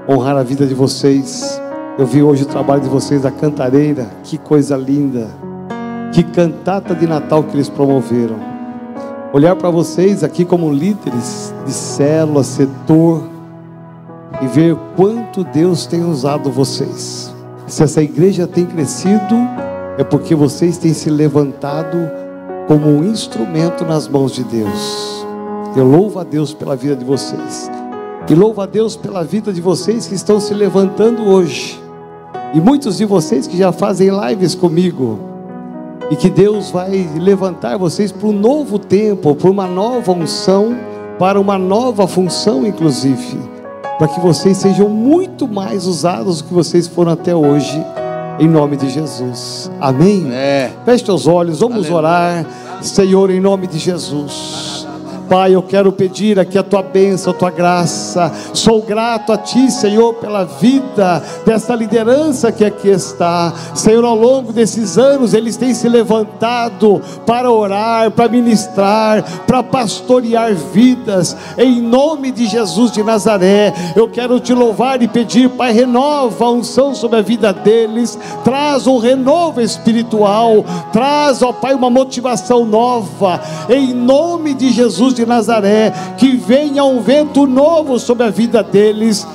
honrar 0.09 0.35
a 0.35 0.43
vida 0.43 0.65
de 0.65 0.73
vocês. 0.73 1.61
Eu 1.97 2.05
vi 2.07 2.23
hoje 2.23 2.43
o 2.43 2.47
trabalho 2.47 2.81
de 2.81 2.89
vocês 2.89 3.21
da 3.21 3.29
cantareira, 3.29 4.07
que 4.23 4.39
coisa 4.39 4.75
linda, 4.75 5.27
que 6.11 6.23
cantata 6.23 6.95
de 6.95 7.05
Natal 7.05 7.43
que 7.43 7.55
eles 7.55 7.69
promoveram. 7.69 8.35
Olhar 9.31 9.55
para 9.55 9.69
vocês 9.69 10.23
aqui 10.23 10.43
como 10.43 10.73
líderes 10.73 11.53
de 11.65 11.71
célula, 11.71 12.43
setor, 12.43 13.23
e 14.41 14.47
ver 14.47 14.75
quanto 14.95 15.43
Deus 15.43 15.85
tem 15.85 16.03
usado 16.03 16.51
vocês. 16.51 17.33
Se 17.67 17.83
essa 17.83 18.01
igreja 18.01 18.47
tem 18.47 18.65
crescido, 18.65 19.35
é 19.97 20.03
porque 20.03 20.33
vocês 20.33 20.77
têm 20.79 20.93
se 20.93 21.09
levantado 21.09 21.97
como 22.67 22.87
um 22.87 23.03
instrumento 23.03 23.85
nas 23.85 24.07
mãos 24.07 24.33
de 24.33 24.43
Deus. 24.43 25.22
Eu 25.76 25.86
louvo 25.86 26.19
a 26.19 26.24
Deus 26.24 26.53
pela 26.53 26.76
vida 26.76 26.95
de 26.95 27.03
vocês. 27.03 27.69
E 28.30 28.36
louvo 28.36 28.61
a 28.61 28.65
Deus 28.67 28.95
pela 28.95 29.24
vida 29.24 29.51
de 29.51 29.59
vocês 29.59 30.05
que 30.05 30.13
estão 30.13 30.39
se 30.39 30.53
levantando 30.53 31.28
hoje. 31.28 31.82
E 32.53 32.61
muitos 32.61 32.97
de 32.97 33.05
vocês 33.05 33.47
que 33.47 33.57
já 33.57 33.71
fazem 33.71 34.09
lives 34.09 34.53
comigo. 34.53 35.19
E 36.11 36.15
que 36.15 36.30
Deus 36.30 36.69
vai 36.69 37.09
levantar 37.19 37.76
vocês 37.78 38.11
para 38.11 38.28
um 38.28 38.34
novo 38.34 38.78
tempo, 38.78 39.34
para 39.34 39.49
uma 39.49 39.65
nova 39.65 40.11
unção, 40.11 40.78
para 41.17 41.39
uma 41.39 41.57
nova 41.57 42.07
função, 42.07 42.67
inclusive. 42.67 43.39
Para 43.97 44.07
que 44.07 44.19
vocês 44.19 44.57
sejam 44.57 44.88
muito 44.88 45.47
mais 45.47 45.88
usados 45.88 46.41
do 46.41 46.49
que 46.49 46.53
vocês 46.53 46.88
foram 46.88 47.13
até 47.13 47.36
hoje 47.36 47.84
em 48.39 48.47
nome 48.47 48.78
de 48.78 48.89
Jesus. 48.89 49.71
Amém? 49.82 50.28
É. 50.32 50.71
Feche 50.86 51.11
os 51.11 51.26
olhos, 51.26 51.59
vamos 51.59 51.78
Aleluia. 51.78 51.95
orar. 51.95 52.45
Senhor, 52.82 53.32
em 53.32 53.39
nome 53.39 53.65
de 53.65 53.80
Jesus. 53.80 54.72
Pai, 55.30 55.55
eu 55.55 55.61
quero 55.61 55.91
pedir 55.91 56.39
aqui 56.39 56.57
a 56.57 56.63
tua 56.63 56.82
bênção, 56.82 57.32
a 57.32 57.36
tua 57.36 57.49
graça. 57.49 58.32
Sou 58.53 58.82
grato 58.82 59.32
a 59.32 59.38
ti, 59.38 59.71
Senhor, 59.71 60.13
pela 60.15 60.43
vida 60.43 61.24
dessa 61.45 61.76
liderança 61.76 62.51
que 62.51 62.63
aqui 62.63 62.89
está. 62.89 63.53
Senhor, 63.74 64.03
ao 64.03 64.15
longo 64.15 64.51
desses 64.51 64.97
anos, 64.97 65.34
eles 65.34 65.57
têm 65.57 65.74
se 65.74 65.88
levantado 65.88 67.01
para 67.26 67.51
orar, 67.51 68.11
para 68.11 68.30
ministrar, 68.30 69.24
para 69.47 69.63
pastorear 69.63 70.53
vidas. 70.53 71.36
Em 71.57 71.82
nome 71.82 72.32
de 72.32 72.45
Jesus 72.45 72.91
de 72.91 73.01
Nazaré, 73.01 73.74
eu 73.95 74.09
quero 74.09 74.39
te 74.39 74.53
louvar 74.53 75.01
e 75.01 75.07
pedir, 75.07 75.49
Pai, 75.49 75.71
renova 75.71 76.45
a 76.45 76.51
unção 76.51 76.93
sobre 76.93 77.19
a 77.19 77.21
vida 77.21 77.53
deles. 77.53 78.17
Traz 78.43 78.88
um 78.88 78.97
renovo 78.97 79.61
espiritual. 79.61 80.65
Traz, 80.91 81.41
ó 81.41 81.53
Pai, 81.53 81.74
uma 81.74 81.89
motivação 81.89 82.65
nova. 82.65 83.41
Em 83.69 83.93
nome 83.93 84.53
de 84.53 84.71
Jesus 84.71 85.12
de 85.14 85.26
Nazaré, 85.26 85.91
que 86.18 86.36
venha 86.36 86.84
um 86.84 87.01
vento 87.01 87.45
novo 87.45 87.99
sobre 87.99 88.26
a 88.26 88.30
vida 88.30 88.64
deles 88.64 89.26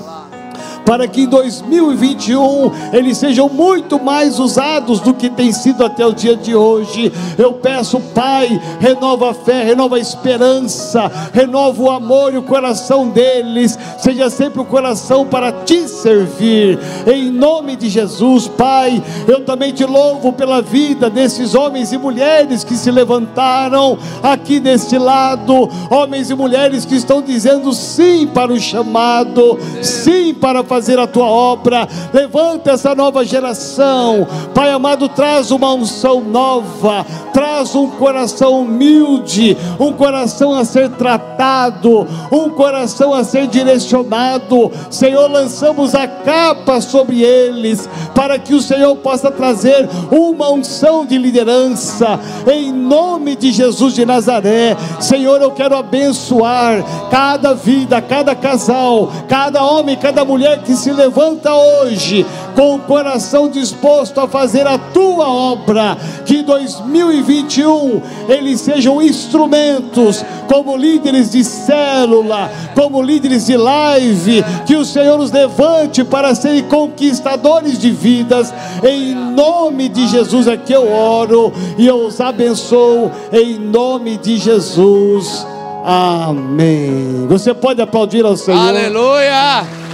para 0.88 1.06
que 1.06 1.20
em 1.20 1.26
2021 1.26 2.94
eles 2.94 3.18
sejam 3.18 3.46
muito 3.46 4.02
mais 4.02 4.38
usados 4.38 5.00
do 5.00 5.12
que 5.12 5.28
tem 5.28 5.52
sido 5.52 5.84
até 5.84 6.06
o 6.06 6.14
dia 6.14 6.34
de 6.34 6.54
hoje. 6.54 7.12
Eu 7.36 7.52
peço, 7.52 8.00
Pai, 8.14 8.58
renova 8.80 9.32
a 9.32 9.34
fé, 9.34 9.64
renova 9.64 9.96
a 9.96 10.00
esperança, 10.00 11.12
renova 11.34 11.82
o 11.82 11.90
amor 11.90 12.32
e 12.32 12.38
o 12.38 12.42
coração 12.42 13.10
deles, 13.10 13.78
seja 13.98 14.30
sempre 14.30 14.62
o 14.62 14.64
coração 14.64 15.26
para 15.26 15.52
te 15.52 15.86
servir. 15.86 16.78
Em 17.06 17.30
nome 17.30 17.76
de 17.76 17.90
Jesus, 17.90 18.48
Pai, 18.48 19.02
eu 19.26 19.44
também 19.44 19.74
te 19.74 19.84
louvo 19.84 20.32
pela 20.32 20.62
vida 20.62 21.10
desses 21.10 21.54
homens 21.54 21.92
e 21.92 21.98
mulheres 21.98 22.64
que 22.64 22.74
se 22.74 22.90
levantaram 22.90 23.98
aqui 24.22 24.58
deste 24.58 24.96
lado, 24.96 25.68
homens 25.90 26.30
e 26.30 26.34
mulheres 26.34 26.86
que 26.86 26.94
estão 26.94 27.20
dizendo 27.20 27.74
sim 27.74 28.26
para 28.26 28.50
o 28.50 28.58
chamado, 28.58 29.58
sim 29.82 30.32
para 30.32 30.64
fazer 30.64 30.77
fazer 30.78 30.98
a 31.00 31.08
tua 31.08 31.26
obra. 31.26 31.88
Levanta 32.12 32.70
essa 32.70 32.94
nova 32.94 33.24
geração. 33.24 34.26
Pai 34.54 34.70
amado, 34.70 35.08
traz 35.08 35.50
uma 35.50 35.74
unção 35.74 36.20
nova, 36.20 37.04
traz 37.32 37.74
um 37.74 37.88
coração 37.90 38.60
humilde, 38.60 39.56
um 39.80 39.92
coração 39.92 40.54
a 40.54 40.64
ser 40.64 40.90
tratado, 40.90 42.06
um 42.30 42.48
coração 42.50 43.12
a 43.12 43.24
ser 43.24 43.48
direcionado. 43.48 44.70
Senhor, 44.88 45.28
lançamos 45.28 45.96
a 45.96 46.06
capa 46.06 46.80
sobre 46.80 47.22
eles, 47.22 47.88
para 48.14 48.38
que 48.38 48.54
o 48.54 48.62
Senhor 48.62 48.94
possa 48.96 49.32
trazer 49.32 49.88
uma 50.12 50.48
unção 50.52 51.04
de 51.04 51.18
liderança, 51.18 52.20
em 52.50 52.72
nome 52.72 53.34
de 53.34 53.50
Jesus 53.50 53.94
de 53.94 54.06
Nazaré. 54.06 54.76
Senhor, 55.00 55.42
eu 55.42 55.50
quero 55.50 55.76
abençoar 55.76 56.84
cada 57.10 57.52
vida, 57.52 58.00
cada 58.00 58.34
casal, 58.36 59.10
cada 59.28 59.64
homem, 59.64 59.96
cada 59.96 60.24
mulher 60.24 60.57
que 60.58 60.74
se 60.74 60.92
levanta 60.92 61.54
hoje 61.54 62.24
com 62.54 62.74
o 62.74 62.78
coração 62.80 63.48
disposto 63.48 64.20
a 64.20 64.28
fazer 64.28 64.66
a 64.66 64.78
tua 64.78 65.28
obra, 65.28 65.96
que 66.24 66.42
2021 66.42 68.02
eles 68.28 68.60
sejam 68.60 69.00
instrumentos 69.00 70.24
como 70.48 70.76
líderes 70.76 71.30
de 71.30 71.44
célula, 71.44 72.50
como 72.74 73.02
líderes 73.02 73.46
de 73.46 73.56
live, 73.56 74.44
que 74.66 74.76
o 74.76 74.84
Senhor 74.84 75.20
os 75.20 75.30
levante 75.30 76.02
para 76.02 76.34
serem 76.34 76.64
conquistadores 76.64 77.78
de 77.78 77.90
vidas, 77.90 78.52
em 78.82 79.14
nome 79.14 79.88
de 79.88 80.08
Jesus 80.08 80.46
é 80.46 80.56
que 80.56 80.72
eu 80.72 80.90
oro 80.90 81.52
e 81.76 81.86
eu 81.86 82.06
os 82.06 82.20
abençoo, 82.20 83.10
em 83.32 83.58
nome 83.58 84.16
de 84.16 84.38
Jesus. 84.38 85.46
Amém. 85.84 87.26
Você 87.28 87.54
pode 87.54 87.80
aplaudir 87.80 88.24
ao 88.24 88.36
Senhor. 88.36 88.68
Aleluia! 88.68 89.87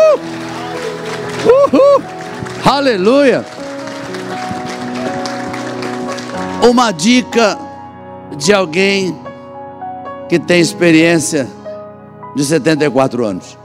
Uh! 0.00 1.76
Uhul! 1.76 2.02
Aleluia! 2.64 3.44
Uma 6.68 6.92
dica 6.92 7.58
de 8.36 8.52
alguém 8.52 9.16
que 10.28 10.38
tem 10.38 10.60
experiência 10.60 11.48
de 12.36 12.44
74 12.44 13.24
anos. 13.24 13.58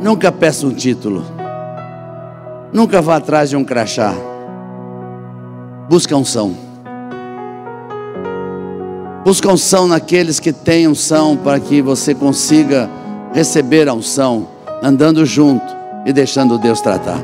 Nunca 0.00 0.30
peça 0.32 0.66
um 0.66 0.72
título. 0.72 1.24
Nunca 2.72 3.00
vá 3.00 3.16
atrás 3.16 3.50
de 3.50 3.56
um 3.56 3.64
crachá. 3.64 4.14
Busca 5.88 6.16
unção. 6.16 6.54
Busca 9.24 9.48
unção 9.48 9.86
naqueles 9.86 10.40
que 10.40 10.52
têm 10.52 10.88
unção 10.88 11.36
para 11.36 11.60
que 11.60 11.82
você 11.82 12.14
consiga 12.14 12.88
receber 13.32 13.88
a 13.88 13.94
unção 13.94 14.48
andando 14.82 15.24
junto 15.24 15.64
e 16.06 16.12
deixando 16.12 16.58
Deus 16.58 16.80
tratar. 16.80 17.22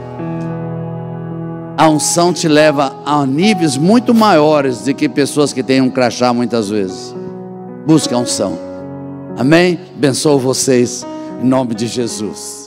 A 1.78 1.88
unção 1.88 2.32
te 2.32 2.48
leva 2.48 2.96
a 3.04 3.26
níveis 3.26 3.76
muito 3.76 4.14
maiores 4.14 4.82
do 4.82 4.94
que 4.94 5.08
pessoas 5.08 5.52
que 5.52 5.62
têm 5.62 5.80
um 5.80 5.90
crachá 5.90 6.32
muitas 6.32 6.70
vezes. 6.70 7.14
Busca 7.86 8.14
a 8.14 8.18
unção. 8.18 8.58
Amém? 9.36 9.78
Abençoo 9.94 10.38
vocês 10.38 11.06
em 11.42 11.46
nome 11.46 11.74
de 11.74 11.86
Jesus. 11.86 12.65